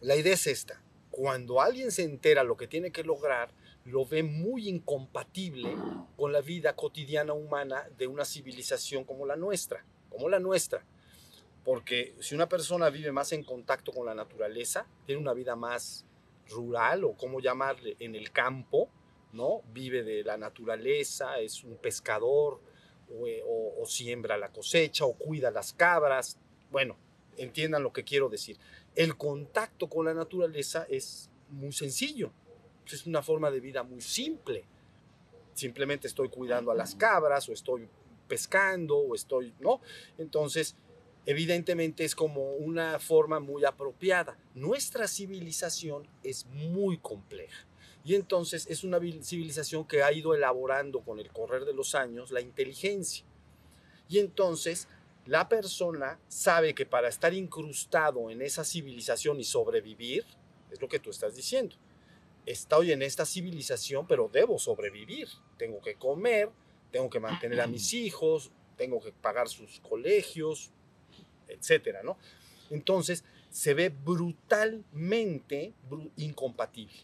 la 0.00 0.16
idea 0.16 0.34
es 0.34 0.46
esta. 0.48 0.82
Cuando 1.10 1.60
alguien 1.60 1.92
se 1.92 2.02
entera 2.02 2.42
lo 2.42 2.56
que 2.56 2.66
tiene 2.66 2.90
que 2.90 3.04
lograr, 3.04 3.50
lo 3.84 4.04
ve 4.04 4.22
muy 4.22 4.68
incompatible 4.68 5.76
con 6.16 6.32
la 6.32 6.40
vida 6.40 6.74
cotidiana 6.74 7.32
humana 7.32 7.88
de 7.96 8.06
una 8.06 8.24
civilización 8.24 9.04
como 9.04 9.26
la 9.26 9.36
nuestra, 9.36 9.84
como 10.10 10.28
la 10.28 10.40
nuestra. 10.40 10.84
Porque 11.64 12.14
si 12.18 12.34
una 12.34 12.48
persona 12.48 12.90
vive 12.90 13.12
más 13.12 13.32
en 13.32 13.44
contacto 13.44 13.92
con 13.92 14.06
la 14.06 14.14
naturaleza, 14.14 14.86
tiene 15.06 15.20
una 15.20 15.32
vida 15.32 15.54
más 15.54 16.04
rural 16.48 17.04
o 17.04 17.12
como 17.12 17.40
llamarle, 17.40 17.96
en 18.00 18.16
el 18.16 18.32
campo, 18.32 18.88
¿no? 19.32 19.62
Vive 19.72 20.02
de 20.02 20.24
la 20.24 20.36
naturaleza, 20.36 21.38
es 21.38 21.62
un 21.62 21.76
pescador 21.76 22.60
o, 23.18 23.26
eh, 23.26 23.42
o 23.44 23.84
siembra 23.86 24.36
la 24.36 24.50
cosecha 24.50 25.04
o 25.04 25.14
cuida 25.14 25.50
las 25.50 25.72
cabras. 25.72 26.38
Bueno, 26.70 26.96
entiendan 27.36 27.82
lo 27.82 27.92
que 27.92 28.04
quiero 28.04 28.28
decir. 28.28 28.58
El 28.94 29.16
contacto 29.16 29.88
con 29.88 30.06
la 30.06 30.14
naturaleza 30.14 30.86
es 30.88 31.30
muy 31.48 31.72
sencillo. 31.72 32.32
Es 32.86 33.06
una 33.06 33.22
forma 33.22 33.50
de 33.50 33.60
vida 33.60 33.82
muy 33.82 34.00
simple. 34.00 34.64
Simplemente 35.54 36.08
estoy 36.08 36.28
cuidando 36.28 36.70
a 36.70 36.74
las 36.74 36.94
cabras 36.94 37.48
o 37.48 37.52
estoy 37.52 37.88
pescando 38.28 38.96
o 38.96 39.14
estoy, 39.14 39.54
¿no? 39.60 39.80
Entonces, 40.18 40.76
evidentemente 41.26 42.04
es 42.04 42.14
como 42.14 42.52
una 42.52 42.98
forma 42.98 43.40
muy 43.40 43.64
apropiada. 43.64 44.36
Nuestra 44.54 45.06
civilización 45.06 46.08
es 46.22 46.46
muy 46.46 46.98
compleja. 46.98 47.66
Y 48.04 48.14
entonces 48.16 48.66
es 48.68 48.82
una 48.84 48.98
vil- 48.98 49.22
civilización 49.22 49.86
que 49.86 50.02
ha 50.02 50.12
ido 50.12 50.34
elaborando 50.34 51.00
con 51.00 51.18
el 51.20 51.30
correr 51.30 51.64
de 51.64 51.72
los 51.72 51.94
años 51.94 52.30
la 52.32 52.40
inteligencia. 52.40 53.24
Y 54.08 54.18
entonces 54.18 54.88
la 55.24 55.48
persona 55.48 56.18
sabe 56.26 56.74
que 56.74 56.84
para 56.84 57.08
estar 57.08 57.32
incrustado 57.32 58.28
en 58.30 58.42
esa 58.42 58.64
civilización 58.64 59.38
y 59.38 59.44
sobrevivir, 59.44 60.24
es 60.70 60.80
lo 60.80 60.88
que 60.88 60.98
tú 60.98 61.10
estás 61.10 61.36
diciendo. 61.36 61.76
Estoy 62.44 62.90
en 62.90 63.02
esta 63.02 63.24
civilización, 63.24 64.06
pero 64.08 64.28
debo 64.32 64.58
sobrevivir. 64.58 65.28
Tengo 65.56 65.80
que 65.80 65.94
comer, 65.94 66.50
tengo 66.90 67.08
que 67.08 67.20
mantener 67.20 67.60
a 67.60 67.68
mis 67.68 67.94
hijos, 67.94 68.50
tengo 68.76 69.00
que 69.00 69.12
pagar 69.12 69.48
sus 69.48 69.78
colegios, 69.78 70.72
etcétera, 71.46 72.02
¿no? 72.02 72.18
Entonces 72.70 73.22
se 73.48 73.74
ve 73.74 73.90
brutalmente 73.90 75.72
bru- 75.88 76.10
incompatible. 76.16 76.94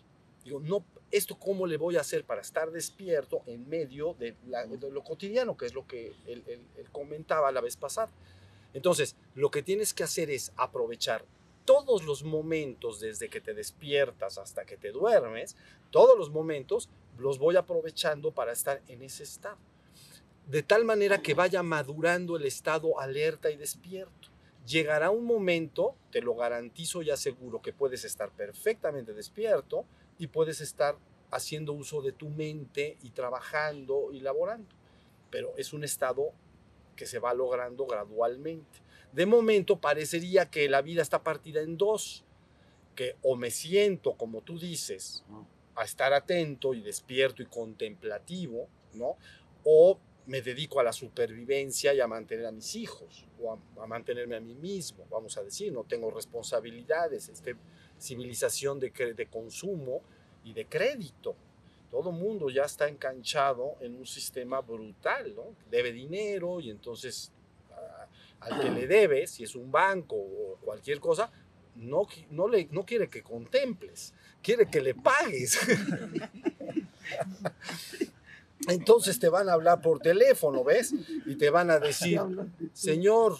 Digo, 0.48 0.60
no, 0.60 0.82
¿esto 1.10 1.38
cómo 1.38 1.66
le 1.66 1.76
voy 1.76 1.98
a 1.98 2.00
hacer 2.00 2.24
para 2.24 2.40
estar 2.40 2.70
despierto 2.70 3.42
en 3.44 3.68
medio 3.68 4.14
de, 4.14 4.34
la- 4.46 4.64
de 4.66 4.90
lo 4.90 5.04
cotidiano, 5.04 5.58
que 5.58 5.66
es 5.66 5.74
lo 5.74 5.86
que 5.86 6.14
él, 6.26 6.42
él- 6.46 6.64
él 6.74 6.90
comentaba 6.90 7.52
la 7.52 7.60
vez 7.60 7.76
pasada? 7.76 8.08
Entonces, 8.72 9.14
lo 9.34 9.50
que 9.50 9.62
tienes 9.62 9.92
que 9.92 10.04
hacer 10.04 10.30
es 10.30 10.50
aprovechar 10.56 11.22
todos 11.66 12.02
los 12.04 12.24
momentos 12.24 12.98
desde 12.98 13.28
que 13.28 13.42
te 13.42 13.52
despiertas 13.52 14.38
hasta 14.38 14.64
que 14.64 14.78
te 14.78 14.90
duermes, 14.90 15.54
todos 15.90 16.16
los 16.18 16.30
momentos 16.30 16.88
los 17.18 17.38
voy 17.38 17.56
aprovechando 17.56 18.30
para 18.32 18.52
estar 18.52 18.80
en 18.88 19.02
ese 19.02 19.24
estado. 19.24 19.58
De 20.46 20.62
tal 20.62 20.86
manera 20.86 21.20
que 21.20 21.34
vaya 21.34 21.62
madurando 21.62 22.38
el 22.38 22.46
estado 22.46 22.98
alerta 22.98 23.50
y 23.50 23.56
despierto. 23.58 24.28
llegará 24.66 25.08
un 25.10 25.24
momento, 25.24 25.94
te 26.10 26.20
lo 26.20 26.34
garantizo 26.34 27.00
y 27.02 27.10
aseguro, 27.10 27.60
que 27.62 27.72
puedes 27.72 28.04
estar 28.04 28.30
perfectamente 28.30 29.14
despierto 29.14 29.84
y 30.18 30.26
puedes 30.26 30.60
estar 30.60 30.98
haciendo 31.30 31.72
uso 31.72 32.02
de 32.02 32.12
tu 32.12 32.28
mente 32.28 32.98
y 33.02 33.10
trabajando 33.10 34.10
y 34.12 34.20
laborando. 34.20 34.74
Pero 35.30 35.54
es 35.56 35.72
un 35.72 35.84
estado 35.84 36.32
que 36.96 37.06
se 37.06 37.18
va 37.18 37.32
logrando 37.34 37.86
gradualmente. 37.86 38.80
De 39.12 39.26
momento 39.26 39.80
parecería 39.80 40.50
que 40.50 40.68
la 40.68 40.82
vida 40.82 41.02
está 41.02 41.22
partida 41.22 41.60
en 41.60 41.76
dos, 41.76 42.24
que 42.94 43.16
o 43.22 43.36
me 43.36 43.50
siento, 43.50 44.14
como 44.14 44.42
tú 44.42 44.58
dices, 44.58 45.24
a 45.76 45.84
estar 45.84 46.12
atento 46.12 46.74
y 46.74 46.82
despierto 46.82 47.42
y 47.42 47.46
contemplativo, 47.46 48.68
¿no? 48.94 49.16
O 49.64 50.00
me 50.26 50.42
dedico 50.42 50.80
a 50.80 50.82
la 50.82 50.92
supervivencia 50.92 51.94
y 51.94 52.00
a 52.00 52.06
mantener 52.06 52.46
a 52.46 52.52
mis 52.52 52.74
hijos, 52.74 53.26
o 53.40 53.52
a, 53.52 53.82
a 53.82 53.86
mantenerme 53.86 54.36
a 54.36 54.40
mí 54.40 54.54
mismo, 54.54 55.06
vamos 55.08 55.38
a 55.38 55.42
decir, 55.42 55.72
no 55.72 55.84
tengo 55.84 56.10
responsabilidades, 56.10 57.28
este, 57.28 57.56
civilización 57.98 58.78
de, 58.80 58.90
de 58.90 59.26
consumo 59.26 60.00
y 60.44 60.52
de 60.52 60.66
crédito. 60.66 61.34
Todo 61.90 62.12
mundo 62.12 62.50
ya 62.50 62.64
está 62.64 62.88
enganchado 62.88 63.76
en 63.80 63.96
un 63.96 64.06
sistema 64.06 64.60
brutal, 64.60 65.34
¿no? 65.34 65.44
Debe 65.70 65.92
dinero 65.92 66.60
y 66.60 66.70
entonces 66.70 67.32
a- 67.72 68.06
al 68.46 68.60
que 68.60 68.70
le 68.70 68.86
debe, 68.98 69.26
si 69.26 69.44
es 69.44 69.54
un 69.54 69.70
banco 69.72 70.16
o 70.16 70.56
cualquier 70.64 71.00
cosa, 71.00 71.30
no, 71.76 72.06
no, 72.30 72.48
le, 72.48 72.68
no 72.72 72.84
quiere 72.84 73.08
que 73.08 73.22
contemples, 73.22 74.12
quiere 74.42 74.66
que 74.66 74.80
le 74.80 74.94
pagues. 74.94 75.58
Entonces 78.68 79.18
te 79.18 79.28
van 79.28 79.48
a 79.48 79.52
hablar 79.54 79.80
por 79.80 80.00
teléfono, 80.00 80.64
¿ves? 80.64 80.92
Y 81.26 81.36
te 81.36 81.48
van 81.50 81.70
a 81.70 81.78
decir, 81.78 82.20
señor, 82.74 83.38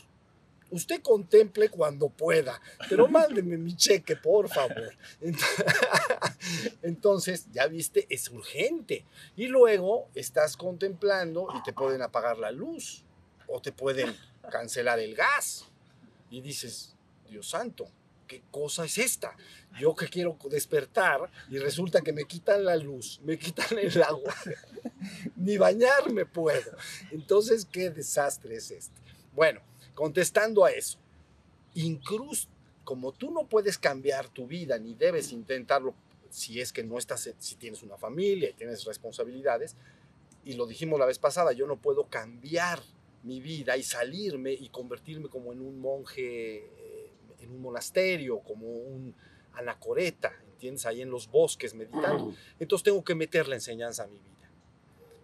usted 0.71 1.01
contemple 1.03 1.69
cuando 1.69 2.09
pueda, 2.09 2.61
pero 2.89 3.09
mándeme 3.09 3.57
mi 3.57 3.75
cheque, 3.77 4.17
por 4.17 4.49
favor. 4.49 4.97
Ent- 5.21 5.39
Entonces, 6.83 7.47
ya 7.53 7.67
viste, 7.67 8.07
es 8.11 8.29
urgente. 8.31 9.05
Y 9.37 9.47
luego 9.49 10.09
estás 10.15 10.57
contemplando 10.57 11.49
y 11.59 11.63
te 11.63 11.73
pueden 11.73 12.03
apagar 12.03 12.39
la 12.39 12.51
luz 12.51 13.05
o 13.47 13.61
te 13.61 13.73
pueden 13.73 14.15
cancelar 14.51 14.99
el 15.01 15.15
gas. 15.15 15.67
Y 16.31 16.41
dices, 16.41 16.95
Dios 17.29 17.49
santo, 17.49 17.89
¿qué 18.27 18.43
cosa 18.51 18.85
es 18.85 18.99
esta? 18.99 19.35
Yo 19.81 19.95
que 19.95 20.09
quiero 20.09 20.37
despertar 20.51 21.31
y 21.49 21.59
resulta 21.59 22.01
que 22.03 22.13
me 22.13 22.25
quitan 22.25 22.65
la 22.65 22.77
luz, 22.77 23.21
me 23.25 23.39
quitan 23.39 23.79
el 23.79 24.03
agua, 24.03 24.35
ni 25.37 25.57
bañarme 25.57 26.27
puedo. 26.27 26.77
Entonces, 27.11 27.65
¿qué 27.71 27.91
desastre 27.91 28.57
es 28.57 28.71
este? 28.71 29.01
Bueno, 29.33 29.61
contestando 29.99 30.65
a 30.65 30.71
eso, 30.71 30.97
incluso 31.75 32.47
como 32.85 33.11
tú 33.11 33.33
no 33.33 33.49
puedes 33.49 33.79
cambiar 33.79 34.29
tu 34.29 34.47
vida 34.47 34.79
ni 34.79 34.95
debes 34.95 35.33
intentarlo 35.33 35.93
si 36.31 36.61
es 36.61 36.73
que 36.73 36.85
no 36.85 36.99
estás, 36.99 37.29
si 37.41 37.57
tienes 37.57 37.83
una 37.83 37.97
familia 37.97 38.49
y 38.49 38.53
tienes 38.53 38.85
responsabilidades, 38.85 39.75
y 40.45 40.53
lo 40.53 40.69
dijimos 40.69 41.01
la 41.01 41.05
vez 41.05 41.19
pasada, 41.19 41.51
yo 41.51 41.67
no 41.67 41.79
puedo 41.79 42.05
cambiar 42.05 42.81
mi 43.25 43.41
vida 43.41 43.77
y 43.77 43.83
salirme 43.83 44.53
y 44.53 44.69
convertirme 44.69 45.29
como 45.29 45.53
en 45.53 45.61
un 45.61 45.81
monje, 45.81 46.59
eh, 46.59 47.11
en 47.41 47.51
un 47.51 47.61
monasterio, 47.61 48.39
como 48.39 48.69
un 48.69 49.13
anacoreta, 49.55 50.33
¿entiendes? 50.53 50.87
Ahí 50.87 51.03
en 51.03 51.11
los 51.11 51.29
bosques 51.29 51.75
meditando. 51.75 52.33
Entonces 52.61 52.85
tengo 52.85 53.03
que 53.03 53.17
meter 53.17 53.49
la 53.49 53.57
enseñanza 53.57 54.05
a 54.05 54.07
mi 54.07 54.21
vida. 54.21 54.49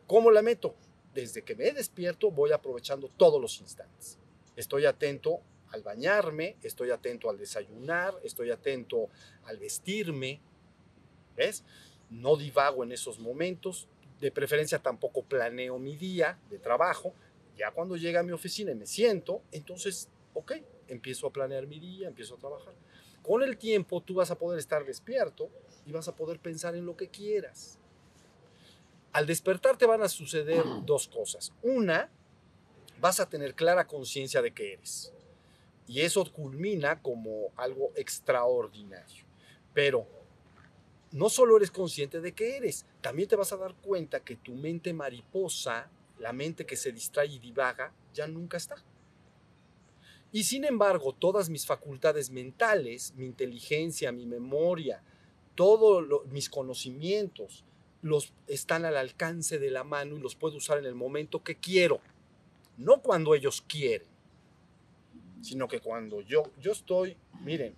¿Cómo 0.09 0.33
la 0.33 0.43
meto? 0.43 0.75
Desde 1.15 1.43
que 1.43 1.55
me 1.55 1.71
despierto 1.71 2.33
voy 2.33 2.51
aprovechando 2.51 3.09
todos 3.17 3.41
los 3.41 3.61
instantes. 3.61 4.19
Estoy 4.57 4.87
atento 4.87 5.41
al 5.69 5.83
bañarme, 5.83 6.57
estoy 6.63 6.91
atento 6.91 7.29
al 7.29 7.39
desayunar, 7.39 8.15
estoy 8.23 8.51
atento 8.51 9.09
al 9.45 9.59
vestirme, 9.59 10.41
¿ves? 11.37 11.65
No 12.11 12.37
divago 12.37 12.85
en 12.85 12.93
esos 12.93 13.19
momentos, 13.19 13.89
de 14.21 14.31
preferencia 14.31 14.79
tampoco 14.79 15.23
planeo 15.23 15.79
mi 15.79 15.97
día 15.97 16.39
de 16.49 16.59
trabajo. 16.59 17.13
Ya 17.57 17.71
cuando 17.71 17.97
llega 17.97 18.21
a 18.21 18.23
mi 18.23 18.33
oficina 18.33 18.73
y 18.73 18.75
me 18.75 18.87
siento, 18.87 19.43
entonces, 19.53 20.09
ok, 20.33 20.53
empiezo 20.89 21.27
a 21.27 21.33
planear 21.33 21.67
mi 21.67 21.79
día, 21.79 22.09
empiezo 22.09 22.37
a 22.37 22.39
trabajar. 22.39 22.75
Con 23.23 23.43
el 23.43 23.57
tiempo 23.57 24.01
tú 24.01 24.15
vas 24.15 24.31
a 24.31 24.39
poder 24.39 24.59
estar 24.59 24.85
despierto 24.85 25.49
y 25.87 25.93
vas 25.93 26.09
a 26.09 26.17
poder 26.17 26.39
pensar 26.39 26.75
en 26.75 26.87
lo 26.87 26.97
que 26.97 27.09
quieras. 27.09 27.79
Al 29.13 29.27
despertar 29.27 29.77
te 29.77 29.87
van 29.87 30.03
a 30.03 30.09
suceder 30.09 30.65
dos 30.85 31.09
cosas. 31.09 31.53
Una, 31.63 32.11
vas 33.05 33.21
a 33.21 33.29
tener 33.29 33.55
clara 33.55 33.87
conciencia 33.87 34.41
de 34.41 34.55
que 34.55 34.73
eres. 34.73 35.13
Y 35.87 36.01
eso 36.01 36.25
culmina 36.33 37.03
como 37.03 37.53
algo 37.55 37.93
extraordinario. 37.97 39.27
Pero 39.75 40.07
no 41.13 41.29
solo 41.29 41.59
eres 41.59 41.71
consciente 41.71 42.23
de 42.23 42.33
que 42.33 42.57
eres, 42.57 42.87
también 43.03 43.29
te 43.29 43.37
vas 43.37 43.53
a 43.53 43.59
dar 43.59 43.75
cuenta 43.75 44.21
que 44.21 44.37
tu 44.37 44.55
mente 44.55 44.95
mariposa, 44.95 45.91
la 46.19 46.33
mente 46.33 46.65
que 46.65 46.77
se 46.77 46.93
distrae 46.93 47.27
y 47.27 47.39
divaga, 47.39 47.93
ya 48.15 48.27
nunca 48.27 48.57
está. 48.57 48.77
Y 50.33 50.45
sin 50.45 50.65
embargo, 50.65 51.13
todas 51.13 51.51
mis 51.51 51.67
facultades 51.67 52.31
mentales, 52.31 53.13
mi 53.17 53.27
inteligencia, 53.27 54.13
mi 54.13 54.25
memoria, 54.25 55.03
todos 55.55 56.27
mis 56.29 56.49
conocimientos, 56.49 57.65
los 58.01 58.33
están 58.47 58.87
al 58.87 58.97
alcance 58.97 59.59
de 59.59 59.71
la 59.71 59.85
mano 59.85 60.17
y 60.17 60.21
los 60.21 60.37
puedo 60.37 60.57
usar 60.57 60.79
en 60.79 60.87
el 60.87 60.95
momento 60.95 61.43
que 61.43 61.57
quiero, 61.57 62.01
no 62.77 63.01
cuando 63.01 63.35
ellos 63.35 63.63
quieren, 63.67 64.09
sino 65.43 65.69
que 65.69 65.81
cuando 65.81 66.21
yo, 66.23 66.43
yo 66.61 66.73
estoy, 66.73 67.17
miren, 67.43 67.75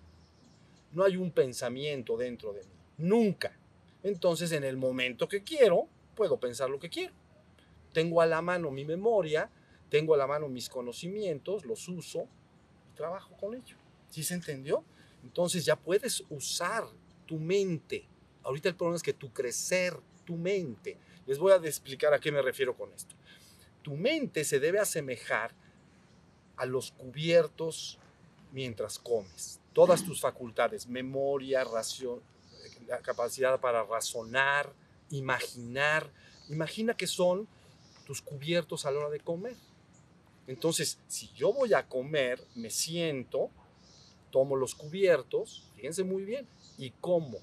no 0.92 1.04
hay 1.04 1.16
un 1.16 1.30
pensamiento 1.30 2.16
dentro 2.16 2.52
de 2.52 2.62
mí, 2.62 2.70
nunca. 2.98 3.56
Entonces, 4.02 4.52
en 4.52 4.62
el 4.62 4.76
momento 4.76 5.28
que 5.28 5.42
quiero, 5.42 5.88
puedo 6.14 6.38
pensar 6.38 6.70
lo 6.70 6.78
que 6.78 6.88
quiero. 6.88 7.12
Tengo 7.92 8.20
a 8.20 8.26
la 8.26 8.40
mano 8.40 8.70
mi 8.70 8.84
memoria, 8.84 9.50
tengo 9.90 10.14
a 10.14 10.16
la 10.16 10.26
mano 10.26 10.48
mis 10.48 10.68
conocimientos, 10.68 11.64
los 11.64 11.88
uso 11.88 12.28
y 12.92 12.96
trabajo 12.96 13.36
con 13.36 13.54
ello. 13.54 13.76
¿Sí 14.10 14.22
se 14.22 14.34
entendió? 14.34 14.84
Entonces 15.24 15.64
ya 15.64 15.74
puedes 15.74 16.22
usar 16.30 16.84
tu 17.26 17.38
mente. 17.38 18.06
Ahorita 18.44 18.68
el 18.68 18.76
problema 18.76 18.96
es 18.96 19.02
que 19.02 19.12
tu 19.12 19.32
crecer, 19.32 19.96
tu 20.24 20.36
mente. 20.36 20.98
Les 21.26 21.38
voy 21.38 21.52
a 21.52 21.56
explicar 21.56 22.14
a 22.14 22.20
qué 22.20 22.30
me 22.30 22.40
refiero 22.42 22.76
con 22.76 22.92
esto. 22.92 23.15
Tu 23.86 23.94
mente 23.94 24.42
se 24.42 24.58
debe 24.58 24.80
asemejar 24.80 25.54
a 26.56 26.66
los 26.66 26.90
cubiertos 26.90 28.00
mientras 28.50 28.98
comes. 28.98 29.60
Todas 29.72 30.02
tus 30.02 30.20
facultades, 30.20 30.88
memoria, 30.88 31.62
ración, 31.62 32.20
la 32.88 32.98
capacidad 32.98 33.60
para 33.60 33.84
razonar, 33.84 34.72
imaginar. 35.10 36.10
Imagina 36.48 36.96
que 36.96 37.06
son 37.06 37.46
tus 38.04 38.20
cubiertos 38.20 38.86
a 38.86 38.90
la 38.90 38.98
hora 38.98 39.10
de 39.10 39.20
comer. 39.20 39.54
Entonces, 40.48 40.98
si 41.06 41.28
yo 41.28 41.52
voy 41.52 41.72
a 41.72 41.86
comer, 41.86 42.44
me 42.56 42.70
siento, 42.70 43.52
tomo 44.32 44.56
los 44.56 44.74
cubiertos, 44.74 45.70
fíjense 45.76 46.02
muy 46.02 46.24
bien, 46.24 46.48
y 46.76 46.90
como, 46.90 47.38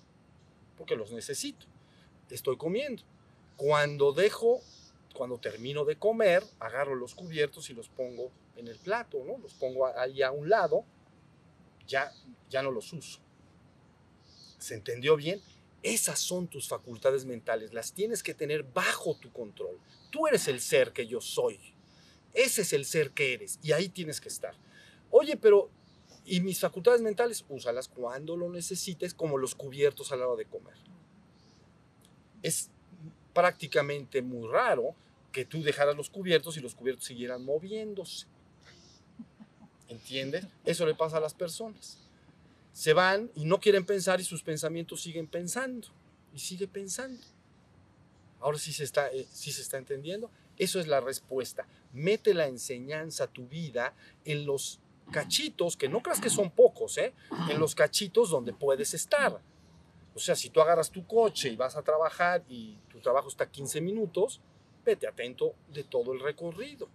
porque 0.77 0.97
los 0.97 1.13
necesito. 1.13 1.67
Estoy 2.29 2.57
comiendo. 2.57 3.01
Cuando 3.55 4.11
dejo, 4.11 4.59
cuando 5.14 5.38
termino 5.38 5.86
de 5.86 5.97
comer, 5.97 6.43
agarro 6.59 6.95
los 6.95 7.16
cubiertos 7.16 7.70
y 7.70 7.74
los 7.74 7.88
pongo 7.89 8.32
en 8.55 8.68
el 8.68 8.78
plato, 8.78 9.24
¿no? 9.26 9.38
Los 9.38 9.53
pongo 9.53 9.88
ahí 9.88 10.22
a 10.22 10.32
un 10.32 10.49
lado, 10.49 10.84
ya, 11.88 12.11
ya 12.49 12.61
no 12.61 12.72
los 12.72 12.91
uso. 12.93 13.20
¿Se 14.57 14.76
entendió 14.76 15.16
bien? 15.16 15.41
Esas 15.82 16.20
son 16.20 16.47
tus 16.47 16.68
facultades 16.68 17.26
mentales, 17.26 17.74
las 17.74 17.93
tienes 17.93 18.24
que 18.24 18.34
tener 18.34 18.64
bajo 18.64 19.16
tu 19.16 19.32
control. 19.32 19.80
Tú 20.09 20.28
eres 20.28 20.47
el 20.47 20.61
ser 20.61 20.93
que 20.93 21.05
yo 21.05 21.20
soy. 21.20 21.59
Ese 22.34 22.61
es 22.61 22.74
el 22.74 22.86
ser 22.86 23.11
que 23.11 23.34
eres 23.34 23.59
y 23.61 23.74
ahí 23.74 23.89
tienes 23.89 24.20
que 24.20 24.30
estar. 24.30 24.55
Oye, 25.11 25.38
pero 25.38 25.70
¿y 26.26 26.39
mis 26.41 26.59
facultades 26.59 27.01
mentales? 27.01 27.45
Úsalas 27.49 27.88
cuando 27.88 28.36
lo 28.38 28.49
necesites, 28.49 29.14
como 29.14 29.38
los 29.38 29.53
cubiertos 29.55 30.11
a 30.11 30.16
la 30.16 30.28
hora 30.28 30.38
de 30.38 30.45
comer. 30.45 30.78
Es 32.41 32.72
prácticamente 33.34 34.21
muy 34.21 34.47
raro 34.47 34.95
que 35.31 35.45
tú 35.45 35.63
dejaras 35.63 35.95
los 35.95 36.09
cubiertos 36.09 36.57
y 36.57 36.61
los 36.61 36.75
cubiertos 36.75 37.05
siguieran 37.05 37.43
moviéndose. 37.43 38.27
¿Entiendes? 39.89 40.45
Eso 40.65 40.86
le 40.86 40.95
pasa 40.95 41.17
a 41.17 41.19
las 41.19 41.34
personas. 41.34 41.97
Se 42.71 42.93
van 42.93 43.29
y 43.36 43.45
no 43.45 43.59
quieren 43.59 43.86
pensar 43.86 44.19
y 44.21 44.23
sus 44.23 44.43
pensamientos 44.43 45.01
siguen 45.01 45.27
pensando. 45.27 45.88
Y 46.34 46.39
sigue 46.39 46.67
pensando. 46.67 47.21
Ahora 48.39 48.57
sí 48.57 48.73
se 48.73 48.84
está, 48.84 49.11
eh, 49.11 49.27
sí 49.31 49.51
se 49.51 49.61
está 49.61 49.77
entendiendo. 49.77 50.29
Eso 50.57 50.79
es 50.79 50.88
la 50.88 51.01
respuesta. 51.01 51.67
Mete 51.93 52.34
la 52.34 52.47
enseñanza 52.47 53.27
tu 53.27 53.47
vida 53.47 53.93
en 54.25 54.45
los 54.45 54.79
cachitos, 55.11 55.77
que 55.77 55.89
no 55.89 56.01
creas 56.01 56.19
que 56.19 56.29
son 56.29 56.51
pocos, 56.51 56.97
¿eh? 56.97 57.13
en 57.49 57.59
los 57.59 57.75
cachitos 57.75 58.29
donde 58.29 58.53
puedes 58.53 58.93
estar. 58.93 59.39
O 60.16 60.20
sea, 60.20 60.36
si 60.36 60.49
tú 60.49 60.61
agarras 60.61 60.91
tu 60.91 61.05
coche 61.07 61.49
y 61.49 61.55
vas 61.55 61.76
a 61.76 61.82
trabajar 61.82 62.43
y 62.47 62.78
tu 62.89 62.99
trabajo 62.99 63.28
está 63.28 63.49
15 63.49 63.82
minutos, 63.82 64.41
vete 64.86 65.07
atento 65.07 65.55
de 65.70 65.84
todo 65.84 66.14
el 66.14 66.20
recorrido. 66.20 66.88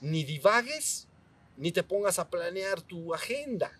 Ni 0.00 0.24
divagues, 0.24 1.08
ni 1.56 1.72
te 1.72 1.82
pongas 1.82 2.18
a 2.18 2.28
planear 2.28 2.82
tu 2.82 3.14
agenda. 3.14 3.72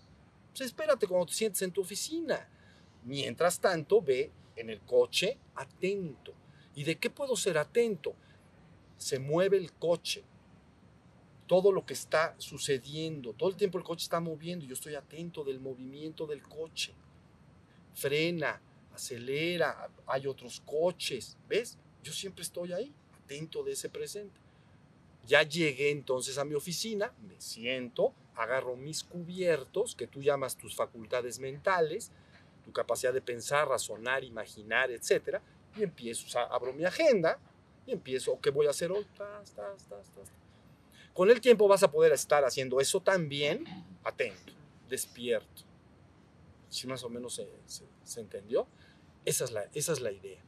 Pues 0.50 0.62
espérate 0.62 1.06
cuando 1.06 1.26
te 1.26 1.34
sientes 1.34 1.62
en 1.62 1.72
tu 1.72 1.82
oficina. 1.82 2.48
Mientras 3.04 3.60
tanto, 3.60 4.00
ve 4.00 4.32
en 4.56 4.70
el 4.70 4.80
coche 4.80 5.38
atento. 5.54 6.32
¿Y 6.74 6.84
de 6.84 6.98
qué 6.98 7.10
puedo 7.10 7.36
ser 7.36 7.58
atento? 7.58 8.14
Se 8.96 9.18
mueve 9.18 9.56
el 9.56 9.72
coche. 9.72 10.24
Todo 11.46 11.70
lo 11.70 11.86
que 11.86 11.94
está 11.94 12.34
sucediendo, 12.38 13.32
todo 13.32 13.48
el 13.48 13.56
tiempo 13.56 13.78
el 13.78 13.84
coche 13.84 14.02
está 14.04 14.20
moviendo. 14.20 14.64
Yo 14.64 14.74
estoy 14.74 14.94
atento 14.94 15.44
del 15.44 15.60
movimiento 15.60 16.26
del 16.26 16.42
coche. 16.42 16.94
Frena, 17.98 18.60
acelera, 18.94 19.90
hay 20.06 20.28
otros 20.28 20.62
coches. 20.64 21.36
¿Ves? 21.48 21.76
Yo 22.02 22.12
siempre 22.12 22.42
estoy 22.42 22.72
ahí, 22.72 22.94
atento 23.24 23.64
de 23.64 23.72
ese 23.72 23.88
presente. 23.88 24.38
Ya 25.26 25.42
llegué 25.42 25.90
entonces 25.90 26.38
a 26.38 26.44
mi 26.44 26.54
oficina, 26.54 27.12
me 27.28 27.40
siento, 27.40 28.14
agarro 28.36 28.76
mis 28.76 29.02
cubiertos, 29.02 29.96
que 29.96 30.06
tú 30.06 30.22
llamas 30.22 30.56
tus 30.56 30.76
facultades 30.76 31.40
mentales, 31.40 32.12
tu 32.64 32.72
capacidad 32.72 33.12
de 33.12 33.20
pensar, 33.20 33.68
razonar, 33.68 34.22
imaginar, 34.22 34.90
etc. 34.92 35.40
Y 35.76 35.82
empiezo, 35.82 36.26
o 36.26 36.30
sea, 36.30 36.44
abro 36.44 36.72
mi 36.72 36.84
agenda 36.84 37.38
y 37.84 37.92
empiezo, 37.92 38.38
¿qué 38.40 38.50
voy 38.50 38.68
a 38.68 38.70
hacer 38.70 38.92
hoy? 38.92 39.04
Con 41.12 41.30
el 41.30 41.40
tiempo 41.40 41.66
vas 41.66 41.82
a 41.82 41.90
poder 41.90 42.12
estar 42.12 42.44
haciendo 42.44 42.80
eso 42.80 43.00
también, 43.00 43.64
atento, 44.04 44.52
despierto. 44.88 45.67
¿Sí 46.70 46.86
más 46.86 47.02
o 47.04 47.08
menos 47.10 47.34
se, 47.34 47.48
se- 47.66 47.88
se 48.04 48.20
entendió? 48.20 48.66
Esa 49.24 49.44
es, 49.44 49.52
la, 49.52 49.62
esa 49.74 49.92
es 49.92 50.00
la 50.00 50.12
idea. 50.12 50.42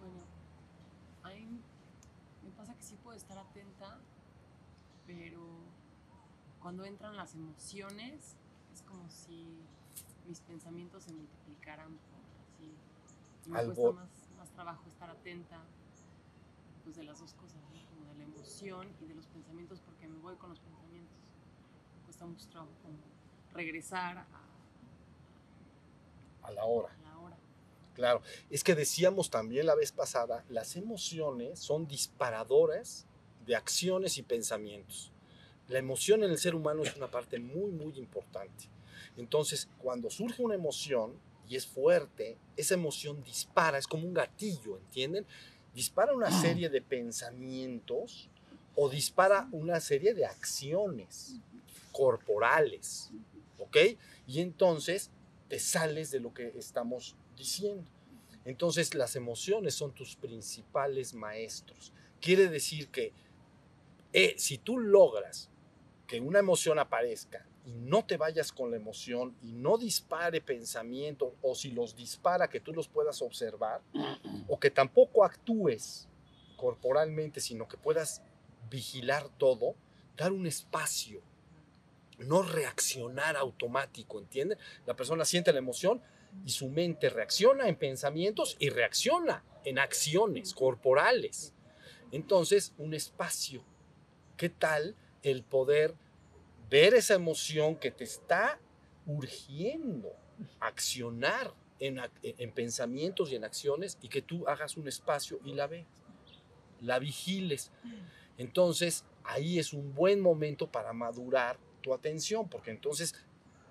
Bueno, 0.00 0.20
a 1.24 1.28
mí 1.30 1.60
me 2.44 2.50
pasa 2.56 2.74
que 2.74 2.82
sí 2.82 2.96
puedo 3.02 3.16
estar 3.16 3.38
atenta, 3.38 3.98
pero 5.06 5.42
cuando 6.62 6.84
entran 6.84 7.16
las 7.16 7.34
emociones 7.34 8.36
es 8.72 8.82
como 8.82 9.08
si 9.10 9.46
mis 10.28 10.40
pensamientos 10.40 11.04
se 11.04 11.12
multiplicaran 11.12 11.88
por 11.88 12.20
así. 12.54 12.72
Y 13.46 13.50
me 13.50 13.58
Algo- 13.58 13.74
cuesta 13.74 14.00
más, 14.00 14.08
más 14.38 14.50
trabajo 14.50 14.82
estar 14.88 15.10
atenta 15.10 15.60
pues 16.84 16.96
de 16.96 17.04
las 17.04 17.18
dos 17.18 17.34
cosas, 17.34 17.56
¿no? 17.72 17.78
como 17.90 18.06
de 18.12 18.14
la 18.18 18.24
emoción 18.48 18.88
y 19.02 19.06
de 19.06 19.14
los 19.14 19.26
pensamientos, 19.26 19.80
porque 19.84 20.08
me 20.08 20.18
voy 20.18 20.34
con 20.36 20.48
los 20.50 20.58
pensamientos. 20.60 21.14
Me 21.98 22.04
cuesta 22.06 22.24
mucho 22.26 22.48
trabajo 22.48 22.72
como 22.82 22.96
regresar 23.52 24.18
a, 24.18 24.26
A 26.42 26.50
la 26.52 26.64
hora. 26.64 26.88
a 26.88 27.02
la 27.02 27.18
hora. 27.18 27.36
Claro, 27.94 28.22
es 28.48 28.64
que 28.64 28.74
decíamos 28.74 29.28
también 29.28 29.66
la 29.66 29.74
vez 29.74 29.92
pasada, 29.92 30.44
las 30.48 30.76
emociones 30.76 31.58
son 31.58 31.86
disparadoras 31.86 33.06
de 33.44 33.54
acciones 33.54 34.16
y 34.16 34.22
pensamientos. 34.22 35.12
La 35.68 35.78
emoción 35.78 36.24
en 36.24 36.30
el 36.30 36.38
ser 36.38 36.54
humano 36.54 36.82
es 36.82 36.96
una 36.96 37.10
parte 37.10 37.38
muy, 37.38 37.70
muy 37.70 37.98
importante. 37.98 38.64
Entonces, 39.18 39.68
cuando 39.78 40.08
surge 40.08 40.42
una 40.42 40.54
emoción 40.54 41.12
y 41.46 41.56
es 41.56 41.66
fuerte, 41.66 42.38
esa 42.56 42.74
emoción 42.74 43.22
dispara, 43.22 43.76
es 43.76 43.86
como 43.86 44.06
un 44.06 44.14
gatillo, 44.14 44.78
¿entienden? 44.78 45.26
Dispara 45.74 46.14
una 46.14 46.30
serie 46.30 46.70
de 46.70 46.80
pensamientos 46.80 48.30
o 48.80 48.88
dispara 48.88 49.48
una 49.50 49.80
serie 49.80 50.14
de 50.14 50.24
acciones 50.24 51.40
corporales, 51.90 53.10
¿ok? 53.58 53.76
Y 54.28 54.40
entonces 54.40 55.10
te 55.48 55.58
sales 55.58 56.12
de 56.12 56.20
lo 56.20 56.32
que 56.32 56.52
estamos 56.56 57.16
diciendo. 57.36 57.90
Entonces 58.44 58.94
las 58.94 59.16
emociones 59.16 59.74
son 59.74 59.92
tus 59.92 60.14
principales 60.14 61.12
maestros. 61.12 61.92
Quiere 62.20 62.48
decir 62.48 62.86
que 62.86 63.12
eh, 64.12 64.36
si 64.38 64.58
tú 64.58 64.78
logras 64.78 65.50
que 66.06 66.20
una 66.20 66.38
emoción 66.38 66.78
aparezca 66.78 67.44
y 67.66 67.72
no 67.72 68.04
te 68.04 68.16
vayas 68.16 68.52
con 68.52 68.70
la 68.70 68.76
emoción 68.76 69.34
y 69.42 69.54
no 69.54 69.76
dispare 69.76 70.40
pensamiento 70.40 71.34
o 71.42 71.56
si 71.56 71.72
los 71.72 71.96
dispara 71.96 72.48
que 72.48 72.60
tú 72.60 72.72
los 72.72 72.86
puedas 72.86 73.22
observar 73.22 73.82
o 74.46 74.60
que 74.60 74.70
tampoco 74.70 75.24
actúes 75.24 76.06
corporalmente 76.56 77.40
sino 77.40 77.66
que 77.66 77.76
puedas 77.76 78.22
vigilar 78.70 79.28
todo, 79.38 79.74
dar 80.16 80.32
un 80.32 80.46
espacio, 80.46 81.22
no 82.18 82.42
reaccionar 82.42 83.36
automático, 83.36 84.18
¿entienden? 84.18 84.58
La 84.86 84.94
persona 84.94 85.24
siente 85.24 85.52
la 85.52 85.58
emoción 85.58 86.02
y 86.44 86.50
su 86.50 86.68
mente 86.68 87.08
reacciona 87.08 87.68
en 87.68 87.76
pensamientos 87.76 88.56
y 88.58 88.70
reacciona 88.70 89.44
en 89.64 89.78
acciones 89.78 90.54
corporales. 90.54 91.54
Entonces, 92.10 92.74
un 92.78 92.94
espacio. 92.94 93.62
¿Qué 94.36 94.48
tal 94.48 94.94
el 95.22 95.42
poder 95.42 95.94
ver 96.70 96.94
esa 96.94 97.14
emoción 97.14 97.76
que 97.76 97.90
te 97.90 98.04
está 98.04 98.58
urgiendo 99.06 100.12
accionar 100.60 101.52
en, 101.80 102.00
en 102.22 102.52
pensamientos 102.52 103.30
y 103.30 103.36
en 103.36 103.44
acciones 103.44 103.98
y 104.00 104.08
que 104.08 104.22
tú 104.22 104.46
hagas 104.48 104.76
un 104.76 104.86
espacio 104.88 105.40
y 105.44 105.54
la 105.54 105.66
veas, 105.66 105.86
la 106.80 106.98
vigiles? 106.98 107.72
Entonces, 108.38 109.04
ahí 109.24 109.58
es 109.58 109.72
un 109.72 109.94
buen 109.94 110.20
momento 110.20 110.70
para 110.70 110.92
madurar 110.92 111.58
tu 111.82 111.92
atención, 111.92 112.48
porque 112.48 112.70
entonces, 112.70 113.14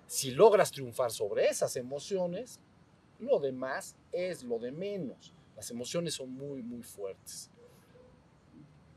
si 0.06 0.30
logras 0.30 0.70
triunfar 0.70 1.10
sobre 1.10 1.48
esas 1.48 1.74
emociones, 1.76 2.60
lo 3.18 3.40
demás 3.40 3.96
es 4.12 4.44
lo 4.44 4.58
de 4.58 4.70
menos. 4.70 5.32
Las 5.56 5.70
emociones 5.70 6.14
son 6.14 6.32
muy, 6.32 6.62
muy 6.62 6.82
fuertes. 6.82 7.50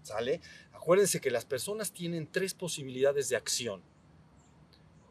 ¿Sale? 0.04 0.42
Acuérdense 0.74 1.22
que 1.22 1.32
las 1.32 1.46
personas 1.46 1.92
tienen 1.92 2.28
tres 2.28 2.54
posibilidades 2.54 3.30
de 3.30 3.36
acción. 3.36 3.82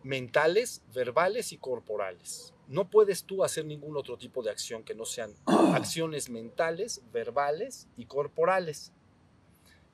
Mentales, 0.03 0.83
verbales 0.95 1.53
y 1.53 1.59
corporales. 1.59 2.55
No 2.69 2.89
puedes 2.89 3.25
tú 3.25 3.45
hacer 3.45 3.65
ningún 3.65 3.97
otro 3.97 4.17
tipo 4.17 4.43
de 4.43 4.51
acción 4.51 4.85
que 4.85 4.95
no 4.95 5.05
sean 5.05 5.33
acciones 5.75 6.29
mentales, 6.29 7.03
verbales 7.13 7.89
y 7.97 8.05
corporales. 8.07 8.93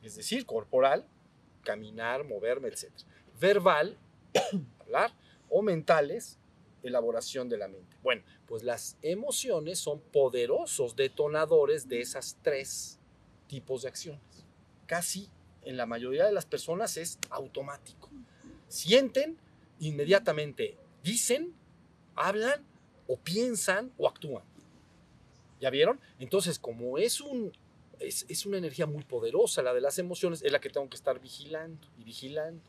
Es 0.07 0.15
decir, 0.15 0.47
corporal, 0.47 1.05
caminar, 1.65 2.25
moverme, 2.25 2.69
etc. 2.69 2.91
Verbal, 3.41 3.99
hablar, 4.81 5.13
o 5.49 5.63
mentales, 5.63 6.39
elaboración 6.85 7.49
de 7.49 7.59
la 7.59 7.67
mente. 7.67 7.97
Bueno, 8.05 8.23
pues 8.47 8.63
las 8.63 8.97
emociones 9.03 9.81
son 9.81 10.01
poderosos 10.01 10.95
detonadores 10.95 11.89
de 11.89 12.01
esas 12.01 12.39
tres 12.43 13.01
tipos 13.49 13.83
de 13.83 13.89
acciones. 13.89 14.23
Casi 14.87 15.29
en 15.63 15.77
la 15.77 15.87
mayoría 15.87 16.25
de 16.25 16.33
las 16.33 16.47
personas 16.47 16.97
es 16.97 17.19
automático. 17.31 18.09
Sienten, 18.69 19.37
inmediatamente 19.81 20.77
dicen, 21.03 21.53
hablan 22.15 22.65
o 23.09 23.17
piensan 23.17 23.93
o 23.99 24.09
actúan. 24.09 24.45
¿Ya 25.61 25.71
vieron? 25.71 25.99
Entonces, 26.21 26.61
como 26.61 26.97
es 26.97 27.21
un 27.21 27.53
es, 28.01 28.27
es 28.29 28.47
una 28.47 28.59
energía 28.59 28.87
muy 28.87 29.05
poderosa, 29.05 29.63
la 29.63 29.75
de 29.75 29.81
las 29.81 29.99
emociones, 29.99 30.43
es 30.43 30.53
la 30.53 30.61
que 30.61 30.71
tengo 30.71 30.89
que 30.89 30.97
estar 30.97 31.21
vigilando 31.21 31.89
y 31.99 32.05
vigilando. 32.05 32.63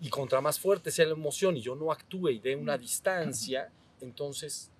Y 0.00 0.08
contra 0.08 0.40
más 0.40 0.58
fuerte 0.58 0.90
sea 0.90 1.06
la 1.06 1.12
emoción 1.12 1.56
y 1.56 1.60
yo 1.60 1.74
no 1.74 1.92
actúe 1.92 2.30
y 2.30 2.38
dé 2.38 2.56
una 2.56 2.78
distancia, 2.78 3.70
entonces 4.00 4.70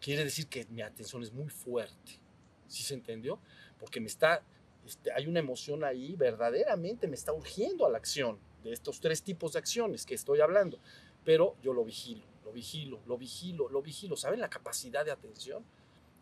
quiere 0.00 0.24
decir 0.24 0.46
que 0.46 0.64
mi 0.66 0.82
atención 0.82 1.22
es 1.22 1.32
muy 1.32 1.48
fuerte. 1.48 2.20
¿Sí 2.68 2.82
se 2.82 2.94
entendió? 2.94 3.40
Porque 3.78 4.00
me 4.00 4.06
está, 4.06 4.42
este, 4.86 5.10
hay 5.12 5.26
una 5.26 5.40
emoción 5.40 5.82
ahí, 5.82 6.14
verdaderamente 6.14 7.08
me 7.08 7.16
está 7.16 7.32
urgiendo 7.32 7.84
a 7.86 7.90
la 7.90 7.98
acción 7.98 8.38
de 8.62 8.72
estos 8.72 9.00
tres 9.00 9.22
tipos 9.22 9.54
de 9.54 9.58
acciones 9.58 10.06
que 10.06 10.14
estoy 10.14 10.40
hablando. 10.40 10.78
Pero 11.24 11.56
yo 11.62 11.72
lo 11.72 11.84
vigilo, 11.84 12.24
lo 12.44 12.52
vigilo, 12.52 13.00
lo 13.06 13.18
vigilo, 13.18 13.68
lo 13.68 13.82
vigilo. 13.82 14.16
¿Saben 14.16 14.40
la 14.40 14.50
capacidad 14.50 15.04
de 15.04 15.10
atención? 15.10 15.64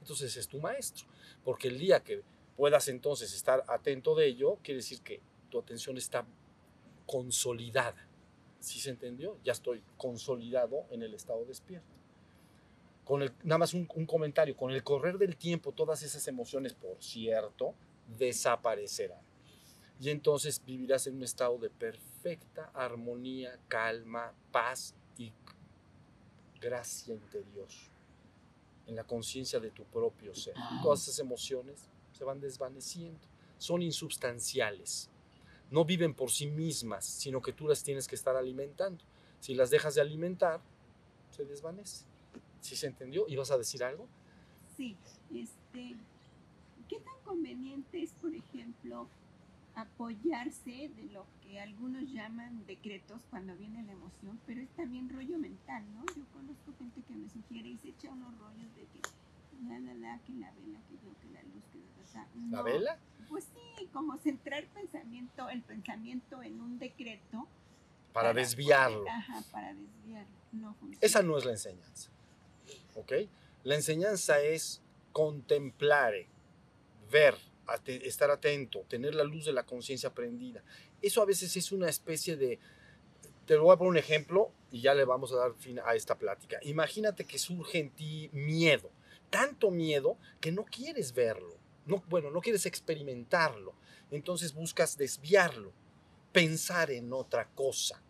Entonces 0.03 0.37
es 0.37 0.49
tu 0.49 0.61
maestro. 0.61 1.07
Porque 1.45 1.69
el 1.69 1.79
día 1.79 2.01
que 2.01 2.23
puedas 2.57 2.89
entonces 2.89 3.33
estar 3.33 3.65
atento 3.69 4.15
de 4.17 4.27
ello, 4.27 4.59
quiere 4.63 4.79
decir 4.79 5.01
que 5.01 5.21
tu 5.49 5.61
atención 5.61 5.97
está 5.97 6.27
consolidada. 7.07 8.09
¿Sí 8.59 8.81
se 8.81 8.91
entendió? 8.91 9.39
Ya 9.45 9.53
estoy 9.53 9.83
consolidado 9.97 10.85
en 10.91 11.03
el 11.03 11.15
estado 11.15 11.45
despierto. 11.45 11.87
Con 13.05 13.21
nada 13.43 13.59
más 13.59 13.75
un, 13.75 13.89
un 13.95 14.07
comentario, 14.07 14.57
con 14.57 14.73
el 14.73 14.83
correr 14.83 15.19
del 15.19 15.37
tiempo 15.37 15.73
todas 15.73 16.03
esas 16.03 16.27
emociones, 16.29 16.75
por 16.75 17.03
cierto, 17.03 17.75
desaparecerán. 18.19 19.21
Y 20.01 20.11
entonces 20.11 20.61
vivirás 20.65 21.07
en 21.07 21.17
un 21.17 21.23
estado 21.23 21.59
de 21.59 21.71
perfecta 21.71 22.71
armonía, 22.75 23.59
calma, 23.69 24.33
paz 24.51 24.95
y 25.17 25.33
gracia 26.61 27.15
interior, 27.15 27.69
en 28.87 28.97
la 28.97 29.05
conciencia 29.05 29.61
de 29.61 29.71
tu 29.71 29.85
propio 29.85 30.35
ser. 30.35 30.55
Todas 30.83 31.03
esas 31.03 31.19
emociones 31.19 31.89
se 32.13 32.25
van 32.25 32.41
desvaneciendo, 32.41 33.21
son 33.59 33.83
insubstanciales 33.83 35.11
no 35.73 35.87
viven 35.87 36.13
por 36.13 36.31
sí 36.31 36.47
mismas, 36.47 37.05
sino 37.05 37.41
que 37.41 37.55
tú 37.55 37.67
las 37.67 37.83
tienes 37.83 38.07
que 38.07 38.15
estar 38.15 38.37
alimentando. 38.37 39.03
Si 39.41 39.55
las 39.55 39.71
dejas 39.71 39.95
de 39.95 40.03
alimentar, 40.03 40.61
se 41.31 41.47
desvanece. 41.47 42.05
¿Sí 42.61 42.77
se 42.77 42.87
entendió? 42.87 43.25
¿Ibas 43.27 43.51
a 43.51 43.57
decir 43.57 43.83
algo? 43.83 44.07
Sí, 44.77 44.95
este, 45.35 45.97
¿qué 46.91 47.01
tan 47.01 47.15
conveniente 47.25 48.03
es, 48.03 48.13
por 48.21 48.35
ejemplo, 48.35 49.09
apoyarse 49.75 50.91
de 50.95 51.05
lo 51.13 51.27
que 51.43 51.61
algunos 51.61 52.11
llaman 52.13 52.65
decretos 52.67 53.23
cuando 53.31 53.55
viene 53.57 53.83
la 53.85 53.93
emoción, 53.93 54.39
pero 54.47 54.61
es 54.61 54.69
también 54.71 55.09
rollo 55.09 55.39
mental, 55.39 55.83
¿no? 55.95 56.05
Yo 56.15 56.25
conozco 56.33 56.73
gente 56.79 57.03
que 57.03 57.15
me 57.15 57.29
sugiere 57.31 57.69
y 57.71 57.79
se 57.79 57.89
echa 57.89 58.11
unos 58.11 58.37
rollos 58.39 58.75
de 58.77 58.83
que 58.83 59.01
la, 59.69 59.79
la, 59.81 59.95
la, 59.95 60.19
que 60.21 60.33
la 60.35 60.51
vela, 60.53 60.79
que 60.89 60.95
yo, 61.05 61.13
que 61.21 61.29
la 61.33 61.43
luz, 61.43 61.63
que 61.73 61.79
la, 61.79 62.05
o 62.05 62.07
sea, 62.07 62.27
¿La 62.51 62.59
no. 62.59 62.65
vela? 62.65 62.99
Pues 63.29 63.45
sí, 63.45 63.87
como 63.93 64.17
centrar 64.19 64.65
pensamiento, 64.67 65.49
el 65.49 65.63
pensamiento 65.63 66.43
en 66.43 66.61
un 66.61 66.79
decreto. 66.79 67.47
Para 68.13 68.35
desviarlo. 68.35 68.99
poder- 69.01 69.11
ajá, 69.13 69.43
para 69.51 69.73
desviarlo. 69.75 70.37
No 70.53 70.75
funciona. 70.75 70.99
Esa 71.01 71.23
no 71.23 71.39
es 71.39 71.45
la 71.47 71.53
enseñanza. 71.53 72.11
¿Ok? 72.95 73.13
La 73.65 73.75
enseñanza 73.77 74.41
es 74.41 74.83
contemplar, 75.13 76.13
ver, 77.11 77.35
ate- 77.35 77.52
estar 77.87 78.31
atento, 78.31 78.85
tener 78.89 79.15
la 79.15 79.25
luz 79.25 79.45
de 79.45 79.53
la 79.53 79.65
conciencia 79.65 80.13
prendida. 80.15 80.63
Eso 81.01 81.23
a 81.23 81.27
veces 81.27 81.57
es 81.57 81.73
una 81.73 81.89
especie 81.89 82.37
de... 82.37 82.59
Te 83.47 83.57
voy 83.57 83.73
a 83.73 83.77
poner 83.77 83.91
un 83.91 83.99
ejemplo 83.99 84.53
y 84.71 84.81
ya 84.81 84.95
le 84.95 85.05
vamos 85.05 85.33
a 85.33 85.37
dar 85.37 85.55
fin 85.55 85.81
a 85.85 85.95
esta 85.95 86.17
plática. 86.17 86.59
Imagínate 86.63 87.25
que 87.25 87.39
surge 87.39 87.79
en 87.79 87.91
ti 87.91 88.31
miedo, 88.33 88.91
tanto 89.31 89.71
miedo 89.71 90.17
que 90.41 90.53
no 90.53 90.65
quieres 90.65 91.13
verlo, 91.13 91.57
no, 91.87 92.03
bueno, 92.09 92.31
no 92.31 92.41
quieres 92.41 92.67
experimentarlo. 92.67 93.75
Entonces 94.11 94.55
buscas 94.55 94.97
desviarlo, 94.97 95.73
pensar 96.33 96.91
en 96.91 97.13
otra 97.13 97.49
cosa. 97.55 98.03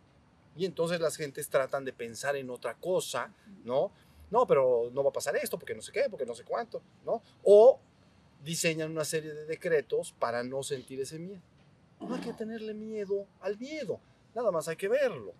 Y 0.56 0.66
entonces 0.66 1.00
las 1.00 1.16
gentes 1.16 1.48
tratan 1.48 1.84
de 1.84 1.92
pensar 1.92 2.36
en 2.36 2.50
otra 2.50 2.74
cosa, 2.74 3.32
¿no? 3.64 3.92
No, 4.30 4.46
pero 4.46 4.90
no 4.92 5.02
va 5.02 5.10
a 5.10 5.12
pasar 5.12 5.36
esto, 5.36 5.58
porque 5.58 5.74
no 5.74 5.82
sé 5.82 5.92
qué, 5.92 6.06
porque 6.10 6.26
no 6.26 6.34
sé 6.34 6.44
cuánto, 6.44 6.82
¿no? 7.04 7.22
O 7.44 7.80
diseñan 8.45 8.90
una 8.90 9.05
serie 9.05 9.32
de 9.34 9.45
decretos 9.47 10.12
para 10.18 10.43
no 10.43 10.62
sentir 10.62 11.01
ese 11.01 11.18
miedo. 11.18 11.40
No 12.01 12.14
hay 12.14 12.20
que 12.20 12.32
tenerle 12.32 12.74
miedo 12.74 13.26
al 13.40 13.57
miedo, 13.59 14.01
nada 14.34 14.51
más 14.51 14.66
hay 14.68 14.76
que 14.76 14.88
verlo. 14.88 15.32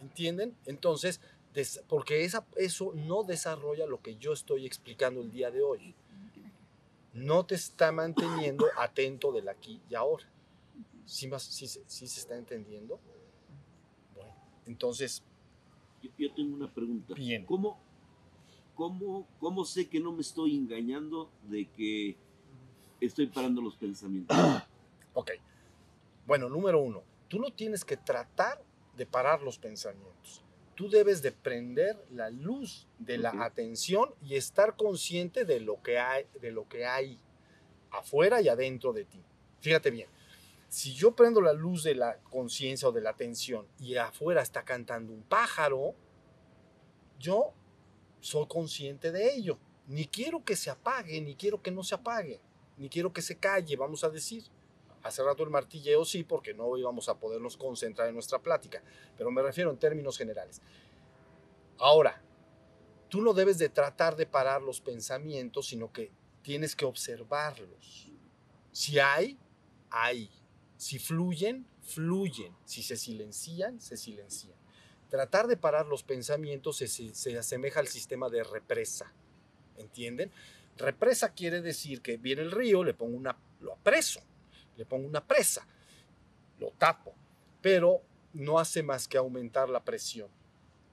¿Entienden? 0.00 0.54
Entonces, 0.66 1.20
des- 1.54 1.82
porque 1.88 2.24
esa, 2.24 2.44
eso 2.56 2.92
no 2.94 3.22
desarrolla 3.22 3.86
lo 3.86 4.02
que 4.02 4.16
yo 4.16 4.32
estoy 4.32 4.66
explicando 4.66 5.20
el 5.22 5.30
día 5.30 5.50
de 5.50 5.62
hoy. 5.62 5.94
No 7.14 7.44
te 7.46 7.54
está 7.54 7.92
manteniendo 7.92 8.66
atento 8.78 9.32
del 9.32 9.48
aquí 9.48 9.80
y 9.88 9.94
ahora. 9.94 10.24
¿Sí, 11.06 11.28
más- 11.28 11.42
sí 11.42 11.66
se- 11.68 11.82
sí 11.86 12.06
se 12.06 12.20
está 12.20 12.36
entendiendo? 12.36 12.98
Bueno, 14.14 14.34
entonces, 14.66 15.22
Yo, 16.02 16.10
yo 16.18 16.34
tengo 16.34 16.54
una 16.56 16.72
pregunta. 16.72 17.14
Bien. 17.14 17.44
¿Cómo, 17.46 17.80
cómo, 18.74 19.26
¿Cómo 19.38 19.64
sé 19.64 19.88
que 19.88 20.00
no 20.00 20.12
me 20.12 20.22
estoy 20.22 20.56
engañando 20.56 21.30
de 21.48 21.68
que 21.70 22.16
estoy 23.00 23.26
parando 23.26 23.60
los 23.62 23.76
pensamientos? 23.76 24.36
Ok. 25.14 25.32
Bueno, 26.26 26.48
número 26.48 26.80
uno, 26.80 27.02
tú 27.28 27.38
no 27.38 27.50
tienes 27.50 27.84
que 27.84 27.98
tratar 27.98 28.64
de 28.96 29.04
parar 29.04 29.42
los 29.42 29.58
pensamientos. 29.58 30.42
Tú 30.74 30.88
debes 30.88 31.20
de 31.20 31.32
prender 31.32 32.02
la 32.10 32.30
luz 32.30 32.88
de 32.98 33.18
la 33.18 33.44
atención 33.44 34.14
y 34.22 34.36
estar 34.36 34.74
consciente 34.74 35.44
de 35.44 35.60
lo 35.60 35.82
que 35.82 35.98
hay, 35.98 36.24
de 36.40 36.50
lo 36.50 36.66
que 36.66 36.86
hay 36.86 37.20
afuera 37.90 38.40
y 38.40 38.48
adentro 38.48 38.94
de 38.94 39.04
ti. 39.04 39.22
Fíjate 39.60 39.90
bien. 39.90 40.08
Si 40.68 40.94
yo 40.94 41.14
prendo 41.14 41.42
la 41.42 41.52
luz 41.52 41.82
de 41.82 41.94
la 41.94 42.16
conciencia 42.30 42.88
o 42.88 42.92
de 42.92 43.02
la 43.02 43.10
atención 43.10 43.66
y 43.78 43.96
afuera 43.96 44.40
está 44.40 44.64
cantando 44.64 45.12
un 45.12 45.22
pájaro, 45.22 45.94
yo 47.18 47.52
soy 48.22 48.46
consciente 48.46 49.12
de 49.12 49.34
ello. 49.34 49.58
Ni 49.88 50.06
quiero 50.06 50.42
que 50.44 50.56
se 50.56 50.70
apague, 50.70 51.20
ni 51.20 51.34
quiero 51.34 51.60
que 51.60 51.70
no 51.70 51.82
se 51.82 51.94
apague, 51.94 52.40
ni 52.78 52.88
quiero 52.88 53.12
que 53.12 53.20
se 53.20 53.36
calle, 53.36 53.76
vamos 53.76 54.04
a 54.04 54.08
decir. 54.08 54.44
Hace 55.02 55.24
rato 55.24 55.42
el 55.42 55.50
martilleo 55.50 56.04
sí, 56.04 56.22
porque 56.22 56.54
no 56.54 56.76
íbamos 56.76 57.08
a 57.08 57.18
podernos 57.18 57.56
concentrar 57.56 58.08
en 58.08 58.14
nuestra 58.14 58.38
plática, 58.38 58.82
pero 59.18 59.32
me 59.32 59.42
refiero 59.42 59.70
en 59.70 59.76
términos 59.76 60.16
generales. 60.16 60.62
Ahora, 61.78 62.22
tú 63.08 63.20
no 63.20 63.34
debes 63.34 63.58
de 63.58 63.68
tratar 63.68 64.14
de 64.14 64.26
parar 64.26 64.62
los 64.62 64.80
pensamientos, 64.80 65.66
sino 65.66 65.92
que 65.92 66.12
tienes 66.42 66.76
que 66.76 66.84
observarlos. 66.84 68.12
Si 68.70 69.00
hay, 69.00 69.36
hay. 69.90 70.30
Si 70.76 71.00
fluyen, 71.00 71.66
fluyen. 71.82 72.56
Si 72.64 72.84
se 72.84 72.96
silencian, 72.96 73.80
se 73.80 73.96
silencian. 73.96 74.61
Tratar 75.12 75.46
de 75.46 75.58
parar 75.58 75.84
los 75.84 76.02
pensamientos 76.02 76.78
se, 76.78 76.88
se- 76.88 77.14
se 77.14 77.36
asemeja 77.38 77.80
al 77.80 77.86
sistema 77.88 78.30
de 78.30 78.42
represa. 78.44 79.12
¿Entienden? 79.76 80.30
Represa 80.78 81.34
quiere 81.34 81.60
decir 81.60 82.00
que 82.00 82.16
viene 82.16 82.40
el 82.40 82.50
río, 82.50 82.82
le 82.82 82.94
pongo 82.94 83.14
una, 83.18 83.36
lo 83.60 83.74
apreso, 83.74 84.20
le 84.78 84.86
pongo 84.86 85.06
una 85.06 85.22
presa, 85.22 85.66
lo 86.58 86.70
tapo, 86.70 87.12
pero 87.60 88.00
no 88.32 88.58
hace 88.58 88.82
más 88.82 89.06
que 89.06 89.18
aumentar 89.18 89.68
la 89.68 89.84
presión. 89.84 90.30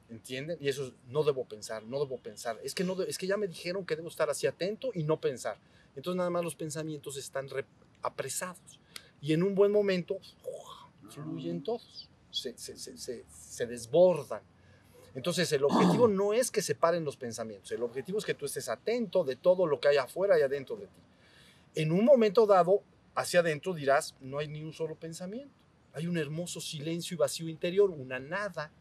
¿Entienden? 0.09 0.57
Y 0.59 0.67
eso 0.67 0.87
es, 0.87 0.93
no 1.07 1.23
debo 1.23 1.45
pensar, 1.45 1.83
no 1.83 1.99
debo 1.99 2.17
pensar. 2.17 2.59
Es 2.61 2.75
que, 2.75 2.83
no, 2.83 3.01
es 3.03 3.17
que 3.17 3.25
ya 3.25 3.37
me 3.37 3.47
dijeron 3.47 3.85
que 3.85 3.95
debo 3.95 4.09
estar 4.09 4.29
así 4.29 4.47
atento 4.47 4.89
y 4.93 5.03
no 5.03 5.21
pensar. 5.21 5.57
Entonces 5.95 6.17
nada 6.17 6.29
más 6.29 6.43
los 6.43 6.55
pensamientos 6.55 7.15
están 7.15 7.47
re- 7.47 7.65
apresados. 8.01 8.81
Y 9.21 9.31
en 9.31 9.43
un 9.43 9.55
buen 9.55 9.71
momento 9.71 10.17
fluyen 11.09 11.63
todos, 11.63 12.09
se, 12.31 12.57
se- 12.57 12.77
se- 12.77 12.97
se- 12.97 13.25
se 13.29 13.65
desbordan. 13.65 14.41
Entonces 15.15 15.51
el 15.51 15.63
objetivo 15.63 16.07
no 16.07 16.33
es 16.33 16.51
que 16.51 16.61
se 16.61 16.75
paren 16.75 17.03
los 17.03 17.17
pensamientos, 17.17 17.71
el 17.71 17.83
objetivo 17.83 18.19
es 18.19 18.25
que 18.25 18.33
tú 18.33 18.45
estés 18.45 18.69
atento 18.69 19.23
de 19.23 19.35
todo 19.35 19.65
lo 19.65 19.79
que 19.79 19.87
hay 19.89 19.97
afuera 19.97 20.37
y 20.39 20.41
adentro 20.41 20.75
de 20.75 20.87
ti. 20.87 21.01
En 21.75 21.91
un 21.91 22.03
momento 22.05 22.45
dado, 22.45 22.81
hacia 23.15 23.41
adentro 23.41 23.73
dirás, 23.73 24.15
no 24.21 24.37
hay 24.39 24.47
ni 24.47 24.63
un 24.63 24.73
solo 24.73 24.95
pensamiento. 24.95 25.53
Hay 25.93 26.07
un 26.07 26.17
hermoso 26.17 26.61
silencio 26.61 27.15
y 27.15 27.17
vacío 27.17 27.49
interior, 27.49 27.89
una 27.89 28.19
nada, 28.19 28.71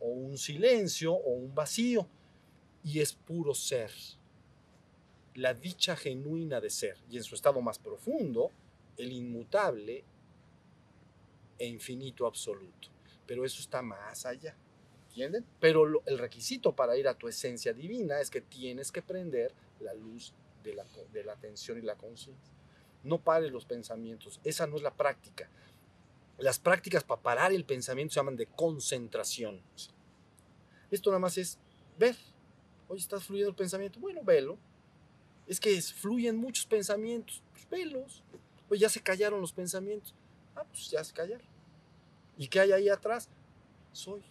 o 0.00 0.08
un 0.08 0.38
silencio, 0.38 1.12
o 1.12 1.30
un 1.30 1.54
vacío. 1.54 2.06
Y 2.84 3.00
es 3.00 3.12
puro 3.12 3.54
ser. 3.54 3.90
La 5.34 5.54
dicha 5.54 5.96
genuina 5.96 6.60
de 6.60 6.70
ser. 6.70 6.96
Y 7.10 7.16
en 7.16 7.22
su 7.24 7.34
estado 7.34 7.60
más 7.60 7.78
profundo, 7.78 8.50
el 8.96 9.12
inmutable 9.12 10.04
e 11.58 11.66
infinito 11.66 12.26
absoluto. 12.26 12.88
Pero 13.26 13.44
eso 13.44 13.60
está 13.60 13.82
más 13.82 14.24
allá. 14.26 14.56
¿Entienden? 15.08 15.44
Pero 15.60 15.84
lo- 15.86 16.02
el 16.06 16.18
requisito 16.18 16.74
para 16.74 16.96
ir 16.96 17.08
a 17.08 17.14
tu 17.14 17.28
esencia 17.28 17.72
divina 17.72 18.20
es 18.20 18.30
que 18.30 18.40
tienes 18.40 18.92
que 18.92 19.02
prender 19.02 19.52
la 19.80 19.94
luz 19.94 20.32
de 20.62 20.74
la, 20.74 20.84
de 21.12 21.30
atención 21.30 21.78
y 21.78 21.82
la 21.82 21.96
conciencia. 21.96 22.52
No 23.02 23.20
pares 23.20 23.50
los 23.52 23.64
pensamientos. 23.64 24.40
Esa 24.44 24.66
no 24.66 24.76
es 24.76 24.82
la 24.82 24.94
práctica. 24.94 25.48
Las 26.38 26.58
prácticas 26.58 27.04
para 27.04 27.20
parar 27.20 27.52
el 27.52 27.64
pensamiento 27.64 28.14
se 28.14 28.20
llaman 28.20 28.36
de 28.36 28.46
concentración. 28.46 29.60
Esto 30.90 31.10
nada 31.10 31.20
más 31.20 31.36
es 31.38 31.58
ver. 31.98 32.16
Oye, 32.88 33.00
está 33.00 33.20
fluyendo 33.20 33.50
el 33.50 33.56
pensamiento. 33.56 33.98
Bueno, 33.98 34.22
velo. 34.22 34.58
Es 35.46 35.58
que 35.60 35.80
fluyen 35.82 36.36
muchos 36.36 36.66
pensamientos. 36.66 37.42
Pues 37.52 37.68
velos. 37.68 38.22
Oye, 38.70 38.80
ya 38.80 38.88
se 38.88 39.00
callaron 39.02 39.40
los 39.40 39.52
pensamientos. 39.52 40.14
Ah, 40.58 40.64
pues 40.68 40.90
ya 40.90 41.04
se 41.04 41.12
callaron. 41.12 41.46
¿Y 42.36 42.48
qué 42.48 42.60
hay 42.60 42.72
ahí 42.72 42.88
atrás? 42.88 43.28
Soy. 43.92 44.22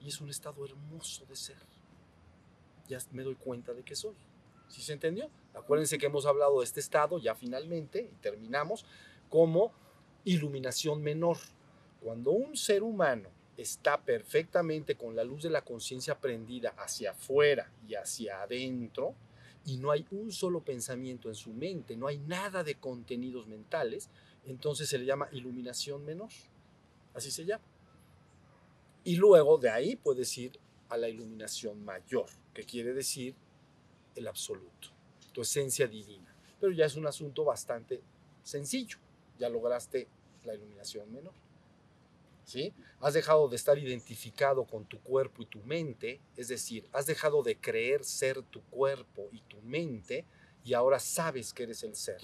Y 0.00 0.08
es 0.08 0.20
un 0.20 0.28
estado 0.28 0.64
hermoso 0.64 1.24
de 1.26 1.36
ser. 1.36 1.56
Ya 2.88 2.98
me 3.12 3.22
doy 3.22 3.34
cuenta 3.34 3.72
de 3.72 3.82
que 3.82 3.96
soy. 3.96 4.14
¿Sí 4.68 4.82
se 4.82 4.92
entendió? 4.92 5.30
Acuérdense 5.54 5.98
que 5.98 6.06
hemos 6.06 6.26
hablado 6.26 6.58
de 6.60 6.64
este 6.64 6.80
estado 6.80 7.18
ya 7.18 7.34
finalmente 7.34 8.10
y 8.12 8.16
terminamos 8.20 8.84
como 9.30 9.72
iluminación 10.24 11.02
menor. 11.02 11.38
Cuando 12.02 12.32
un 12.32 12.56
ser 12.56 12.82
humano 12.82 13.30
está 13.56 14.00
perfectamente 14.00 14.96
con 14.96 15.16
la 15.16 15.24
luz 15.24 15.42
de 15.42 15.50
la 15.50 15.62
conciencia 15.62 16.18
prendida 16.18 16.74
hacia 16.76 17.12
afuera 17.12 17.70
y 17.88 17.94
hacia 17.94 18.42
adentro 18.42 19.14
y 19.64 19.78
no 19.78 19.90
hay 19.90 20.06
un 20.10 20.30
solo 20.30 20.60
pensamiento 20.60 21.28
en 21.28 21.34
su 21.34 21.52
mente, 21.52 21.96
no 21.96 22.06
hay 22.06 22.18
nada 22.18 22.62
de 22.62 22.76
contenidos 22.76 23.46
mentales, 23.46 24.10
entonces 24.46 24.88
se 24.88 24.98
le 24.98 25.04
llama 25.04 25.28
iluminación 25.32 26.04
menor. 26.04 26.30
Así 27.14 27.30
se 27.30 27.44
llama. 27.44 27.64
Y 29.04 29.16
luego 29.16 29.58
de 29.58 29.70
ahí 29.70 29.96
puedes 29.96 30.36
ir 30.38 30.58
a 30.88 30.96
la 30.96 31.08
iluminación 31.08 31.84
mayor, 31.84 32.26
que 32.54 32.64
quiere 32.64 32.92
decir 32.92 33.34
el 34.14 34.26
absoluto, 34.28 34.88
tu 35.32 35.42
esencia 35.42 35.86
divina. 35.86 36.34
Pero 36.60 36.72
ya 36.72 36.86
es 36.86 36.96
un 36.96 37.06
asunto 37.06 37.44
bastante 37.44 38.00
sencillo. 38.42 38.98
Ya 39.38 39.48
lograste 39.48 40.08
la 40.44 40.54
iluminación 40.54 41.12
menor. 41.12 41.34
¿Sí? 42.44 42.72
Has 43.00 43.14
dejado 43.14 43.48
de 43.48 43.56
estar 43.56 43.76
identificado 43.76 44.64
con 44.64 44.84
tu 44.84 45.00
cuerpo 45.00 45.42
y 45.42 45.46
tu 45.46 45.58
mente, 45.64 46.20
es 46.36 46.46
decir, 46.48 46.88
has 46.92 47.06
dejado 47.06 47.42
de 47.42 47.56
creer 47.56 48.04
ser 48.04 48.40
tu 48.42 48.62
cuerpo 48.62 49.28
y 49.32 49.40
tu 49.40 49.60
mente 49.62 50.24
y 50.64 50.74
ahora 50.74 51.00
sabes 51.00 51.52
que 51.52 51.64
eres 51.64 51.82
el 51.82 51.96
ser. 51.96 52.20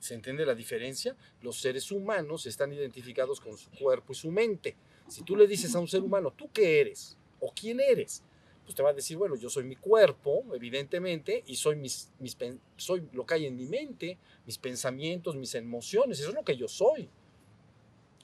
¿Se 0.00 0.14
entiende 0.14 0.44
la 0.44 0.54
diferencia? 0.54 1.16
Los 1.42 1.60
seres 1.60 1.92
humanos 1.92 2.46
están 2.46 2.72
identificados 2.72 3.40
con 3.40 3.56
su 3.56 3.70
cuerpo 3.70 4.12
y 4.12 4.16
su 4.16 4.32
mente. 4.32 4.74
Si 5.06 5.22
tú 5.22 5.36
le 5.36 5.46
dices 5.46 5.74
a 5.74 5.78
un 5.78 5.88
ser 5.88 6.02
humano, 6.02 6.32
¿tú 6.36 6.50
qué 6.52 6.80
eres? 6.80 7.16
¿O 7.38 7.52
quién 7.52 7.78
eres? 7.80 8.24
pues 8.70 8.76
te 8.76 8.84
va 8.84 8.90
a 8.90 8.94
decir, 8.94 9.16
bueno, 9.16 9.34
yo 9.34 9.50
soy 9.50 9.64
mi 9.64 9.74
cuerpo, 9.74 10.44
evidentemente, 10.54 11.42
y 11.44 11.56
soy, 11.56 11.74
mis, 11.74 12.12
mis, 12.20 12.36
soy 12.76 13.08
lo 13.10 13.26
que 13.26 13.34
hay 13.34 13.46
en 13.46 13.56
mi 13.56 13.66
mente, 13.66 14.16
mis 14.46 14.58
pensamientos, 14.58 15.34
mis 15.34 15.56
emociones, 15.56 16.20
eso 16.20 16.28
es 16.28 16.36
lo 16.36 16.44
que 16.44 16.56
yo 16.56 16.68
soy. 16.68 17.10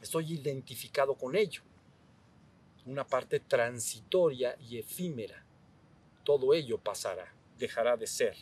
Estoy 0.00 0.34
identificado 0.34 1.16
con 1.16 1.34
ello. 1.34 1.62
Una 2.84 3.04
parte 3.04 3.40
transitoria 3.40 4.56
y 4.60 4.78
efímera. 4.78 5.44
Todo 6.22 6.54
ello 6.54 6.78
pasará, 6.78 7.34
dejará 7.58 7.96
de 7.96 8.06
ser. 8.06 8.36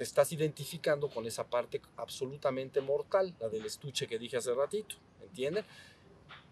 Te 0.00 0.04
estás 0.04 0.32
identificando 0.32 1.10
con 1.10 1.26
esa 1.26 1.44
parte 1.44 1.82
absolutamente 1.98 2.80
mortal, 2.80 3.34
la 3.38 3.50
del 3.50 3.66
estuche 3.66 4.06
que 4.06 4.18
dije 4.18 4.38
hace 4.38 4.54
ratito, 4.54 4.96
¿entienden? 5.20 5.62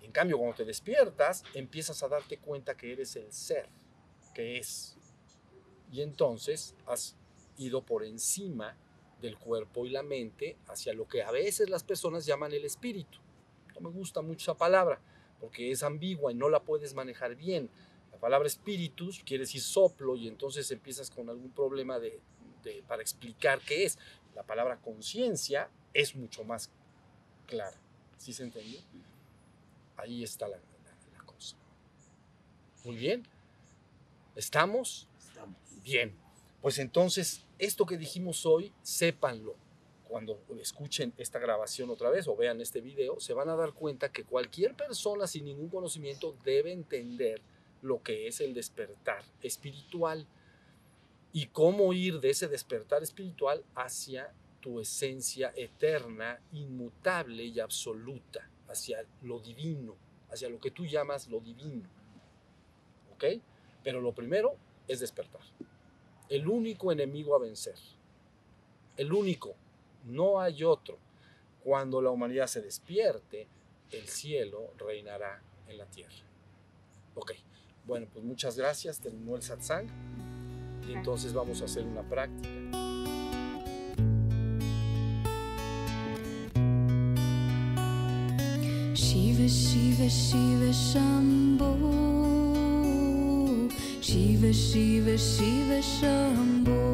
En 0.03 0.13
cambio, 0.13 0.37
cuando 0.37 0.57
te 0.57 0.67
despiertas, 0.67 1.43
empiezas 1.55 2.03
a 2.03 2.09
darte 2.09 2.37
cuenta 2.37 2.77
que 2.77 2.93
eres 2.93 3.17
el 3.17 3.33
ser, 3.33 3.67
que 4.35 4.59
es. 4.59 4.99
Y 5.91 6.03
entonces 6.03 6.75
has 6.85 7.17
ido 7.57 7.81
por 7.81 8.05
encima 8.05 8.77
del 9.23 9.39
cuerpo 9.39 9.87
y 9.87 9.89
la 9.93 10.03
mente 10.03 10.59
hacia 10.67 10.93
lo 10.93 11.09
que 11.09 11.23
a 11.23 11.31
veces 11.31 11.71
las 11.71 11.85
personas 11.85 12.27
llaman 12.27 12.53
el 12.53 12.67
espíritu. 12.67 13.19
No 13.73 13.89
me 13.89 13.97
gusta 13.97 14.21
mucho 14.21 14.53
esa 14.53 14.59
palabra 14.59 15.01
porque 15.41 15.71
es 15.71 15.83
ambigua 15.83 16.33
y 16.33 16.35
no 16.35 16.51
la 16.51 16.61
puedes 16.61 16.93
manejar 16.93 17.35
bien. 17.35 17.71
La 18.13 18.19
palabra 18.19 18.47
espíritus 18.47 19.23
quiere 19.25 19.45
decir 19.45 19.63
soplo 19.63 20.17
y 20.17 20.29
entonces 20.29 20.71
empiezas 20.71 21.11
con 21.11 21.31
algún 21.31 21.51
problema 21.51 21.99
de, 21.99 22.21
de- 22.69 22.83
para 22.83 23.03
explicar 23.03 23.61
qué 23.61 23.85
es. 23.85 23.99
La 24.35 24.43
palabra 24.43 24.77
conciencia 24.81 25.69
es 25.95 26.15
mucho 26.15 26.45
más 26.45 26.71
clara. 27.47 27.77
¿Sí 28.19 28.33
se 28.33 28.45
entendió? 28.45 28.81
Ahí 29.97 30.23
está 30.23 30.47
la, 30.49 30.57
la- 30.57 31.19
la 31.19 31.25
cosa. 31.25 31.57
Muy 32.85 32.97
bien. 32.97 33.27
¿Estamos? 34.37 35.09
Estamos. 35.19 35.57
Bien. 35.83 36.15
Pues 36.63 36.79
entonces, 36.79 37.45
esto 37.59 37.87
que 37.87 37.97
dijimos 37.97 38.47
hoy, 38.47 38.73
sépanlo. 38.83 39.57
Cuando 40.09 40.41
escuchen 40.61 41.13
esta 41.19 41.39
grabación 41.39 41.91
otra 41.91 42.09
vez 42.09 42.29
o 42.29 42.37
vean 42.37 42.61
este 42.63 42.81
video, 42.81 43.21
se 43.21 43.35
van 43.35 43.49
a 43.51 43.57
dar 43.57 43.75
cuenta 43.75 44.11
que 44.11 44.25
cualquier 44.25 44.75
persona 44.75 45.27
sin 45.27 45.45
ningún 45.45 45.69
conocimiento 45.69 46.35
debe 46.45 46.73
entender 46.73 47.43
lo 47.83 48.03
que 48.03 48.27
es 48.27 48.41
el 48.41 48.55
despertar 48.55 49.23
espiritual 49.43 50.27
y 51.33 51.47
cómo 51.47 51.93
ir 51.93 52.21
de 52.21 52.31
ese 52.31 52.49
despertar 52.49 53.03
espiritual 53.03 53.65
hacia 53.75 54.33
tu 54.61 54.81
esencia 54.81 55.53
eterna, 55.57 56.41
inmutable 56.53 57.45
y 57.45 57.61
absoluta, 57.61 58.49
hacia 58.69 59.05
lo 59.23 59.41
divino, 59.41 59.97
hacia 60.31 60.49
lo 60.49 60.61
que 60.61 60.71
tú 60.71 60.85
llamas 60.85 61.29
lo 61.29 61.41
divino. 61.41 61.89
¿Ok? 63.15 63.25
Pero 63.83 64.01
lo 64.01 64.13
primero 64.13 64.57
es 64.87 65.01
despertar. 65.01 65.43
El 66.29 66.49
único 66.49 66.93
enemigo 66.93 67.35
a 67.37 67.39
vencer. 67.39 67.77
El 68.97 69.13
único. 69.13 69.55
No 70.05 70.41
hay 70.41 70.65
otro. 70.65 70.99
Cuando 71.63 72.01
la 72.03 72.11
humanidad 72.11 72.47
se 72.47 72.61
despierte, 72.61 73.47
el 73.91 74.09
cielo 74.09 74.73
reinará 74.77 75.43
en 75.67 75.79
la 75.79 75.87
tierra. 75.87 76.17
Ok. 77.15 77.33
Bueno, 77.87 78.07
pues 78.13 78.25
muchas 78.25 78.57
gracias. 78.57 79.01
Terminó 79.01 79.37
el 79.37 79.43
satsang. 79.43 80.38
Y 80.89 80.93
entonces 80.95 81.35
vamos 81.35 81.61
a 81.61 81.67
hacer 81.67 81.85
una 81.85 82.03
práctica. 82.03 82.49
Shiva 88.95 89.47
Shiva 89.47 90.09
Shiva 90.09 90.73
Shambho 90.73 91.77
Shiva 94.01 94.51
Shiva 94.51 95.17
Shiva 95.17 95.81
Shambho 95.81 96.88